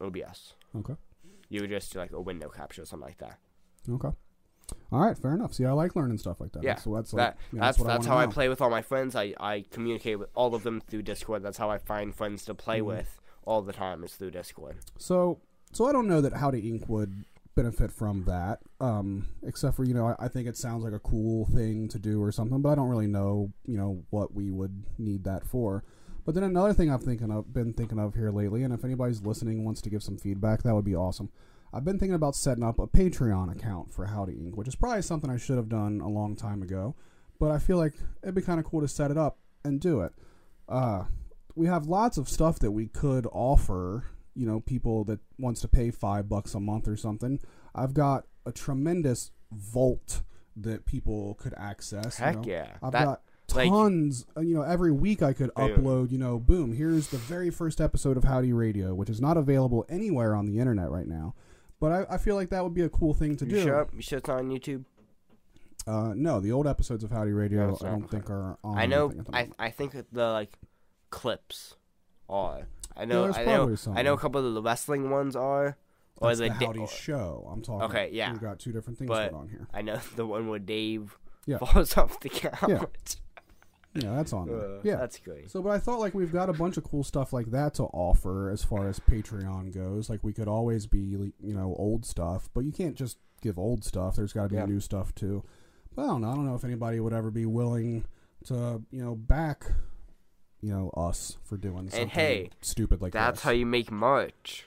OBS. 0.00 0.54
Okay. 0.76 0.96
You 1.48 1.60
would 1.62 1.70
just 1.70 1.92
do 1.92 2.00
like 2.00 2.12
a 2.12 2.20
window 2.20 2.48
capture 2.48 2.82
or 2.82 2.86
something 2.86 3.06
like 3.06 3.18
that. 3.18 3.38
Okay. 3.88 4.10
All 4.92 5.00
right, 5.00 5.16
fair 5.18 5.34
enough. 5.34 5.52
See, 5.54 5.64
I 5.64 5.72
like 5.72 5.96
learning 5.96 6.18
stuff 6.18 6.40
like 6.40 6.52
that. 6.52 6.62
Yeah, 6.62 6.76
So 6.76 6.94
that's 6.94 7.12
like, 7.12 7.34
that, 7.34 7.38
yeah, 7.52 7.60
that's 7.60 7.78
what 7.78 7.88
that's 7.88 8.06
wanna 8.06 8.20
how 8.20 8.28
I 8.28 8.32
play 8.32 8.48
with 8.48 8.60
all 8.60 8.70
my 8.70 8.82
friends. 8.82 9.16
I, 9.16 9.34
I 9.40 9.64
communicate 9.70 10.18
with 10.18 10.28
all 10.34 10.54
of 10.54 10.62
them 10.62 10.80
through 10.80 11.02
Discord. 11.02 11.42
That's 11.42 11.58
how 11.58 11.70
I 11.70 11.78
find 11.78 12.14
friends 12.14 12.44
to 12.46 12.54
play 12.54 12.80
Mhm. 12.80 12.86
with 12.86 13.20
all 13.44 13.60
the 13.62 13.72
time 13.72 14.04
is 14.04 14.14
through 14.14 14.30
Discord. 14.30 14.76
So, 14.98 15.40
so 15.72 15.86
I 15.86 15.92
don't 15.92 16.06
know 16.08 16.20
that 16.20 16.34
Howdy 16.34 16.62
Inc. 16.62 16.88
would 16.88 17.24
benefit 17.56 17.92
from 17.92 18.24
that, 18.24 18.60
um, 18.80 19.26
except 19.42 19.76
for 19.76 19.84
you 19.84 19.94
know 19.94 20.06
I, 20.08 20.24
I 20.24 20.28
think 20.28 20.48
it 20.48 20.56
sounds 20.56 20.82
like 20.84 20.92
a 20.92 20.98
cool 20.98 21.46
thing 21.46 21.88
to 21.88 21.98
do 21.98 22.22
or 22.22 22.32
something, 22.32 22.62
but 22.62 22.70
I 22.70 22.74
don't 22.74 22.88
really 22.88 23.06
know 23.06 23.52
you 23.66 23.76
know 23.76 24.02
what 24.10 24.34
we 24.34 24.50
would 24.50 24.84
need 24.98 25.24
that 25.24 25.44
for. 25.46 25.84
But 26.24 26.34
then 26.34 26.42
another 26.44 26.72
thing 26.72 26.90
I've 26.90 27.02
thinking 27.02 27.30
of, 27.30 27.52
been 27.52 27.74
thinking 27.74 27.98
of 27.98 28.14
here 28.14 28.30
lately, 28.30 28.62
and 28.62 28.72
if 28.72 28.82
anybody's 28.84 29.20
listening 29.22 29.62
wants 29.64 29.82
to 29.82 29.90
give 29.90 30.02
some 30.02 30.16
feedback, 30.16 30.62
that 30.62 30.74
would 30.74 30.84
be 30.84 30.96
awesome. 30.96 31.28
I've 31.74 31.84
been 31.84 31.98
thinking 31.98 32.14
about 32.14 32.36
setting 32.36 32.62
up 32.64 32.78
a 32.78 32.86
Patreon 32.86 33.50
account 33.50 33.92
for 33.92 34.06
Howdy 34.06 34.34
Inc., 34.34 34.54
which 34.54 34.68
is 34.68 34.76
probably 34.76 35.02
something 35.02 35.28
I 35.30 35.36
should 35.36 35.56
have 35.56 35.68
done 35.68 36.00
a 36.00 36.08
long 36.08 36.36
time 36.36 36.62
ago, 36.62 36.94
but 37.40 37.50
I 37.50 37.58
feel 37.58 37.76
like 37.78 37.94
it'd 38.22 38.34
be 38.34 38.42
kind 38.42 38.60
of 38.60 38.64
cool 38.66 38.80
to 38.80 38.88
set 38.88 39.10
it 39.10 39.18
up 39.18 39.38
and 39.64 39.80
do 39.80 40.00
it. 40.00 40.12
Uh, 40.68 41.04
we 41.56 41.66
have 41.66 41.86
lots 41.86 42.16
of 42.16 42.28
stuff 42.28 42.58
that 42.60 42.70
we 42.70 42.86
could 42.86 43.26
offer 43.32 44.04
you 44.36 44.46
know 44.46 44.58
people 44.60 45.04
that 45.04 45.20
wants 45.38 45.60
to 45.60 45.68
pay 45.68 45.90
five 45.92 46.28
bucks 46.28 46.54
a 46.54 46.58
month 46.60 46.88
or 46.88 46.96
something 46.96 47.38
i've 47.72 47.94
got 47.94 48.26
a 48.44 48.50
tremendous 48.50 49.30
vault 49.52 50.22
that 50.56 50.84
people 50.86 51.34
could 51.34 51.54
access 51.56 52.18
you 52.18 52.24
Heck 52.24 52.34
know. 52.36 52.42
yeah. 52.44 52.66
i've 52.82 52.90
That- 52.92 53.04
got 53.04 53.22
tons 53.46 54.26
uh, 54.36 54.40
you 54.40 54.54
know 54.54 54.62
every 54.62 54.90
week 54.90 55.22
i 55.22 55.32
could 55.32 55.54
Boom. 55.54 55.70
upload 55.70 56.10
you 56.10 56.18
know 56.18 56.38
boom 56.40 56.72
here's 56.72 57.08
the 57.08 57.18
very 57.18 57.50
first 57.50 57.80
episode 57.80 58.16
of 58.16 58.24
howdy 58.24 58.52
radio 58.52 58.92
which 58.94 59.08
is 59.10 59.20
not 59.20 59.36
available 59.36 59.84
anywhere 59.88 60.34
on 60.34 60.46
the 60.46 60.58
internet 60.58 60.90
right 60.90 61.06
now 61.06 61.34
but 61.84 61.92
i, 62.10 62.14
I 62.14 62.18
feel 62.18 62.34
like 62.40 62.50
that 62.50 62.62
would 62.64 62.74
be 62.74 62.82
a 62.82 62.88
cool 62.88 63.14
thing 63.14 63.36
to 63.36 63.44
you 63.44 63.50
do 63.56 63.62
sure? 63.62 63.88
You 63.94 64.02
sure 64.02 64.18
it's 64.18 64.28
not 64.28 64.38
on 64.38 64.48
YouTube? 64.50 64.84
uh, 65.86 66.12
no 66.16 66.40
the 66.40 66.52
old 66.52 66.66
episodes 66.66 67.04
of 67.04 67.10
howdy 67.10 67.32
radio 67.32 67.66
No, 67.66 67.72
it's 67.74 67.84
i 67.84 67.90
not. 67.90 67.98
don't 68.00 68.10
think 68.10 68.30
are 68.30 68.58
on 68.64 68.78
I 68.78 68.86
know. 68.86 69.04
anything 69.06 69.20
at 69.20 69.26
the 69.26 69.36
I 69.36 69.40
moment. 69.42 69.56
I 69.58 69.70
think 69.70 69.92
the 70.12 70.26
like 70.40 70.52
clips 71.10 71.76
are. 72.28 72.62
I 72.96 73.04
know. 73.04 73.24
there's 73.24 73.36
I 73.36 73.44
probably 73.44 73.72
know. 73.72 73.76
some. 73.76 73.96
I 73.98 74.02
know 74.02 74.14
a 74.14 74.18
couple 74.18 74.46
of 74.46 74.54
the 74.54 74.62
wrestling 74.62 75.10
ones 75.10 75.36
are. 75.36 75.76
Or 76.18 76.28
That's 76.28 76.38
the, 76.38 76.44
the 76.48 76.54
da- 76.60 76.66
howdy 76.66 76.78
or- 76.80 76.88
show 76.88 77.48
i'm 77.52 77.60
talking 77.60 77.82
Okay, 77.90 78.08
yeah. 78.12 78.30
we've 78.30 78.40
got 78.40 78.60
two 78.60 78.70
different 78.72 78.98
things 78.98 79.08
But- 79.08 79.30
going 79.32 79.42
on 79.42 79.48
here 79.48 79.66
I 79.74 79.82
know 79.82 79.96
the 80.16 80.24
one 80.24 80.48
where 80.48 80.60
Dave 80.60 81.18
Yeah. 81.44 81.58
falls 81.58 81.96
off 82.02 82.20
the 82.20 82.28
couch. 82.30 83.16
yeah 83.94 84.14
that's 84.16 84.32
on 84.32 84.48
there 84.48 84.56
Uh, 84.76 84.80
yeah 84.82 84.96
that's 84.96 85.18
great. 85.18 85.50
So, 85.50 85.62
but 85.62 85.70
I 85.70 85.78
thought 85.78 86.00
like 86.00 86.14
we've 86.14 86.32
got 86.32 86.48
a 86.48 86.52
bunch 86.52 86.76
of 86.76 86.84
cool 86.84 87.04
stuff 87.04 87.32
like 87.32 87.50
that 87.52 87.74
to 87.74 87.84
offer 87.84 88.50
as 88.50 88.64
far 88.64 88.88
as 88.88 88.98
Patreon 89.00 89.72
goes. 89.74 90.10
Like 90.10 90.22
we 90.24 90.32
could 90.32 90.48
always 90.48 90.86
be, 90.86 90.98
you 90.98 91.32
know, 91.54 91.74
old 91.78 92.04
stuff, 92.04 92.48
but 92.54 92.64
you 92.64 92.72
can't 92.72 92.96
just 92.96 93.18
give 93.40 93.58
old 93.58 93.84
stuff. 93.84 94.16
There's 94.16 94.32
got 94.32 94.44
to 94.44 94.48
be 94.48 94.56
Yeah. 94.56 94.66
new 94.66 94.80
stuff 94.80 95.14
too. 95.14 95.44
But 95.94 96.02
I 96.02 96.06
don't 96.08 96.22
know. 96.22 96.30
I 96.30 96.34
don't 96.34 96.46
know 96.46 96.54
if 96.56 96.64
anybody 96.64 96.98
would 96.98 97.12
ever 97.12 97.30
be 97.30 97.46
willing 97.46 98.04
to, 98.46 98.82
you 98.90 99.02
know, 99.04 99.14
back, 99.14 99.64
you 100.60 100.72
know, 100.72 100.90
us 100.96 101.36
for 101.44 101.56
doing 101.56 101.88
something 101.90 102.08
hey, 102.08 102.50
stupid 102.62 103.00
like 103.00 103.12
That's 103.12 103.36
this. 103.38 103.42
how 103.44 103.50
you 103.52 103.64
make 103.66 103.92
merch. 103.92 104.66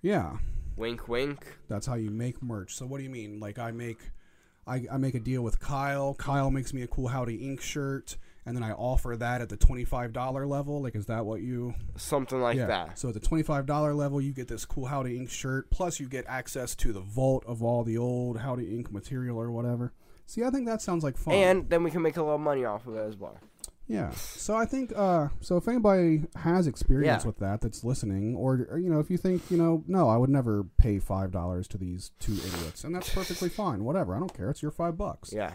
Yeah, 0.00 0.38
Wink, 0.76 1.08
wink. 1.08 1.58
that's 1.68 1.84
how 1.86 1.94
you 1.94 2.10
make 2.10 2.42
merch. 2.42 2.74
So 2.74 2.86
what 2.86 2.98
do 2.98 3.04
you 3.04 3.10
mean? 3.10 3.38
Like 3.38 3.58
I 3.58 3.70
make, 3.70 3.98
I, 4.66 4.84
I 4.90 4.96
make 4.96 5.14
a 5.14 5.20
deal 5.20 5.42
with 5.42 5.60
Kyle. 5.60 6.14
Kyle 6.14 6.50
makes 6.50 6.72
me 6.72 6.82
a 6.82 6.86
cool 6.86 7.08
Howdy 7.08 7.36
Ink 7.36 7.60
shirt, 7.60 8.16
and 8.44 8.56
then 8.56 8.62
I 8.62 8.72
offer 8.72 9.16
that 9.16 9.40
at 9.40 9.48
the 9.48 9.56
twenty 9.56 9.84
five 9.84 10.12
dollar 10.12 10.46
level. 10.46 10.82
Like, 10.82 10.94
is 10.96 11.06
that 11.06 11.24
what 11.24 11.42
you? 11.42 11.74
Something 11.96 12.40
like 12.40 12.56
yeah. 12.56 12.66
that. 12.66 12.98
So 12.98 13.08
at 13.08 13.14
the 13.14 13.20
twenty 13.20 13.42
five 13.42 13.66
dollar 13.66 13.94
level, 13.94 14.20
you 14.20 14.32
get 14.32 14.48
this 14.48 14.64
cool 14.64 14.86
Howdy 14.86 15.16
Ink 15.16 15.30
shirt, 15.30 15.70
plus 15.70 16.00
you 16.00 16.08
get 16.08 16.24
access 16.28 16.74
to 16.76 16.92
the 16.92 17.00
vault 17.00 17.44
of 17.46 17.62
all 17.62 17.84
the 17.84 17.98
old 17.98 18.38
Howdy 18.40 18.76
Ink 18.76 18.90
material 18.92 19.38
or 19.38 19.50
whatever. 19.50 19.92
See, 20.26 20.42
I 20.44 20.50
think 20.50 20.66
that 20.66 20.80
sounds 20.82 21.04
like 21.04 21.16
fun. 21.16 21.34
And 21.34 21.68
then 21.70 21.82
we 21.82 21.90
can 21.90 22.02
make 22.02 22.16
a 22.16 22.22
little 22.22 22.38
money 22.38 22.64
off 22.64 22.86
of 22.86 22.94
it 22.96 23.00
as 23.06 23.16
well. 23.16 23.36
yeah, 23.88 24.10
so 24.12 24.54
I 24.56 24.64
think 24.64 24.92
uh, 24.96 25.28
so. 25.40 25.56
If 25.56 25.68
anybody 25.68 26.22
has 26.36 26.66
experience 26.66 27.24
Yeah. 27.24 27.26
with 27.26 27.38
that, 27.40 27.60
that's 27.60 27.84
listening, 27.84 28.36
or, 28.36 28.66
or 28.70 28.78
you 28.78 28.88
know, 28.88 29.00
if 29.00 29.10
you 29.10 29.18
think 29.18 29.42
you 29.50 29.58
know, 29.58 29.84
no, 29.86 30.08
I 30.08 30.16
would 30.16 30.30
never 30.30 30.64
pay 30.78 30.98
five 31.00 31.32
dollars 31.32 31.68
to 31.68 31.78
these 31.78 32.12
two 32.18 32.32
idiots, 32.32 32.84
and 32.84 32.94
that's 32.94 33.12
perfectly 33.12 33.48
fine. 33.50 33.84
Whatever, 33.84 34.14
I 34.14 34.18
don't 34.20 34.32
care. 34.34 34.48
It's 34.50 34.62
your 34.62 34.70
five 34.70 34.96
bucks. 34.96 35.32
Yeah. 35.32 35.52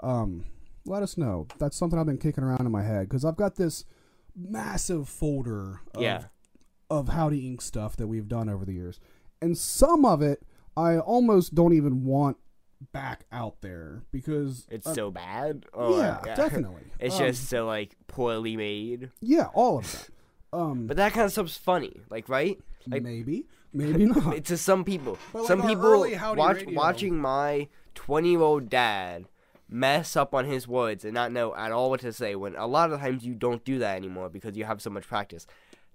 um, 0.00 0.44
let 0.88 1.02
us 1.02 1.16
know. 1.16 1.46
That's 1.58 1.76
something 1.76 1.98
I've 1.98 2.06
been 2.06 2.18
kicking 2.18 2.44
around 2.44 2.66
in 2.66 2.72
my 2.72 2.82
head 2.82 3.08
because 3.08 3.24
I've 3.24 3.36
got 3.36 3.56
this 3.56 3.84
massive 4.36 5.08
folder 5.08 5.80
of, 5.94 6.02
Yeah. 6.02 6.24
of 6.90 7.08
Howdy 7.08 7.46
Ink 7.46 7.60
stuff 7.60 7.96
that 7.96 8.06
we've 8.06 8.28
done 8.28 8.48
over 8.48 8.64
the 8.64 8.72
years. 8.74 9.00
And 9.40 9.56
some 9.56 10.04
of 10.04 10.22
it 10.22 10.42
I 10.76 10.98
almost 10.98 11.54
don't 11.56 11.72
even 11.72 12.04
want 12.04 12.36
back 12.92 13.24
out 13.32 13.60
there 13.62 14.04
because 14.12 14.66
It's 14.70 14.86
uh, 14.86 14.94
so 14.94 15.10
bad. 15.10 15.66
Or, 15.72 15.98
yeah, 15.98 16.20
definitely. 16.36 16.84
It's 17.00 17.16
Um, 17.18 17.26
just 17.26 17.48
so 17.48 17.66
like 17.66 17.96
poorly 18.06 18.56
made. 18.56 19.10
yeah, 19.20 19.46
all 19.54 19.78
of 19.78 19.90
that. 19.92 20.08
Um, 20.56 20.86
But 20.86 20.96
that 20.96 21.12
kind 21.12 21.24
of 21.26 21.32
stuff's 21.32 21.56
funny, 21.56 22.00
like 22.10 22.28
right? 22.28 22.58
Like 22.86 23.02
maybe, 23.02 23.46
maybe 23.72 24.06
not. 24.06 24.44
to 24.44 24.56
some 24.56 24.84
people. 24.84 25.18
Like, 25.34 25.46
some 25.48 25.62
people 25.62 26.00
watch 26.36 26.58
Radio- 26.62 26.74
watching 26.76 27.16
my 27.18 27.68
twenty-year-old 27.94 28.70
dad 28.70 29.26
mess 29.68 30.16
up 30.16 30.34
on 30.34 30.44
his 30.46 30.66
words 30.66 31.04
and 31.04 31.12
not 31.14 31.30
know 31.32 31.54
at 31.54 31.72
all 31.72 31.90
what 31.90 32.00
to 32.00 32.12
say. 32.12 32.34
When 32.34 32.56
a 32.56 32.66
lot 32.66 32.90
of 32.92 33.00
times 33.00 33.24
you 33.24 33.34
don't 33.34 33.64
do 33.64 33.78
that 33.80 33.96
anymore 33.96 34.28
because 34.30 34.56
you 34.56 34.64
have 34.64 34.80
so 34.80 34.90
much 34.90 35.06
practice. 35.06 35.46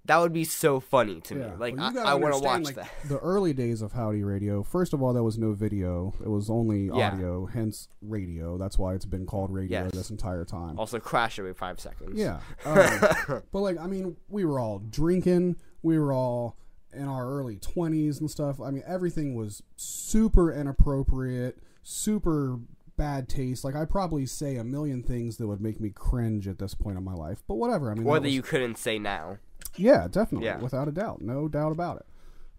that 0.05 0.17
would 0.17 0.33
be 0.33 0.43
so 0.43 0.79
funny 0.81 1.21
to 1.21 1.33
me. 1.35 1.45
Like 1.57 1.77
Well, 1.77 1.97
I, 1.99 2.11
I 2.11 2.13
want 2.15 2.33
to 2.35 2.39
watch 2.41 2.63
like, 2.65 2.75
that. 2.75 2.91
The 3.07 3.19
early 3.19 3.53
days 3.53 3.81
of 3.81 3.93
Howdy 3.93 4.21
Radio. 4.23 4.61
First 4.61 4.93
of 4.93 5.01
all, 5.01 5.13
there 5.13 5.23
was 5.23 5.37
no 5.37 5.53
video; 5.53 6.13
it 6.21 6.27
was 6.27 6.49
only 6.49 6.87
Yeah. 6.87 7.11
audio, 7.13 7.45
hence 7.45 7.87
radio. 8.01 8.57
That's 8.57 8.77
why 8.77 8.95
it's 8.95 9.05
been 9.05 9.25
called 9.25 9.49
radio 9.51 9.83
Yes. 9.83 9.91
this 9.93 10.09
entire 10.09 10.43
time. 10.45 10.77
Also, 10.77 10.99
crash 10.99 11.39
every 11.39 11.53
five 11.53 11.79
seconds. 11.79 12.11
Yeah, 12.19 12.41
um, 12.65 13.41
but 13.53 13.59
like 13.61 13.77
I 13.79 13.87
mean, 13.87 14.17
we 14.27 14.43
were 14.45 14.59
all 14.59 14.79
drinking. 14.79 15.55
We 15.81 15.97
were 15.97 16.11
all 16.13 16.57
in 16.91 17.07
our 17.07 17.25
early 17.27 17.55
twenties 17.55 18.19
and 18.19 18.29
stuff. 18.29 18.59
I 18.61 18.71
mean, 18.71 18.83
everything 18.85 19.35
was 19.35 19.63
super 19.77 20.51
inappropriate, 20.51 21.59
super 21.81 22.59
bad 23.03 23.27
taste. 23.27 23.63
Like 23.63 23.75
I 23.75 23.85
probably 23.85 24.25
say 24.25 24.55
a 24.55 24.63
million 24.63 25.03
things 25.03 25.37
that 25.37 25.47
would 25.47 25.59
make 25.61 25.79
me 25.79 25.89
cringe 25.89 26.47
at 26.47 26.57
this 26.59 26.73
point 26.73 26.97
in 26.97 27.03
my 27.03 27.13
life. 27.13 27.43
But 27.47 27.55
whatever. 27.55 27.91
I 27.91 27.95
mean, 27.95 28.07
Or 28.07 28.13
that 28.15 28.21
that 28.21 28.27
was- 28.27 28.33
you 28.35 28.41
couldn't 28.41 28.77
say 28.77 28.97
now. 28.99 29.37
yeah, 29.75 30.07
definitely, 30.07 30.47
Yeah. 30.47 30.59
without 30.61 30.87
a 30.87 30.91
doubt, 30.91 31.21
no 31.21 31.47
doubt 31.47 31.71
about 31.71 31.97
it. 31.97 32.05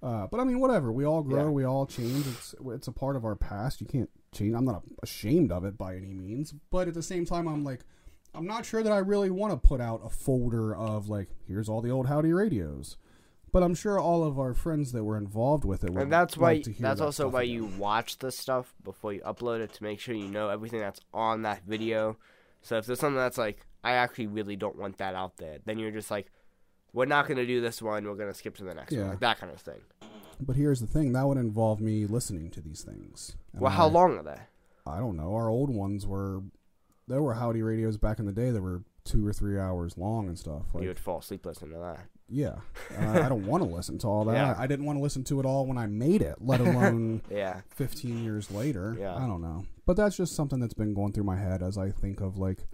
Uh, 0.02 0.26
but 0.26 0.38
I 0.38 0.44
mean, 0.44 0.60
whatever. 0.60 0.92
We 0.92 1.04
all 1.04 1.22
grow. 1.22 1.44
Yeah. 1.44 1.50
We 1.50 1.64
all 1.64 1.86
change. 1.86 2.26
It's 2.26 2.54
it's 2.66 2.88
a 2.88 2.92
part 2.92 3.16
of 3.16 3.24
our 3.24 3.34
past. 3.34 3.80
You 3.80 3.86
can't 3.86 4.10
change. 4.32 4.54
I'm 4.54 4.66
not 4.66 4.82
ashamed 5.02 5.50
of 5.50 5.64
it 5.64 5.78
by 5.78 5.96
any 5.96 6.12
means. 6.12 6.52
But 6.70 6.88
at 6.88 6.94
the 6.94 7.02
same 7.02 7.24
time, 7.24 7.46
I'm 7.48 7.64
like, 7.64 7.84
I'm 8.34 8.46
not 8.46 8.66
sure 8.66 8.82
that 8.82 8.92
I 8.92 8.98
really 8.98 9.30
want 9.30 9.52
to 9.54 9.68
put 9.68 9.80
out 9.80 10.02
a 10.04 10.10
folder 10.10 10.74
of 10.76 11.08
like, 11.08 11.28
here's 11.46 11.68
all 11.70 11.80
the 11.80 11.90
old 11.90 12.06
Howdy 12.08 12.32
radios. 12.34 12.98
But 13.54 13.62
I'm 13.62 13.76
sure 13.76 14.00
all 14.00 14.24
of 14.24 14.36
our 14.36 14.52
friends 14.52 14.90
that 14.90 15.04
were 15.04 15.16
involved 15.16 15.64
with 15.64 15.84
it 15.84 15.90
would 15.90 16.02
And 16.02 16.12
that's 16.12 16.36
why 16.36 16.54
like 16.54 16.64
to 16.64 16.70
that's 16.72 16.98
that 16.98 17.04
also 17.04 17.28
why 17.28 17.42
again. 17.44 17.54
you 17.54 17.64
watch 17.78 18.18
the 18.18 18.32
stuff 18.32 18.74
before 18.82 19.12
you 19.12 19.20
upload 19.20 19.60
it 19.60 19.72
to 19.74 19.82
make 19.84 20.00
sure 20.00 20.12
you 20.12 20.26
know 20.26 20.48
everything 20.48 20.80
that's 20.80 21.00
on 21.12 21.42
that 21.42 21.62
video. 21.64 22.16
So 22.62 22.78
if 22.78 22.86
there's 22.86 22.98
something 22.98 23.14
that's 23.16 23.38
like 23.38 23.64
I 23.84 23.92
actually 23.92 24.26
really 24.26 24.56
don't 24.56 24.74
want 24.76 24.98
that 24.98 25.14
out 25.14 25.36
there, 25.36 25.58
then 25.66 25.78
you're 25.78 25.92
just 25.92 26.10
like, 26.10 26.32
we're 26.92 27.04
not 27.06 27.28
gonna 27.28 27.46
do 27.46 27.60
this 27.60 27.80
one. 27.80 28.04
We're 28.04 28.16
gonna 28.16 28.34
skip 28.34 28.56
to 28.56 28.64
the 28.64 28.74
next 28.74 28.92
Yeah. 28.92 29.02
one, 29.02 29.10
like 29.10 29.20
that 29.20 29.38
kind 29.38 29.52
of 29.52 29.60
thing. 29.60 29.82
But 30.40 30.56
here's 30.56 30.80
the 30.80 30.88
thing: 30.88 31.12
that 31.12 31.24
would 31.28 31.38
involve 31.38 31.80
me 31.80 32.06
listening 32.06 32.50
to 32.50 32.60
these 32.60 32.82
things. 32.82 33.36
And 33.52 33.62
Well, 33.62 33.70
how 33.70 33.86
I- 33.86 33.90
long 33.92 34.18
are 34.18 34.24
they? 34.24 34.40
I 34.84 34.98
don't 34.98 35.16
know. 35.16 35.32
Our 35.32 35.48
old 35.48 35.70
ones 35.70 36.08
were 36.08 36.42
there 37.06 37.22
were 37.22 37.34
Howdy 37.34 37.62
radios 37.62 37.98
back 37.98 38.18
in 38.18 38.26
the 38.26 38.32
day 38.32 38.50
that 38.50 38.62
were 38.62 38.82
two 39.04 39.24
or 39.24 39.32
three 39.32 39.60
hours 39.60 39.96
long 39.96 40.26
and 40.26 40.36
stuff. 40.36 40.74
Like, 40.74 40.82
you 40.82 40.88
would 40.88 40.98
fall 40.98 41.18
asleep 41.18 41.46
listening 41.46 41.70
to 41.74 41.78
that. 41.78 42.00
Yeah, 42.34 42.56
uh, 42.98 43.22
I 43.22 43.28
don't 43.28 43.46
want 43.46 43.62
to 43.62 43.68
listen 43.70 43.96
to 43.98 44.08
all 44.08 44.24
that. 44.24 44.34
Yeah. 44.34 44.54
I 44.58 44.66
didn't 44.66 44.86
want 44.86 44.98
to 44.98 45.02
listen 45.02 45.22
to 45.24 45.38
it 45.38 45.46
all 45.46 45.66
when 45.66 45.78
I 45.78 45.86
made 45.86 46.20
it, 46.20 46.36
let 46.40 46.60
alone 46.60 47.22
Yeah. 47.30 47.60
15 47.70 48.24
years 48.24 48.50
later. 48.50 48.96
Yeah. 48.98 49.14
I 49.14 49.20
don't 49.20 49.40
know, 49.40 49.66
but 49.86 49.96
that's 49.96 50.16
just 50.16 50.34
something 50.34 50.58
that's 50.58 50.74
been 50.74 50.94
going 50.94 51.12
through 51.12 51.24
my 51.24 51.36
head 51.36 51.62
as 51.62 51.78
I 51.78 51.90
think 51.90 52.20
of 52.20 52.36
like, 52.36 52.66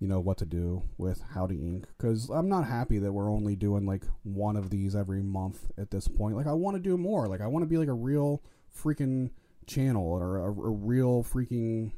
you 0.00 0.08
know, 0.08 0.18
what 0.18 0.36
to 0.38 0.46
do 0.46 0.82
with 0.96 1.22
Howdy 1.34 1.56
Inc. 1.58 1.84
Because 1.96 2.28
I'm 2.28 2.48
not 2.48 2.66
happy 2.66 2.98
that 2.98 3.12
we're 3.12 3.30
only 3.30 3.54
doing 3.54 3.86
like 3.86 4.02
one 4.24 4.56
of 4.56 4.70
these 4.70 4.96
every 4.96 5.22
month 5.22 5.70
at 5.78 5.90
this 5.92 6.08
point. 6.08 6.36
Like, 6.36 6.46
I 6.48 6.52
want 6.52 6.76
to 6.76 6.82
do 6.82 6.96
more. 6.98 7.28
Like, 7.28 7.40
I 7.40 7.46
want 7.46 7.62
to 7.62 7.68
be 7.68 7.78
like 7.78 7.88
a 7.88 7.94
real 7.94 8.42
freaking 8.76 9.30
channel 9.66 10.06
or 10.06 10.38
a, 10.38 10.44
a 10.46 10.50
real 10.70 11.22
freaking 11.22 11.92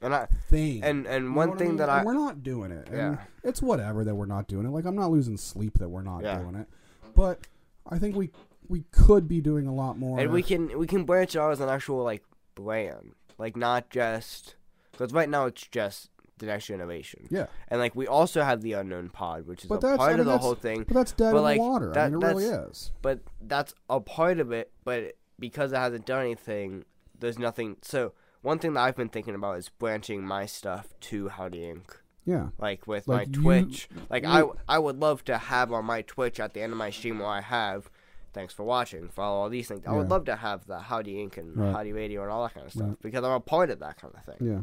And 0.00 0.14
I 0.14 0.26
thing. 0.48 0.82
and 0.84 1.06
and 1.06 1.24
You 1.24 1.30
know 1.30 1.36
one 1.36 1.52
I 1.52 1.56
thing 1.56 1.68
mean? 1.68 1.76
that 1.78 1.88
I 1.88 2.04
we're 2.04 2.14
not 2.14 2.42
doing 2.42 2.70
it. 2.72 2.88
And 2.88 2.96
Yeah. 2.96 3.16
it's 3.42 3.60
whatever 3.60 4.04
that 4.04 4.14
we're 4.14 4.26
not 4.26 4.46
doing 4.46 4.66
it. 4.66 4.70
Like 4.70 4.84
I'm 4.84 4.94
not 4.96 5.10
losing 5.10 5.36
sleep 5.36 5.78
that 5.78 5.88
we're 5.88 6.02
not 6.02 6.22
Yeah. 6.22 6.38
doing 6.40 6.54
it. 6.54 6.68
But 7.14 7.46
I 7.88 7.98
think 7.98 8.14
we 8.16 8.30
we 8.68 8.82
could 8.92 9.26
be 9.26 9.40
doing 9.40 9.66
a 9.66 9.74
lot 9.74 9.98
more. 9.98 10.20
and 10.20 10.30
we 10.30 10.42
can 10.42 10.78
we 10.78 10.86
can 10.86 11.04
branch 11.04 11.34
out 11.36 11.50
as 11.52 11.60
an 11.60 11.68
actual 11.68 12.02
like 12.04 12.22
brand, 12.54 13.12
like 13.38 13.56
not 13.56 13.90
just 13.90 14.56
because 14.92 15.12
right 15.12 15.28
now 15.28 15.46
it's 15.46 15.66
just 15.66 16.10
the 16.38 16.46
next 16.46 16.66
generation. 16.66 17.26
yeah, 17.30 17.46
And 17.66 17.80
like 17.80 17.96
we 17.96 18.06
also 18.06 18.42
have 18.44 18.60
the 18.62 18.74
unknown 18.74 19.08
pod, 19.08 19.46
which 19.48 19.64
is 19.64 19.68
But 19.68 19.78
a 19.78 19.80
that's- 19.80 19.98
part 19.98 20.10
I 20.10 20.12
mean, 20.12 20.20
of 20.20 20.26
the 20.26 20.38
whole 20.38 20.54
thing. 20.54 20.84
but 20.84 20.94
that's 20.94 21.10
dead 21.10 21.32
But, 21.32 21.38
in 21.38 21.42
like, 21.42 21.56
the 21.58 21.62
water. 21.64 21.90
I 21.90 21.94
that- 21.94 22.12
mean, 22.12 22.22
it 22.22 22.26
really 22.26 22.44
is. 22.44 22.92
But 23.02 23.18
that's 23.40 23.74
a 23.90 23.98
part 23.98 24.38
of 24.38 24.52
it. 24.52 24.70
But 24.84 25.14
because 25.40 25.72
it 25.72 25.76
hasn't 25.78 26.06
done 26.06 26.20
anything, 26.22 26.84
there's 27.18 27.40
nothing. 27.40 27.78
So 27.82 28.12
one 28.48 28.58
thing 28.58 28.72
that 28.74 28.80
I've 28.80 28.96
been 28.96 29.08
thinking 29.10 29.34
about 29.34 29.58
is 29.58 29.68
branching 29.68 30.26
my 30.26 30.46
stuff 30.46 30.88
to 31.02 31.28
Howdy 31.28 31.60
Inc. 31.60 31.84
Yeah, 32.24 32.48
Like 32.58 32.86
with 32.86 33.06
Like 33.08 33.28
my 33.28 33.32
you- 33.36 33.42
Twitch. 33.42 33.88
Like 34.10 34.24
I, 34.24 34.40
you- 34.40 34.56
I 34.68 34.78
would 34.78 34.98
love 34.98 35.24
to 35.26 35.38
have 35.38 35.72
on 35.72 35.84
my 35.84 36.02
Twitch 36.02 36.40
at 36.40 36.52
the 36.54 36.60
end 36.62 36.72
of 36.72 36.78
my 36.78 36.90
stream 36.90 37.18
where 37.20 37.28
I 37.28 37.40
have. 37.40 37.90
Thanks 38.34 38.52
for 38.52 38.62
watching. 38.64 39.08
Follow 39.08 39.38
all 39.40 39.48
these 39.48 39.66
things. 39.68 39.82
I 39.86 39.92
would 39.92 40.10
love 40.10 40.24
to 40.26 40.36
have 40.36 40.66
the 40.66 40.78
Howdy 40.78 41.14
Inc. 41.14 41.38
and 41.38 41.56
Right. 41.56 41.72
Howdy 41.74 41.92
Radio 41.92 42.22
and 42.22 42.30
all 42.30 42.42
that 42.42 42.54
kind 42.54 42.66
of 42.66 42.72
stuff 42.72 42.96
because 43.02 43.24
I'm 43.24 43.32
a 43.32 43.40
part 43.40 43.70
of 43.70 43.78
that 43.80 43.96
kind 44.00 44.12
of 44.14 44.24
thing. 44.24 44.46
yeah. 44.46 44.60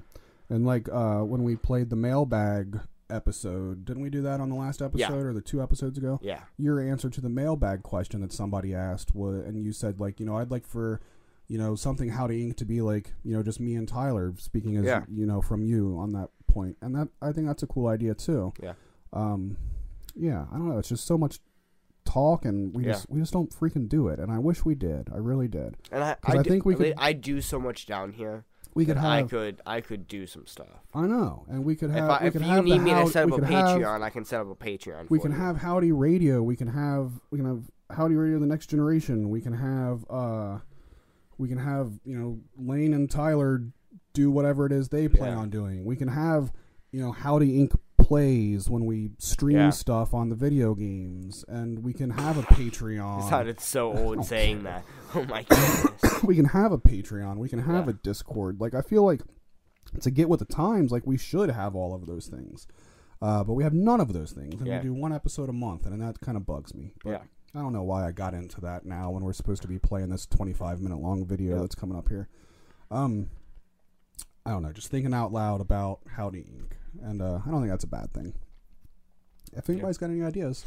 And 0.55 0.65
like 0.65 0.87
uh, 0.91 1.21
when 1.21 1.43
we 1.43 1.55
played 1.55 1.89
the 1.89 1.95
mailbag 1.95 2.79
episode, 3.09 3.83
didn't 3.85 4.03
we 4.03 4.09
do 4.11 4.21
that 4.21 4.39
on 4.39 4.49
the 4.49 4.55
last 4.55 4.81
episode 4.81 5.25
or 5.25 5.33
the 5.33 5.41
two 5.41 5.61
episodes 5.61 5.97
ago? 5.97 6.19
Yeah. 6.21 6.41
your 6.57 6.79
answer 6.79 7.09
to 7.09 7.21
the 7.21 7.29
mailbag 7.29 7.81
question 7.83 8.21
that 8.21 8.31
somebody 8.31 8.73
asked 8.75 9.15
was, 9.15 9.43
and 9.45 9.63
you 9.63 9.71
said 9.73 9.99
like, 9.99 10.19
you 10.19 10.25
know, 10.27 10.37
I'd 10.37 10.51
like 10.51 10.67
for, 10.67 11.01
you 11.47 11.57
know, 11.57 11.75
something 11.75 12.09
Howdy 12.09 12.43
Ink 12.43 12.57
to 12.57 12.65
be 12.65 12.81
like, 12.81 13.13
you 13.23 13.35
know, 13.35 13.43
just 13.43 13.59
me 13.59 13.75
and 13.75 13.87
Tyler 13.87 14.33
speaking 14.37 14.77
as, 14.77 14.85
Yeah. 14.85 15.03
you 15.11 15.25
know, 15.25 15.41
from 15.41 15.61
you 15.63 15.97
on 15.99 16.11
that 16.13 16.29
point, 16.47 16.77
and 16.81 16.95
that 16.95 17.09
I 17.21 17.31
think 17.31 17.47
that's 17.47 17.63
a 17.63 17.67
cool 17.67 17.87
idea 17.87 18.13
too. 18.15 18.53
Yeah. 18.61 18.73
Um, 19.13 19.57
yeah, 20.15 20.45
I 20.51 20.57
don't 20.57 20.69
know. 20.69 20.77
It's 20.79 20.89
just 20.89 21.05
so 21.05 21.17
much 21.17 21.39
talk, 22.05 22.45
and 22.45 22.73
we 22.75 22.85
Yeah. 22.85 22.93
just 22.93 23.09
we 23.09 23.19
just 23.19 23.33
don't 23.33 23.49
freaking 23.51 23.87
do 23.89 24.07
it, 24.07 24.19
and 24.19 24.31
I 24.31 24.39
wish 24.39 24.63
we 24.65 24.75
did. 24.75 25.09
I 25.13 25.17
really 25.17 25.47
did. 25.47 25.75
And 25.91 26.03
I, 26.03 26.15
I, 26.23 26.37
I 26.37 26.43
do, 26.43 26.49
think 26.49 26.65
we 26.65 26.75
could- 26.75 26.93
I 26.97 27.13
do 27.13 27.41
so 27.41 27.59
much 27.59 27.85
down 27.85 28.13
here. 28.13 28.45
We 28.73 28.85
could 28.85 28.97
have. 28.97 29.05
I 29.05 29.23
could 29.23 29.61
I 29.65 29.79
could 29.81 30.05
do 30.07 30.27
some 30.27 30.45
stuff. 30.45 30.67
I 30.93 31.07
know, 31.07 31.45
and 31.49 31.63
we 31.63 31.75
could 31.77 31.91
have. 31.91 32.03
if 32.05 32.09
I, 32.09 32.25
if 32.25 32.33
could 32.33 32.41
you 32.41 32.47
have 32.49 32.65
need 32.65 32.79
me 32.81 32.91
How- 32.91 33.05
to 33.05 33.11
set 33.11 33.23
up 33.23 33.31
a 33.31 33.35
could 33.35 33.43
have- 33.45 33.79
Patreon, 33.79 34.01
I 34.01 34.09
can 34.09 34.25
set 34.25 34.41
up 34.41 34.47
a 34.51 34.55
Patreon. 34.55 35.09
we 35.09 35.19
can 35.19 35.31
you. 35.31 35.37
have 35.37 35.57
Howdy 35.57 35.91
Radio. 35.93 36.41
We 36.43 36.55
can 36.57 36.67
have 36.67 37.13
we 37.31 37.37
can 37.39 37.47
have 37.47 37.63
Howdy 37.95 38.15
Radio 38.15 38.37
the 38.39 38.45
next 38.47 38.67
generation. 38.67 39.29
We 39.29 39.39
can 39.41 39.53
have 39.53 40.05
uh 40.09 40.59
we 41.37 41.47
can 41.47 41.57
have, 41.57 41.93
you 42.03 42.17
know, 42.17 42.39
Lane 42.57 42.93
and 42.93 43.09
Tyler 43.09 43.61
do 44.13 44.31
whatever 44.31 44.65
it 44.65 44.71
is 44.71 44.89
they 44.89 45.07
plan 45.07 45.33
Yeah. 45.33 45.37
on 45.39 45.49
doing. 45.49 45.83
We 45.85 45.95
can 45.95 46.07
have, 46.07 46.51
you 46.91 47.01
know, 47.01 47.11
Howdy 47.11 47.59
Inc 47.59 47.77
plays 47.97 48.69
when 48.69 48.85
we 48.85 49.11
stream 49.17 49.57
Yeah. 49.57 49.69
stuff 49.71 50.13
on 50.13 50.29
the 50.29 50.35
video 50.35 50.75
games 50.75 51.43
and 51.47 51.83
we 51.83 51.91
can 51.91 52.11
have 52.11 52.37
a 52.37 52.43
Patreon. 52.43 53.25
It 53.25 53.29
sounded 53.29 53.59
so 53.59 53.91
old 53.97 54.15
don't 54.15 54.23
saying 54.23 54.63
that. 54.63 54.85
Oh 55.15 55.25
my 55.25 55.43
goodness. 55.43 56.23
we 56.23 56.35
can 56.35 56.45
have 56.45 56.71
a 56.71 56.77
Patreon. 56.77 57.37
We 57.37 57.49
can 57.49 57.59
have 57.59 57.85
Yeah. 57.85 57.91
a 57.91 57.93
Discord. 57.93 58.61
Like 58.61 58.73
I 58.73 58.81
feel 58.81 59.03
like 59.03 59.21
to 60.01 60.11
get 60.11 60.29
with 60.29 60.39
the 60.39 60.45
times, 60.45 60.91
like 60.91 61.05
we 61.05 61.17
should 61.17 61.49
have 61.49 61.75
all 61.75 61.93
of 61.93 62.05
those 62.05 62.27
things. 62.27 62.67
Uh, 63.21 63.43
but 63.43 63.53
we 63.53 63.63
have 63.63 63.73
none 63.73 64.01
of 64.01 64.11
those 64.11 64.33
things, 64.33 64.59
and 64.61 64.69
we 64.69 64.77
do 64.79 64.93
one 64.93 65.13
episode 65.13 65.47
a 65.47 65.53
month, 65.53 65.85
and 65.85 65.99
that 66.01 66.19
kind 66.19 66.35
of 66.35 66.45
bugs 66.45 66.75
me. 66.75 66.93
But 67.03 67.09
Yeah. 67.11 67.21
I 67.55 67.61
don't 67.61 67.73
know 67.73 67.83
why 67.83 68.05
I 68.07 68.11
got 68.11 68.33
into 68.33 68.59
that 68.61 68.85
now 68.85 69.11
when 69.11 69.23
we're 69.23 69.33
supposed 69.33 69.61
to 69.61 69.67
be 69.67 69.79
playing 69.79 70.09
this 70.09 70.25
25 70.25 70.81
minute 70.81 70.97
long 70.99 71.25
video 71.25 71.55
Yeah. 71.55 71.61
that's 71.61 71.75
coming 71.75 71.97
up 71.97 72.09
here. 72.09 72.27
Um, 72.91 73.29
I 74.45 74.51
don't 74.51 74.61
know, 74.63 74.71
just 74.73 74.89
thinking 74.89 75.13
out 75.13 75.31
loud 75.31 75.61
about 75.61 75.99
Howdy 76.17 76.39
Inc. 76.43 76.71
And 77.01 77.21
uh, 77.21 77.39
I 77.45 77.49
don't 77.49 77.61
think 77.61 77.71
that's 77.71 77.83
a 77.83 77.87
bad 77.87 78.13
thing. 78.13 78.33
If 79.53 79.69
anybody's 79.69 79.97
got 79.97 80.09
any 80.09 80.21
ideas, 80.23 80.65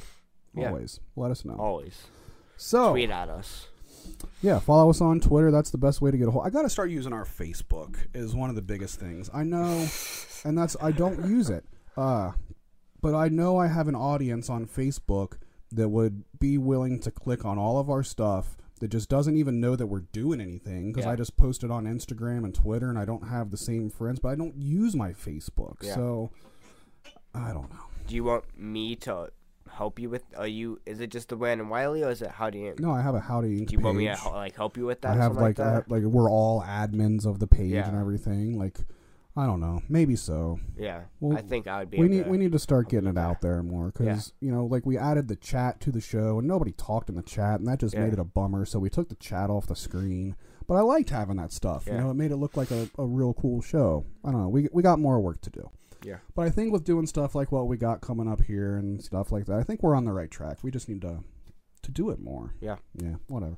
Yeah. 0.55 0.69
always 0.69 1.01
let 1.17 1.31
us 1.31 1.45
know. 1.45 1.55
Always 1.57 2.07
So 2.57 2.91
tweet 2.93 3.11
at 3.11 3.29
us. 3.29 3.69
yeah, 4.41 4.59
follow 4.59 4.91
us 4.91 5.01
on 5.01 5.21
Twitter. 5.21 5.51
That's 5.51 5.71
the 5.71 5.79
best 5.79 6.01
way 6.01 6.11
to 6.11 6.17
get 6.19 6.29
a 6.29 6.31
hold. 6.31 6.47
I 6.47 6.51
got 6.51 6.63
to 6.63 6.71
start 6.71 6.91
using 6.91 7.13
our 7.13 7.25
Facebook. 7.25 7.97
Is 8.15 8.35
one 8.35 8.49
of 8.51 8.57
the 8.57 8.63
biggest 8.63 8.99
things 8.99 9.29
I 9.33 9.43
know, 9.45 9.87
and 10.45 10.57
that's 10.57 10.77
I 10.81 10.91
don't 10.93 11.29
use 11.29 11.51
it. 11.51 11.65
Uh, 11.97 12.33
but 13.01 13.15
I 13.15 13.29
know 13.29 13.59
I 13.59 13.67
have 13.69 13.89
an 13.89 13.95
audience 13.95 14.49
on 14.49 14.67
Facebook 14.67 15.35
that 15.73 15.89
would 15.91 16.25
be 16.39 16.57
willing 16.59 16.99
to 17.01 17.11
click 17.11 17.45
on 17.45 17.59
all 17.59 17.79
of 17.79 17.91
our 17.91 18.03
stuff 18.03 18.57
that 18.81 18.89
just 18.89 19.09
doesn't 19.09 19.37
even 19.37 19.61
know 19.61 19.75
that 19.77 19.87
we're 19.89 20.01
doing 20.13 20.41
anything 20.41 20.93
because 20.93 21.05
Yeah. 21.05 21.13
I 21.13 21.17
just 21.17 21.37
post 21.37 21.65
it 21.65 21.71
on 21.71 21.85
Instagram 21.85 22.45
and 22.45 22.55
Twitter, 22.55 22.89
and 22.89 22.99
I 22.99 23.05
don't 23.05 23.29
have 23.29 23.51
the 23.51 23.57
same 23.57 23.91
friends. 23.91 24.21
But 24.21 24.29
I 24.29 24.35
don't 24.37 24.57
use 24.57 24.95
my 24.95 25.13
Facebook, 25.13 25.83
Yeah. 25.83 25.95
so 25.95 26.31
I 27.35 27.53
don't 27.53 27.71
know. 27.71 27.85
Do 28.07 28.15
you 28.15 28.25
want 28.25 28.45
me 28.59 28.97
to 28.97 29.31
help 29.71 29.99
you 29.99 30.09
with? 30.09 30.23
Are 30.37 30.47
you? 30.47 30.81
Is 30.87 31.01
it 31.01 31.11
just 31.11 31.29
the 31.29 31.37
Brandon 31.37 31.69
Wiley 31.69 32.03
or 32.03 32.11
is 32.11 32.23
it 32.23 32.31
Howdy 32.31 32.61
Inc? 32.61 32.81
No, 32.81 32.91
I 32.93 33.03
have 33.03 33.15
a 33.15 33.21
Howdy 33.21 33.61
Inc. 33.61 33.67
Do 33.67 33.75
you 33.77 33.81
want 33.81 33.99
me 33.99 34.07
to 34.07 34.29
like 34.31 34.57
help 34.57 34.77
you 34.77 34.87
with 34.87 35.01
that? 35.03 35.11
I 35.13 35.15
have 35.17 35.25
something 35.35 35.43
like 35.43 35.59
like 35.59 35.87
that? 35.87 35.91
like 35.91 36.03
we're 36.05 36.31
all 36.31 36.63
admins 36.63 37.27
of 37.27 37.39
the 37.39 37.47
page 37.47 37.73
Yeah. 37.73 37.87
and 37.89 37.97
everything. 37.99 38.59
Like 38.59 38.79
I 39.39 39.47
don't 39.47 39.61
know, 39.61 39.81
maybe 39.89 40.17
so. 40.17 40.59
yeah. 40.77 41.03
well, 41.21 41.39
I 41.39 41.43
think 41.43 41.67
I 41.69 41.79
would 41.79 41.91
be. 41.91 41.99
We 41.99 42.09
need 42.09 42.25
to- 42.25 42.31
we 42.31 42.39
need 42.39 42.53
to 42.53 42.59
start 42.59 42.89
getting 42.89 43.09
it 43.09 43.17
out 43.19 43.41
there 43.41 43.63
more 43.63 43.93
because 43.93 44.33
you 44.41 44.51
know 44.51 44.67
like 44.67 44.85
we 44.85 44.99
added 44.99 45.29
the 45.29 45.37
chat 45.37 45.81
to 45.83 45.93
the 45.93 46.01
show 46.01 46.39
and 46.39 46.49
nobody 46.49 46.73
talked 46.73 47.09
in 47.09 47.15
the 47.15 47.23
chat 47.23 47.61
and 47.61 47.69
that 47.69 47.79
just 47.81 47.95
Yeah. 47.95 48.05
made 48.05 48.13
it 48.15 48.19
a 48.19 48.25
bummer. 48.25 48.65
So 48.65 48.79
we 48.79 48.91
took 48.91 49.09
the 49.09 49.15
chat 49.15 49.49
off 49.51 49.67
the 49.67 49.77
screen. 49.77 50.35
But 50.67 50.75
I 50.75 50.81
liked 50.83 51.11
having 51.11 51.37
that 51.37 51.53
stuff. 51.53 51.87
You 51.87 51.95
know, 51.95 52.11
it 52.11 52.15
made 52.15 52.31
it 52.31 52.37
look 52.37 52.55
like 52.57 52.71
a, 52.71 52.91
a 52.99 53.07
real 53.07 53.33
cool 53.33 53.63
show. 53.63 54.05
I 54.25 54.33
don't 54.33 54.43
know. 54.43 54.49
We 54.51 54.69
we 54.73 54.83
got 54.83 54.99
more 54.99 55.19
work 55.21 55.41
to 55.43 55.51
do. 55.51 55.71
Yeah. 56.05 56.19
But 56.35 56.47
I 56.47 56.51
think 56.51 56.73
with 56.73 56.85
doing 56.85 57.07
stuff 57.07 57.35
like 57.35 57.51
what 57.53 57.69
we 57.69 57.77
got 57.77 58.01
coming 58.03 58.29
up 58.29 58.43
here 58.43 58.77
and 58.77 59.03
stuff 59.03 59.33
like 59.33 59.47
that, 59.47 59.59
I 59.59 59.63
think 59.63 59.83
we're 59.83 59.95
on 59.95 60.05
the 60.05 60.13
right 60.13 60.31
track. 60.31 60.59
We 60.63 60.71
just 60.71 60.89
need 60.89 61.01
to 61.03 61.21
to 61.83 61.91
do 61.91 62.11
it 62.11 62.19
more. 62.21 62.55
Yeah. 62.61 62.77
Yeah, 62.95 63.15
whatever. 63.29 63.57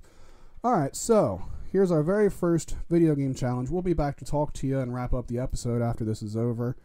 All 0.62 0.72
right, 0.72 0.94
so 0.94 1.42
here's 1.72 1.90
our 1.90 2.02
very 2.02 2.28
first 2.28 2.76
video 2.90 3.14
game 3.14 3.32
challenge. 3.34 3.70
We'll 3.70 3.80
be 3.80 3.94
back 3.94 4.18
to 4.18 4.26
talk 4.26 4.52
to 4.54 4.66
you 4.66 4.78
and 4.78 4.94
wrap 4.94 5.14
up 5.14 5.26
the 5.26 5.38
episode 5.38 5.80
after 5.80 6.04
this 6.04 6.20
is 6.20 6.36
over. 6.36 6.76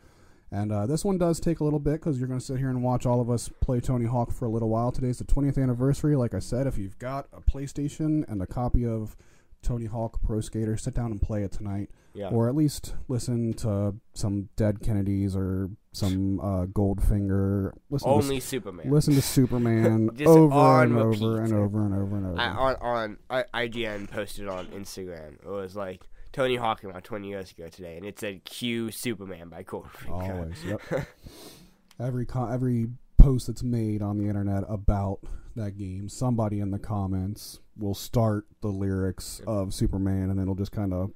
And 0.50 0.72
uh, 0.72 0.86
this 0.86 1.04
one 1.04 1.18
does 1.18 1.42
take 1.42 1.60
a 1.60 1.66
little 1.66 1.80
bit 1.80 2.00
because 2.00 2.18
you're 2.18 2.30
going 2.30 2.40
to 2.40 2.46
sit 2.46 2.58
here 2.58 2.70
and 2.70 2.82
watch 2.82 3.06
all 3.06 3.20
of 3.20 3.30
us 3.30 3.50
play 3.60 3.82
Tony 3.82 4.06
Hawk 4.06 4.32
for 4.32 4.46
a 4.46 4.50
little 4.50 4.70
while. 4.70 4.94
Today's 4.94 5.18
the 5.18 5.26
20th 5.26 5.62
anniversary. 5.62 6.16
Like 6.16 6.34
I 6.34 6.40
said, 6.40 6.68
if 6.68 6.78
you've 6.78 6.98
got 7.00 7.28
a 7.34 7.42
PlayStation 7.42 8.24
and 8.30 8.42
a 8.42 8.48
copy 8.48 8.86
of 8.86 9.18
Tony 9.66 9.86
Hawk 9.86 10.22
Pro 10.22 10.42
Skater, 10.42 10.78
sit 10.78 10.94
down 10.94 11.12
and 11.12 11.22
play 11.22 11.44
it 11.44 11.52
tonight. 11.52 11.90
Yeah. 12.14 12.30
Or 12.30 12.48
at 12.48 12.56
least 12.56 12.96
listen 13.10 13.54
to 13.56 13.96
some 14.14 14.48
Dead 14.56 14.80
Kennedys 14.82 15.36
or 15.36 15.70
some 15.92 16.40
uh, 16.40 16.66
Goldfinger. 16.68 17.72
Listen 17.90 18.08
to 18.08 18.16
Only 18.16 18.40
Superman. 18.40 18.90
Listen 18.90 19.16
to 19.16 19.22
Superman 19.22 20.12
over 20.26 20.84
and 20.84 20.96
repeat. 20.96 21.22
over 21.22 21.42
and 21.42 21.54
over 21.54 21.86
and 21.86 21.94
over 21.94 22.16
and 22.16 22.26
over. 22.28 22.40
I, 22.40 22.48
on 22.48 22.76
on 22.76 23.18
I, 23.30 23.68
IGN 23.68 24.10
posted 24.10 24.48
on 24.48 24.68
Instagram. 24.68 25.34
It 25.44 25.50
was 25.50 25.76
like 25.76 26.08
Tony 26.32 26.56
Hawk 26.56 26.82
came 26.82 26.92
out 26.92 27.04
20 27.04 27.28
years 27.28 27.52
ago 27.52 27.68
today, 27.68 27.98
and 27.98 28.06
it 28.06 28.20
said 28.20 28.46
"Q 28.46 28.92
Superman" 28.92 29.50
by 29.50 29.64
Goldfinger. 29.64 30.10
Always, 30.10 30.64
yep. 30.64 30.82
every 32.00 32.28
every 32.34 32.88
post 33.18 33.48
that's 33.48 33.64
made 33.64 34.02
on 34.02 34.20
the 34.20 34.28
internet 34.28 34.64
about 34.70 35.20
that 35.56 35.78
game, 35.78 36.08
somebody 36.08 36.60
in 36.60 36.72
the 36.72 36.80
comments 36.80 37.60
will 37.78 37.96
start 37.96 38.46
the 38.62 38.68
lyrics 38.70 39.42
of 39.48 39.74
Superman, 39.74 40.30
and 40.30 40.40
then 40.40 40.42
it'll 40.44 40.56
just 40.56 40.72
kind 40.72 40.94
of 40.94 41.12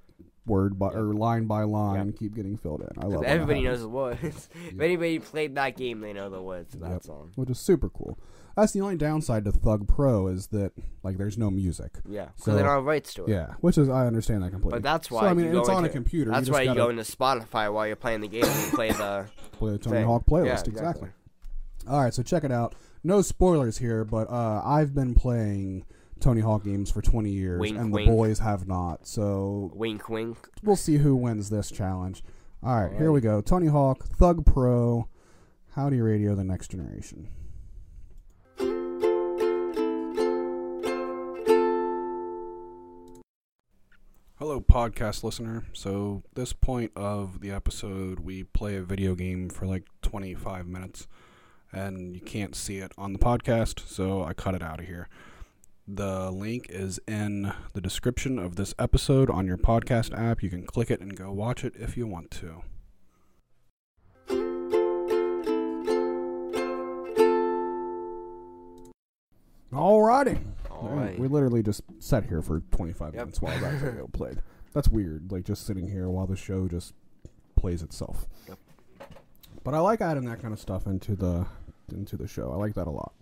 word 0.45 0.79
by 0.79 0.87
or 0.87 1.13
line 1.13 1.45
by 1.45 1.61
line 1.63 2.11
keep 2.13 2.33
getting 2.33 2.57
filled 2.57 2.81
in. 2.81 2.87
I 2.97 3.05
love 3.05 3.11
'Cause 3.11 3.11
when 3.11 3.21
that 3.21 3.29
everybody 3.29 3.61
knows 3.65 3.81
the 3.81 3.87
words. 3.89 4.49
if 4.67 4.79
anybody 4.79 5.19
played 5.19 5.55
that 5.55 5.77
game, 5.77 6.01
they 6.01 6.11
know 6.11 6.29
the 6.29 6.41
words 6.41 6.73
of 6.73 6.79
that 6.81 6.89
Yep. 6.91 7.03
song. 7.03 7.31
which 7.35 7.49
is 7.51 7.59
super 7.59 7.87
cool. 7.89 8.17
That's 8.57 8.73
the 8.73 8.81
only 8.81 8.97
downside 8.97 9.45
to 9.45 9.51
THUG 9.51 9.87
Pro 9.87 10.27
is 10.27 10.47
that 10.47 10.71
like 11.03 11.17
there's 11.17 11.37
no 11.37 11.51
music. 11.51 11.99
Yeah, 12.09 12.29
so 12.35 12.45
So- 12.51 12.55
they 12.55 12.63
don't 12.63 12.71
have 12.71 12.83
rights 12.85 13.13
to 13.13 13.25
it. 13.25 13.29
Yeah, 13.29 13.53
which 13.61 13.77
is 13.77 13.89
I 13.89 14.07
understand 14.07 14.41
that 14.43 14.49
completely. 14.51 14.79
But 14.79 14.83
that's 14.83 15.09
So, 15.09 15.15
why 15.15 15.27
I 15.27 15.33
mean 15.35 15.53
you 15.53 15.59
it's 15.59 15.69
on 15.69 15.85
a 15.85 15.89
computer. 15.89 16.31
That's 16.31 16.47
you 16.47 16.53
why 16.53 16.61
you 16.63 16.69
go 16.69 16.75
gotta 16.75 16.89
into 16.91 17.03
Spotify 17.03 17.71
while 17.71 17.85
you're 17.85 17.95
playing 17.95 18.21
the 18.21 18.27
game 18.27 18.43
and 18.45 18.73
play 18.73 18.91
the 18.91 19.25
play 19.53 19.71
the 19.73 19.77
Tony 19.77 19.97
thing. 19.97 20.05
Hawk 20.07 20.25
playlist 20.25 20.65
Yeah, 20.65 20.71
exactly. 20.71 21.09
All 21.87 22.01
right, 22.01 22.13
so 22.13 22.23
check 22.23 22.43
it 22.43 22.51
out. 22.51 22.73
No 23.03 23.21
spoilers 23.21 23.77
here, 23.77 24.03
but 24.03 24.29
uh, 24.29 24.61
I've 24.65 24.93
been 24.93 25.13
playing 25.15 25.85
Tony 26.19 26.41
Hawk 26.41 26.63
games 26.63 26.91
for 26.91 27.01
20 27.01 27.29
years, 27.29 27.59
Wink, 27.59 27.77
and 27.77 27.91
wink. 27.93 28.07
the 28.07 28.13
boys 28.15 28.39
have 28.39 28.67
not. 28.67 29.07
So 29.07 29.71
Wink, 29.73 30.09
wink. 30.09 30.37
we'll 30.63 30.75
see 30.75 30.97
who 30.97 31.15
wins 31.15 31.49
this 31.49 31.71
challenge. 31.71 32.23
All 32.61 32.75
right, 32.75 32.89
here 32.91 33.07
Alright. 33.07 33.13
we 33.13 33.21
go. 33.21 33.41
Tony 33.41 33.67
Hawk, 33.67 34.05
THUG 34.17 34.45
Pro, 34.45 35.07
Howdy 35.75 36.01
Radio, 36.01 36.35
The 36.35 36.43
Next 36.43 36.69
Generation. 36.71 37.29
Hello, 44.37 44.61
podcast 44.61 45.23
listener. 45.23 45.65
So, 45.73 46.23
this 46.33 46.53
point 46.53 46.91
of 46.95 47.41
the 47.41 47.51
episode, 47.51 48.21
we 48.21 48.43
play 48.45 48.77
a 48.77 48.81
video 48.81 49.13
game 49.13 49.49
for 49.49 49.65
like 49.67 49.83
25 50.01 50.65
minutes, 50.65 51.07
and 51.73 52.15
you 52.15 52.21
can't 52.21 52.55
see 52.55 52.77
it 52.77 52.93
on 52.97 53.11
the 53.11 53.19
podcast, 53.19 53.85
so 53.87 54.23
I 54.23 54.33
cut 54.33 54.55
it 54.55 54.63
out 54.63 54.79
of 54.79 54.85
here. 54.87 55.09
The 55.91 56.29
link 56.29 56.67
is 56.69 56.99
in 57.07 57.51
the 57.73 57.81
description 57.81 58.37
of 58.37 58.57
this 58.57 58.75
episode 58.77 59.27
on 59.29 59.47
your 59.47 59.57
podcast 59.57 60.15
app. 60.15 60.43
You 60.43 60.49
can 60.51 60.67
click 60.67 60.91
it 60.91 60.99
and 61.01 61.15
go 61.15 61.31
watch 61.31 61.63
it 61.63 61.73
if 61.77 61.97
you 61.97 62.05
want 62.05 62.29
to. 62.31 62.61
Alrighty. 69.71 70.39
Alright. 70.71 71.19
We 71.19 71.27
literally 71.27 71.61
just 71.61 71.81
sat 71.99 72.25
here 72.25 72.41
for 72.41 72.61
25 72.71 73.13
Yep. 73.13 73.21
minutes 73.21 73.41
while 73.41 73.59
that 73.59 73.73
video 73.75 74.07
played. 74.07 74.41
That's 74.73 74.87
weird, 74.87 75.31
like 75.31 75.43
just 75.45 75.65
sitting 75.65 75.89
here 75.89 76.09
while 76.09 76.27
the 76.27 76.35
show 76.35 76.67
just 76.67 76.93
plays 77.55 77.81
itself. 77.81 78.25
Yep. 78.47 78.57
But 79.63 79.73
I 79.73 79.79
like 79.79 80.01
adding 80.01 80.25
that 80.25 80.41
kind 80.41 80.53
of 80.53 80.59
stuff 80.59 80.87
into 80.87 81.15
the 81.15 81.45
into 81.91 82.17
the 82.17 82.27
show. 82.27 82.51
I 82.51 82.55
like 82.55 82.75
that 82.75 82.87
a 82.87 82.91
lot. 82.91 83.13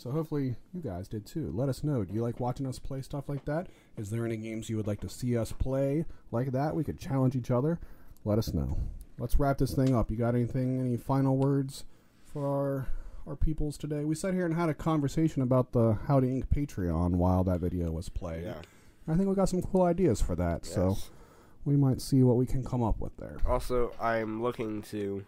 So 0.00 0.10
hopefully 0.10 0.56
you 0.72 0.80
guys 0.80 1.08
did 1.08 1.26
too. 1.26 1.52
Let 1.54 1.68
us 1.68 1.84
know. 1.84 2.04
Do 2.04 2.14
you 2.14 2.22
like 2.22 2.40
watching 2.40 2.66
us 2.66 2.78
play 2.78 3.02
stuff 3.02 3.28
like 3.28 3.44
that? 3.44 3.66
Is 3.98 4.08
there 4.08 4.24
any 4.24 4.38
games 4.38 4.70
you 4.70 4.78
would 4.78 4.86
like 4.86 5.00
to 5.00 5.10
see 5.10 5.36
us 5.36 5.52
play 5.52 6.06
like 6.32 6.52
that? 6.52 6.74
We 6.74 6.84
could 6.84 6.98
challenge 6.98 7.36
each 7.36 7.50
other. 7.50 7.78
Let 8.24 8.38
us 8.38 8.54
know. 8.54 8.78
Let's 9.18 9.38
wrap 9.38 9.58
this 9.58 9.74
thing 9.74 9.94
up. 9.94 10.10
You 10.10 10.16
got 10.16 10.34
anything? 10.34 10.80
Any 10.80 10.96
final 10.96 11.36
words 11.36 11.84
for 12.32 12.46
our 12.46 12.88
our 13.26 13.36
peoples 13.36 13.76
today? 13.76 14.06
We 14.06 14.14
sat 14.14 14.32
here 14.32 14.46
and 14.46 14.54
had 14.54 14.70
a 14.70 14.74
conversation 14.74 15.42
about 15.42 15.72
the 15.72 15.98
Howdy 16.08 16.28
Inc. 16.28 16.46
Patreon 16.46 17.16
while 17.16 17.44
that 17.44 17.60
video 17.60 17.90
was 17.90 18.08
played. 18.08 18.44
Yeah. 18.44 18.62
I 19.06 19.16
think 19.16 19.28
we 19.28 19.34
got 19.34 19.50
some 19.50 19.60
cool 19.60 19.82
ideas 19.82 20.22
for 20.22 20.34
that. 20.34 20.64
So 20.64 20.96
we 21.66 21.76
might 21.76 22.00
see 22.00 22.22
what 22.22 22.36
we 22.36 22.46
can 22.46 22.64
come 22.64 22.82
up 22.82 22.98
with 23.00 23.14
there. 23.18 23.36
Also, 23.44 23.92
I'm 24.00 24.42
looking 24.42 24.80
to 24.84 25.26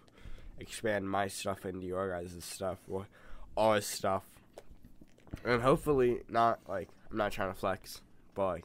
expand 0.59 1.11
my 1.11 1.29
stuff 1.29 1.66
into 1.66 1.85
your 1.85 2.11
guys' 2.11 2.43
stuff, 2.43 2.79
or 2.89 3.07
our 3.55 3.83
stuff, 3.83 4.23
and 5.45 5.62
hopefully 5.62 6.20
not 6.28 6.61
like 6.68 6.89
I'm 7.11 7.16
not 7.16 7.33
trying 7.33 7.53
to 7.53 7.59
flex, 7.59 8.01
but 8.35 8.47
like 8.47 8.64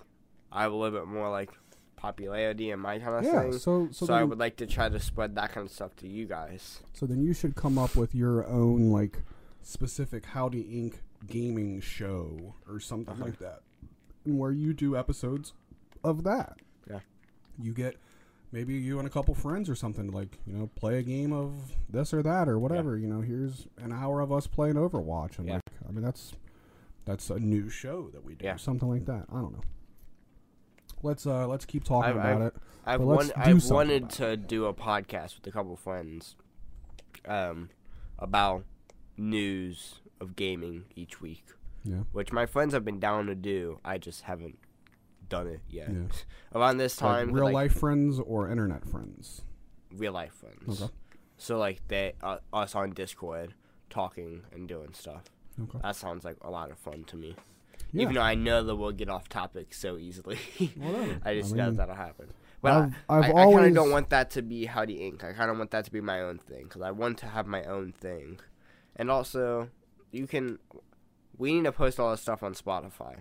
I 0.52 0.62
have 0.64 0.72
a 0.72 0.76
little 0.76 0.98
bit 1.00 1.08
more 1.08 1.30
like 1.30 1.52
popularity 1.96 2.70
in 2.72 2.80
my 2.80 3.00
kind 3.00 3.16
of 3.16 3.24
Yeah. 3.24 3.42
thing. 3.44 3.54
So 3.54 3.88
so 3.92 4.06
So, 4.06 4.14
I 4.14 4.24
would 4.24 4.38
like 4.40 4.56
to 4.58 4.68
try 4.68 4.88
to 4.90 5.00
spread 5.00 5.36
that 5.36 5.52
kind 5.52 5.66
of 5.66 5.72
stuff 5.72 5.96
to 5.98 6.08
you 6.08 6.26
guys. 6.28 6.82
so 6.94 7.06
then 7.06 7.22
you 7.24 7.34
should 7.34 7.56
come 7.56 7.78
up 7.78 7.96
with 7.96 8.14
your 8.16 8.46
own 8.48 8.92
like 8.92 9.24
specific 9.62 10.26
Howdy 10.28 10.64
Inc. 10.64 11.00
gaming 11.26 11.82
show 11.82 12.56
or 12.70 12.80
something 12.80 13.16
Uh-huh. 13.16 13.26
like 13.26 13.40
that, 13.40 13.62
and 14.26 14.38
where 14.40 14.52
you 14.52 14.74
do 14.74 14.96
episodes 14.96 15.54
of 16.04 16.24
that. 16.24 16.60
Yeah. 16.90 17.00
You 17.60 17.74
get 17.74 17.98
maybe 18.52 18.76
you 18.76 19.00
and 19.00 19.08
a 19.08 19.12
couple 19.12 19.34
friends 19.34 19.68
or 19.70 19.76
something 19.76 20.12
like 20.12 20.38
you 20.46 20.54
know 20.54 20.68
play 20.76 21.00
a 21.00 21.04
game 21.04 21.34
of 21.34 21.74
this 21.90 22.14
or 22.14 22.22
that 22.24 22.48
or 22.48 22.60
whatever. 22.60 22.96
You 22.98 23.08
know, 23.08 23.22
here's 23.22 23.68
an 23.78 23.92
hour 23.92 24.22
of 24.22 24.32
us 24.32 24.46
playing 24.48 24.76
Overwatch, 24.76 25.40
and 25.40 25.48
Yeah. 25.48 25.56
like 25.56 25.64
I 25.90 25.92
mean 25.92 26.04
that's 26.04 26.34
that's 27.08 27.30
a 27.32 27.40
new 27.40 27.70
show 27.70 28.10
that 28.14 28.24
we 28.24 28.36
do, 28.36 28.46
Yeah. 28.46 28.58
something 28.58 28.88
like 28.90 29.06
that. 29.06 29.26
I 29.32 29.36
don't 29.42 29.54
know. 29.54 29.64
Let's 31.04 31.26
uh 31.26 31.48
let's 31.48 31.66
keep 31.66 31.84
talking 31.84 32.10
I've- 32.12 32.20
about 32.20 32.36
I've- 32.42 32.46
it. 32.46 32.54
I've 32.86 33.02
won- 33.02 33.32
I've 33.36 33.70
wanted 33.70 34.10
to 34.12 34.38
do 34.38 34.66
a 34.66 34.74
podcast 34.74 35.36
with 35.38 35.46
a 35.48 35.52
couple 35.52 35.76
friends, 35.76 36.36
um, 37.26 37.70
about 38.20 38.64
news 39.18 40.00
of 40.22 40.36
gaming 40.36 40.86
each 40.96 41.20
week, 41.20 41.46
Yeah. 41.84 42.04
which 42.14 42.32
my 42.32 42.46
friends 42.46 42.74
have 42.74 42.86
been 42.86 43.00
down 43.00 43.26
to 43.28 43.36
do. 43.36 43.80
I 43.84 43.98
just 43.98 44.22
haven't 44.22 44.58
done 45.28 45.48
it 45.48 45.60
yet. 45.70 45.92
Yeah. 45.92 46.08
Around 46.56 46.78
this 46.78 47.02
Like 47.02 47.12
time, 47.28 47.34
real 47.34 47.44
like, 47.46 47.54
life 47.54 47.74
friends 47.74 48.20
or 48.20 48.50
internet 48.50 48.86
friends. 48.86 49.42
real 49.92 50.14
life 50.14 50.34
friends. 50.34 50.82
Okay. 50.82 50.94
So 51.38 51.58
like 51.60 51.86
they 51.90 52.14
uh, 52.22 52.38
us 52.54 52.74
on 52.74 52.92
Discord 52.92 53.54
talking 53.90 54.44
and 54.54 54.68
doing 54.68 54.94
stuff. 54.94 55.26
Okay. 55.62 55.80
That 55.82 55.96
sounds 55.96 56.24
like 56.24 56.38
a 56.42 56.50
lot 56.50 56.72
of 56.72 56.78
fun 56.78 57.04
to 57.06 57.16
me. 57.18 57.36
Yeah. 57.92 58.04
Even 58.04 58.16
though 58.16 58.22
I 58.22 58.36
know 58.36 58.64
that 58.64 58.76
we'll 58.76 58.92
get 58.92 59.10
off 59.10 59.30
topic 59.30 59.74
so 59.74 59.98
easily. 59.98 60.38
Whatever. 60.78 61.20
I 61.26 61.34
just 61.36 61.54
I 61.54 61.58
know 61.58 61.72
that'll 61.72 61.96
happen. 61.96 62.28
But 62.62 62.72
I've- 62.74 62.96
I, 63.10 63.18
I've 63.18 63.24
I, 63.26 63.28
I 63.44 63.54
kind 63.54 63.66
of 63.68 63.74
don't 63.76 63.92
want 63.92 64.10
that 64.10 64.30
to 64.32 64.42
be 64.42 64.66
Howdy 64.66 64.98
Inc. 65.00 65.24
I 65.24 65.34
kind 65.34 65.50
of 65.52 65.58
want 65.58 65.72
that 65.72 65.86
to 65.86 65.92
be 65.92 66.02
my 66.02 66.22
own 66.22 66.40
thing 66.40 66.64
because 66.64 66.82
I 66.82 66.92
want 66.92 67.18
to 67.20 67.28
have 67.28 67.48
my 67.48 67.64
own 67.64 67.94
thing. 67.94 68.40
And 68.96 69.10
also, 69.12 69.70
you 70.12 70.28
can. 70.28 70.60
We 71.38 71.54
need 71.54 71.66
to 71.66 71.72
post 71.72 72.00
all 72.00 72.10
this 72.12 72.22
stuff 72.22 72.42
on 72.42 72.54
Spotify. 72.56 73.18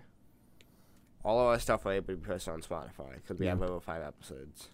All 1.24 1.38
of 1.40 1.46
our 1.46 1.58
stuff 1.58 1.84
will 1.84 2.00
be 2.00 2.16
posted 2.16 2.54
on 2.54 2.62
Spotify 2.62 3.16
because 3.16 3.38
we 3.38 3.46
Yeah. 3.46 3.52
have 3.52 3.62
over 3.62 3.80
five 3.80 4.02
episodes. 4.02 4.70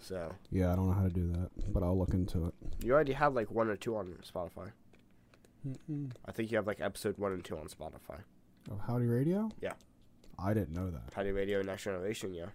So 0.00 0.34
Yeah, 0.50 0.72
I 0.72 0.76
don't 0.76 0.88
know 0.88 0.94
how 0.94 1.04
to 1.04 1.10
do 1.10 1.28
that, 1.32 1.72
but 1.72 1.82
I'll 1.82 1.96
look 1.98 2.12
into 2.12 2.46
it. 2.46 2.54
you 2.84 2.92
already 2.92 3.12
have 3.12 3.34
like 3.34 3.50
one 3.50 3.68
or 3.68 3.76
two 3.76 3.96
on 3.96 4.18
Spotify. 4.28 4.72
I 6.26 6.32
think 6.32 6.50
you 6.50 6.56
have 6.56 6.66
like 6.66 6.80
episode 6.80 7.18
one 7.18 7.32
and 7.32 7.44
two 7.44 7.56
on 7.56 7.66
Spotify. 7.66 8.20
Of 8.70 8.80
Howdy 8.86 9.06
Radio? 9.06 9.50
Yeah. 9.60 9.72
I 10.38 10.54
didn't 10.54 10.74
know 10.74 10.90
that. 10.90 11.12
Howdy 11.14 11.32
Radio 11.32 11.62
Next 11.62 11.84
Generation, 11.84 12.34
yeah. 12.34 12.46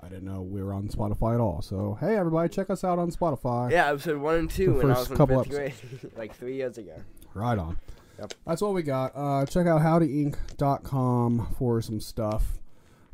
I 0.00 0.08
didn't 0.08 0.24
know 0.24 0.42
we 0.42 0.62
were 0.62 0.72
on 0.72 0.88
Spotify 0.88 1.34
at 1.34 1.40
all. 1.40 1.62
So, 1.62 1.96
hey, 2.00 2.16
everybody, 2.16 2.48
check 2.48 2.68
us 2.68 2.84
out 2.84 2.98
on 2.98 3.10
Spotify. 3.10 3.70
Yeah, 3.70 3.90
episode 3.90 4.20
one 4.20 4.34
and 4.36 4.50
two 4.50 4.66
The 4.66 4.78
when 4.78 4.90
I 4.90 4.94
first 4.94 5.00
was 5.00 5.10
in 5.10 5.16
couple 5.16 5.42
fifth 5.42 5.52
grade, 5.52 5.74
like 6.16 6.34
three 6.34 6.56
years 6.56 6.78
ago. 6.78 7.00
Right 7.34 7.58
on. 7.58 7.78
Yep. 8.18 8.34
That's 8.46 8.62
what 8.62 8.74
we 8.74 8.82
got. 8.82 9.12
Uh, 9.14 9.46
check 9.46 9.66
out 9.66 9.82
howdyinc.com 9.82 11.54
for 11.58 11.80
some 11.82 12.00
stuff. 12.00 12.58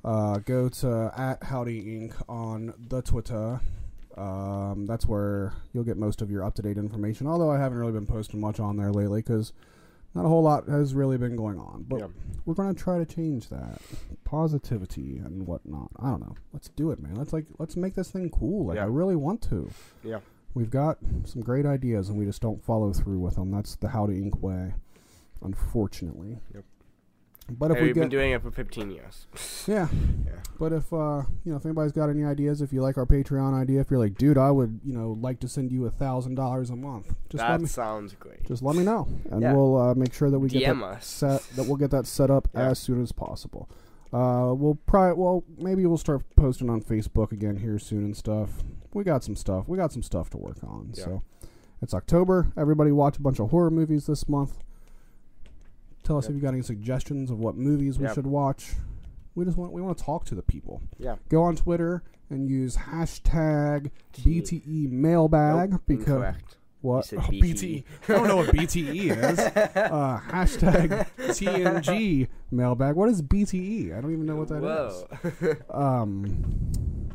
Uh, 0.05 0.39
go 0.39 0.69
to 0.69 1.13
at 1.17 1.43
Howdy 1.45 1.83
Inc. 1.85 2.15
on 2.29 2.75
the 2.89 3.03
Twitter. 3.03 3.61
Um, 4.17 4.87
that's 4.87 5.07
where 5.07 5.53
you'll 5.73 5.85
get 5.85 5.97
most 5.97 6.21
of 6.23 6.31
your 6.31 6.45
up 6.45 6.55
to 6.57 6.63
date 6.63 6.77
information. 6.79 7.27
Although 7.27 7.51
I 7.51 7.59
haven't 7.59 7.79
really 7.79 7.93
been 7.93 8.07
posting 8.07 8.41
much 8.41 8.61
on 8.61 8.77
there 8.77 8.93
lately 8.93 9.21
because 9.21 9.53
not 10.15 10.25
a 10.25 10.29
whole 10.29 10.43
lot 10.43 10.69
has 10.69 10.95
really 10.95 11.17
been 11.17 11.37
going 11.37 11.59
on. 11.59 11.87
But 11.89 12.01
Yeah. 12.01 12.07
we're 12.45 12.55
gonna 12.55 12.75
try 12.75 12.99
to 12.99 13.07
change 13.07 13.49
that 13.49 13.81
positivity 14.25 15.19
and 15.19 15.47
whatnot. 15.47 15.91
I 15.99 16.11
don't 16.11 16.21
know. 16.21 16.35
Let's 16.53 16.69
do 16.71 16.91
it, 16.91 17.01
man. 17.03 17.15
Let's 17.15 17.33
like 17.33 17.47
let's 17.59 17.77
make 17.77 17.95
this 17.95 18.11
thing 18.11 18.29
cool. 18.31 18.67
Like 18.67 18.77
Yeah. 18.77 18.83
I 18.85 18.89
really 18.89 19.17
want 19.17 19.41
to. 19.51 19.71
Yeah. 20.05 20.21
We've 20.55 20.71
got 20.71 20.99
some 21.25 21.41
great 21.41 21.65
ideas 21.65 22.11
and 22.11 22.19
we 22.19 22.27
just 22.27 22.43
don't 22.43 22.63
follow 22.63 22.93
through 22.93 23.19
with 23.21 23.37
them. 23.37 23.51
That's 23.51 23.77
the 23.77 23.89
Howdy 23.89 24.21
Ink 24.23 24.43
way, 24.43 24.75
unfortunately. 25.41 26.41
But 27.51 27.71
if 27.71 27.77
Hey, 27.77 27.83
we 27.83 27.87
we've 27.89 27.95
get 27.97 28.01
been 28.03 28.09
doing 28.11 28.31
it 28.33 28.41
for 28.43 28.51
15 28.51 28.91
years. 28.91 29.27
yeah, 29.67 29.89
Yeah. 30.25 30.33
but 30.59 30.73
if 30.73 30.93
uh, 30.93 31.23
you 31.45 31.51
know, 31.53 31.57
if 31.57 31.67
anybody's 31.67 31.93
got 31.93 32.09
any 32.09 32.25
ideas, 32.25 32.63
if 32.63 32.73
you 32.73 32.81
like 32.83 32.97
our 32.97 33.05
Patreon 33.05 33.53
idea, 33.53 33.81
if 33.81 33.91
you're 33.91 33.99
like, 33.99 34.17
dude, 34.17 34.39
I 34.39 34.51
would, 34.51 34.81
you 34.85 34.95
know, 34.95 35.19
like 35.21 35.41
to 35.41 35.49
send 35.49 35.71
you 35.73 35.85
a 35.87 35.91
thousand 35.91 36.37
dollars 36.37 36.71
a 36.71 36.77
month, 36.77 37.15
just 37.29 37.43
let 37.43 37.49
that 37.49 37.61
me, 37.61 37.67
sounds 37.67 38.15
great. 38.15 38.45
just 38.47 38.63
let 38.63 38.77
me 38.77 38.85
know, 38.85 39.09
and 39.31 39.43
Yeah. 39.43 39.53
we'll 39.55 39.77
uh, 39.77 39.95
make 39.95 40.15
sure 40.15 40.31
that 40.31 40.39
we 40.39 40.49
get 40.49 40.63
DM 40.63 40.81
that 40.81 40.87
us. 40.99 41.07
set 41.07 41.43
that 41.57 41.65
we'll 41.67 41.77
get 41.77 41.91
that 41.91 42.07
set 42.07 42.31
up 42.31 42.49
Yeah. 42.55 42.71
as 42.71 42.79
soon 42.79 43.03
as 43.03 43.13
possible. 43.13 43.69
Uh, 44.13 44.53
we'll 44.55 44.79
probably 44.87 45.21
well 45.23 45.43
maybe 45.59 45.85
we'll 45.87 45.97
start 45.99 46.23
posting 46.37 46.69
on 46.71 46.81
Facebook 46.83 47.33
again 47.33 47.57
here 47.57 47.79
soon 47.79 48.05
and 48.05 48.17
stuff. 48.17 48.63
We 48.95 49.05
got 49.05 49.25
some 49.25 49.37
stuff. 49.37 49.67
We 49.69 49.77
got 49.79 49.91
some 49.93 50.03
stuff 50.03 50.31
to 50.31 50.37
work 50.39 50.59
on. 50.63 50.93
So 50.95 51.23
it's 51.81 51.95
October. 51.95 52.53
Everybody 52.57 52.93
watch 52.93 53.17
a 53.17 53.23
bunch 53.23 53.41
of 53.41 53.51
horror 53.51 53.71
movies 53.71 54.07
this 54.07 54.29
month. 54.29 54.59
Tell 56.03 56.19
us 56.19 56.25
Yep. 56.25 56.31
if 56.31 56.37
you 56.37 56.43
got 56.43 56.55
any 56.55 56.63
suggestions 56.63 57.31
of 57.31 57.39
what 57.39 57.57
movies 57.57 57.99
we 57.99 58.07
Yep. 58.07 58.15
should 58.15 58.27
watch. 58.27 58.75
We 59.35 59.45
just 59.45 59.57
want 59.57 59.73
we 59.73 59.81
want 59.81 59.97
to 59.99 60.05
talk 60.05 60.25
to 60.27 60.35
the 60.35 60.43
people. 60.43 60.83
Yeah. 60.99 61.17
Go 61.29 61.43
on 61.43 61.57
Twitter 61.57 62.03
and 62.31 62.49
use 62.49 62.77
hashtag 62.77 63.91
BTE 64.15 64.91
mailbag 64.91 65.71
Nope, 65.73 65.83
because 65.87 66.07
incorrect. 66.09 66.57
what 66.81 67.13
oh, 67.13 67.17
BTE. 67.21 67.85
I 68.09 68.13
don't 68.13 68.27
know 68.29 68.37
what 68.37 68.49
BTE 68.55 69.11
is. 69.31 69.39
Uh, 69.39 70.21
hashtag 70.29 71.07
TNG 71.19 72.29
mailbag. 72.51 72.95
What 72.97 73.09
is 73.09 73.23
BTE? 73.23 73.97
I 73.97 74.01
don't 74.01 74.13
even 74.13 74.27
know 74.27 74.37
what 74.37 74.49
that 74.49 74.63
is. 74.65 75.41
Whoa. 75.41 75.57
Um, 76.03 76.71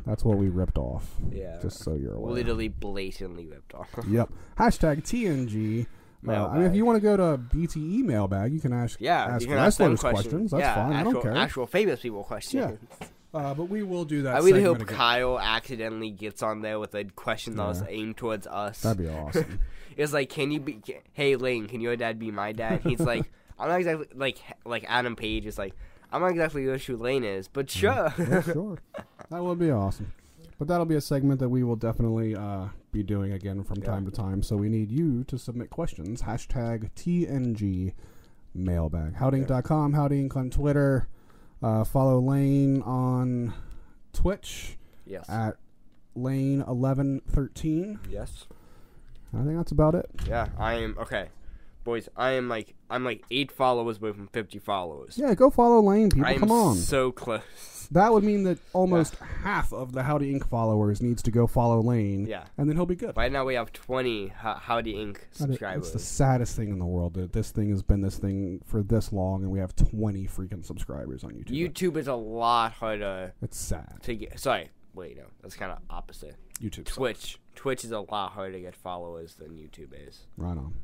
that's 0.06 0.24
what 0.24 0.38
we 0.38 0.48
ripped 0.48 0.78
off. 0.78 1.14
yeah. 1.30 1.58
Just 1.60 1.80
so 1.80 1.94
you're 1.94 2.14
aware. 2.14 2.32
Literally 2.32 2.68
blatantly 2.68 3.46
ripped 3.46 3.74
off. 3.74 3.90
Yep. 4.08 4.30
Hashtag 4.58 5.02
TNG. 5.04 5.86
Uh, 6.26 6.48
I 6.48 6.56
mean, 6.58 6.66
if 6.66 6.74
you 6.74 6.84
want 6.84 6.96
to 6.96 7.00
go 7.00 7.16
to 7.16 7.38
BTE 7.38 8.02
mailbag, 8.02 8.52
you 8.52 8.60
can 8.60 8.72
ask 8.72 9.00
Yeah, 9.00 9.24
ask 9.24 9.42
you 9.42 9.48
can 9.48 9.58
ask 9.58 9.78
them 9.78 9.92
wrestlers 9.92 10.00
questions. 10.00 10.32
questions. 10.32 10.50
That's 10.50 10.60
yeah, 10.60 10.74
fine. 10.74 10.92
Actual, 10.92 11.10
I 11.10 11.12
don't 11.12 11.22
care. 11.22 11.36
Actual 11.36 11.66
famous 11.66 12.00
people 12.00 12.24
questions. 12.24 12.78
Uh, 13.32 13.54
but 13.54 13.64
we 13.64 13.82
will 13.82 14.04
do 14.04 14.22
that. 14.22 14.36
I 14.36 14.38
really 14.38 14.62
hope 14.62 14.80
again. 14.80 14.96
Kyle 14.96 15.38
accidentally 15.38 16.10
gets 16.10 16.42
on 16.42 16.62
there 16.62 16.80
with 16.80 16.94
a 16.94 17.04
question 17.04 17.56
that 17.56 17.66
was 17.66 17.82
aimed 17.88 18.16
towards 18.16 18.46
us. 18.46 18.80
That'd 18.80 18.98
be 18.98 19.08
awesome. 19.08 19.60
It's 19.98 20.12
like, 20.12 20.28
can 20.28 20.52
you 20.52 20.60
be? 20.60 20.80
Hey, 21.12 21.34
Lane, 21.34 21.66
can 21.66 21.80
your 21.80 21.96
dad 21.96 22.20
be 22.20 22.30
my 22.30 22.52
dad? 22.52 22.82
He's 22.84 23.00
like, 23.00 23.28
I'm 23.58 23.68
not 23.68 23.80
exactly 23.80 24.06
like 24.14 24.38
like 24.64 24.84
Adam 24.86 25.16
Page 25.16 25.44
is 25.44 25.58
like, 25.58 25.74
I'm 26.12 26.20
not 26.20 26.30
exactly 26.30 26.64
sure 26.64 26.78
who 26.78 27.02
Lane 27.02 27.24
is, 27.24 27.48
but 27.48 27.68
sure. 27.68 28.12
yeah, 28.16 28.40
sure. 28.42 28.78
That 29.28 29.42
would 29.42 29.58
be 29.58 29.72
awesome. 29.72 30.12
But 30.58 30.66
that'll 30.68 30.86
be 30.86 30.96
a 30.96 31.00
segment 31.00 31.38
that 31.40 31.48
we 31.48 31.62
will 31.62 31.76
definitely 31.76 32.34
uh, 32.34 32.68
be 32.90 33.02
doing 33.04 33.32
again 33.32 33.62
from 33.62 33.78
Yeah. 33.78 33.86
time 33.90 34.04
to 34.06 34.10
time. 34.10 34.42
So 34.42 34.56
we 34.56 34.68
need 34.68 34.90
you 34.90 35.22
to 35.24 35.38
submit 35.38 35.70
questions. 35.70 36.22
Hashtag 36.22 36.90
TNG 36.96 37.94
mailbag. 38.54 39.14
Howdyink.com, 39.14 39.92
Howdyink 39.94 40.34
on 40.36 40.50
Twitter. 40.50 41.06
Uh, 41.62 41.84
follow 41.84 42.18
Lane 42.20 42.82
on 42.82 43.52
Twitch 44.12 44.76
yes. 45.06 45.28
at 45.28 45.56
Lane1113. 46.16 47.98
yes. 48.10 48.46
I 49.34 49.42
think 49.44 49.56
that's 49.58 49.72
about 49.72 49.94
it. 49.94 50.08
Yeah, 50.26 50.48
I 50.56 50.74
am 50.74 50.96
okay, 50.98 51.28
boys. 51.88 52.08
I 52.16 52.32
am 52.32 52.48
like 52.48 52.74
I'm 52.90 53.04
like 53.04 53.24
eight 53.30 53.50
followers 53.50 53.98
away 53.98 54.12
from 54.12 54.26
fifty 54.28 54.58
followers. 54.58 55.16
Yeah, 55.18 55.34
go 55.34 55.50
follow 55.50 55.80
Lane, 55.80 56.10
people. 56.10 56.26
I 56.26 56.32
am 56.32 56.40
Come 56.40 56.50
on. 56.52 56.76
so 56.76 57.10
close. 57.12 57.88
that 57.90 58.12
would 58.12 58.22
mean 58.24 58.42
that 58.44 58.58
almost 58.74 59.14
half 59.42 59.72
of 59.72 59.92
the 59.92 60.02
Howdy 60.02 60.30
Ink 60.30 60.46
followers 60.48 61.00
needs 61.00 61.22
to 61.22 61.30
go 61.30 61.46
follow 61.46 61.80
Lane. 61.80 62.26
Yeah. 62.26 62.44
And 62.58 62.68
then 62.68 62.76
he'll 62.76 62.84
be 62.86 62.94
good. 62.96 63.16
Right 63.16 63.32
now 63.32 63.44
we 63.46 63.54
have 63.54 63.72
twenty 63.72 64.28
Ho- 64.28 64.58
Howdy 64.60 65.00
Ink 65.00 65.26
Subscribers. 65.30 65.84
It's 65.84 65.92
the 65.92 65.98
saddest 65.98 66.54
thing 66.56 66.68
in 66.68 66.78
the 66.78 66.84
world 66.86 67.14
that 67.14 67.32
this 67.32 67.50
thing 67.50 67.70
has 67.70 67.82
been 67.82 68.02
this 68.02 68.18
thing 68.18 68.60
for 68.66 68.82
this 68.82 69.12
long, 69.12 69.42
and 69.42 69.50
we 69.50 69.58
have 69.58 69.74
20 69.74 70.26
freaking 70.26 70.64
subscribers 70.64 71.24
on 71.24 71.30
YouTube. 71.32 71.70
YouTube 71.72 71.96
is 71.96 72.06
a 72.08 72.14
lot 72.14 72.72
harder 72.72 73.32
It's 73.42 73.58
sad. 73.58 73.98
to 74.02 74.14
get. 74.14 74.38
Sorry, 74.38 74.68
wait, 74.94 75.16
no, 75.16 75.24
that's 75.42 75.56
kind 75.56 75.72
of 75.72 75.78
opposite. 75.88 76.36
YouTube. 76.62 76.86
sucks. 76.88 76.96
Twitch, 76.96 77.38
Twitch 77.54 77.84
is 77.84 77.92
a 77.92 78.00
lot 78.00 78.32
harder 78.32 78.52
to 78.52 78.60
get 78.60 78.74
followers 78.74 79.34
than 79.34 79.50
YouTube 79.50 79.92
is. 80.08 80.26
Right 80.36 80.58
on. 80.58 80.74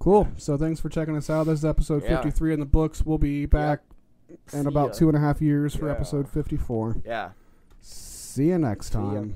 Cool. 0.00 0.28
So 0.38 0.56
thanks 0.56 0.80
for 0.80 0.88
checking 0.88 1.14
us 1.16 1.30
out. 1.30 1.44
This 1.44 1.60
is 1.60 1.64
episode 1.64 2.02
Yeah. 2.02 2.16
53 2.16 2.54
in 2.54 2.60
the 2.60 2.66
books. 2.66 3.04
We'll 3.04 3.18
be 3.18 3.46
back 3.46 3.82
in 4.52 4.62
See 4.62 4.68
about 4.68 4.88
ya. 4.88 4.92
two 4.94 5.08
and 5.08 5.16
a 5.16 5.20
half 5.20 5.40
years 5.40 5.74
for 5.76 5.86
Yeah. 5.86 5.92
episode 5.92 6.28
54. 6.28 6.96
Yeah. 7.04 7.30
See 7.80 8.48
you 8.48 8.58
next 8.58 8.92
ya. 8.94 9.00
time. 9.00 9.34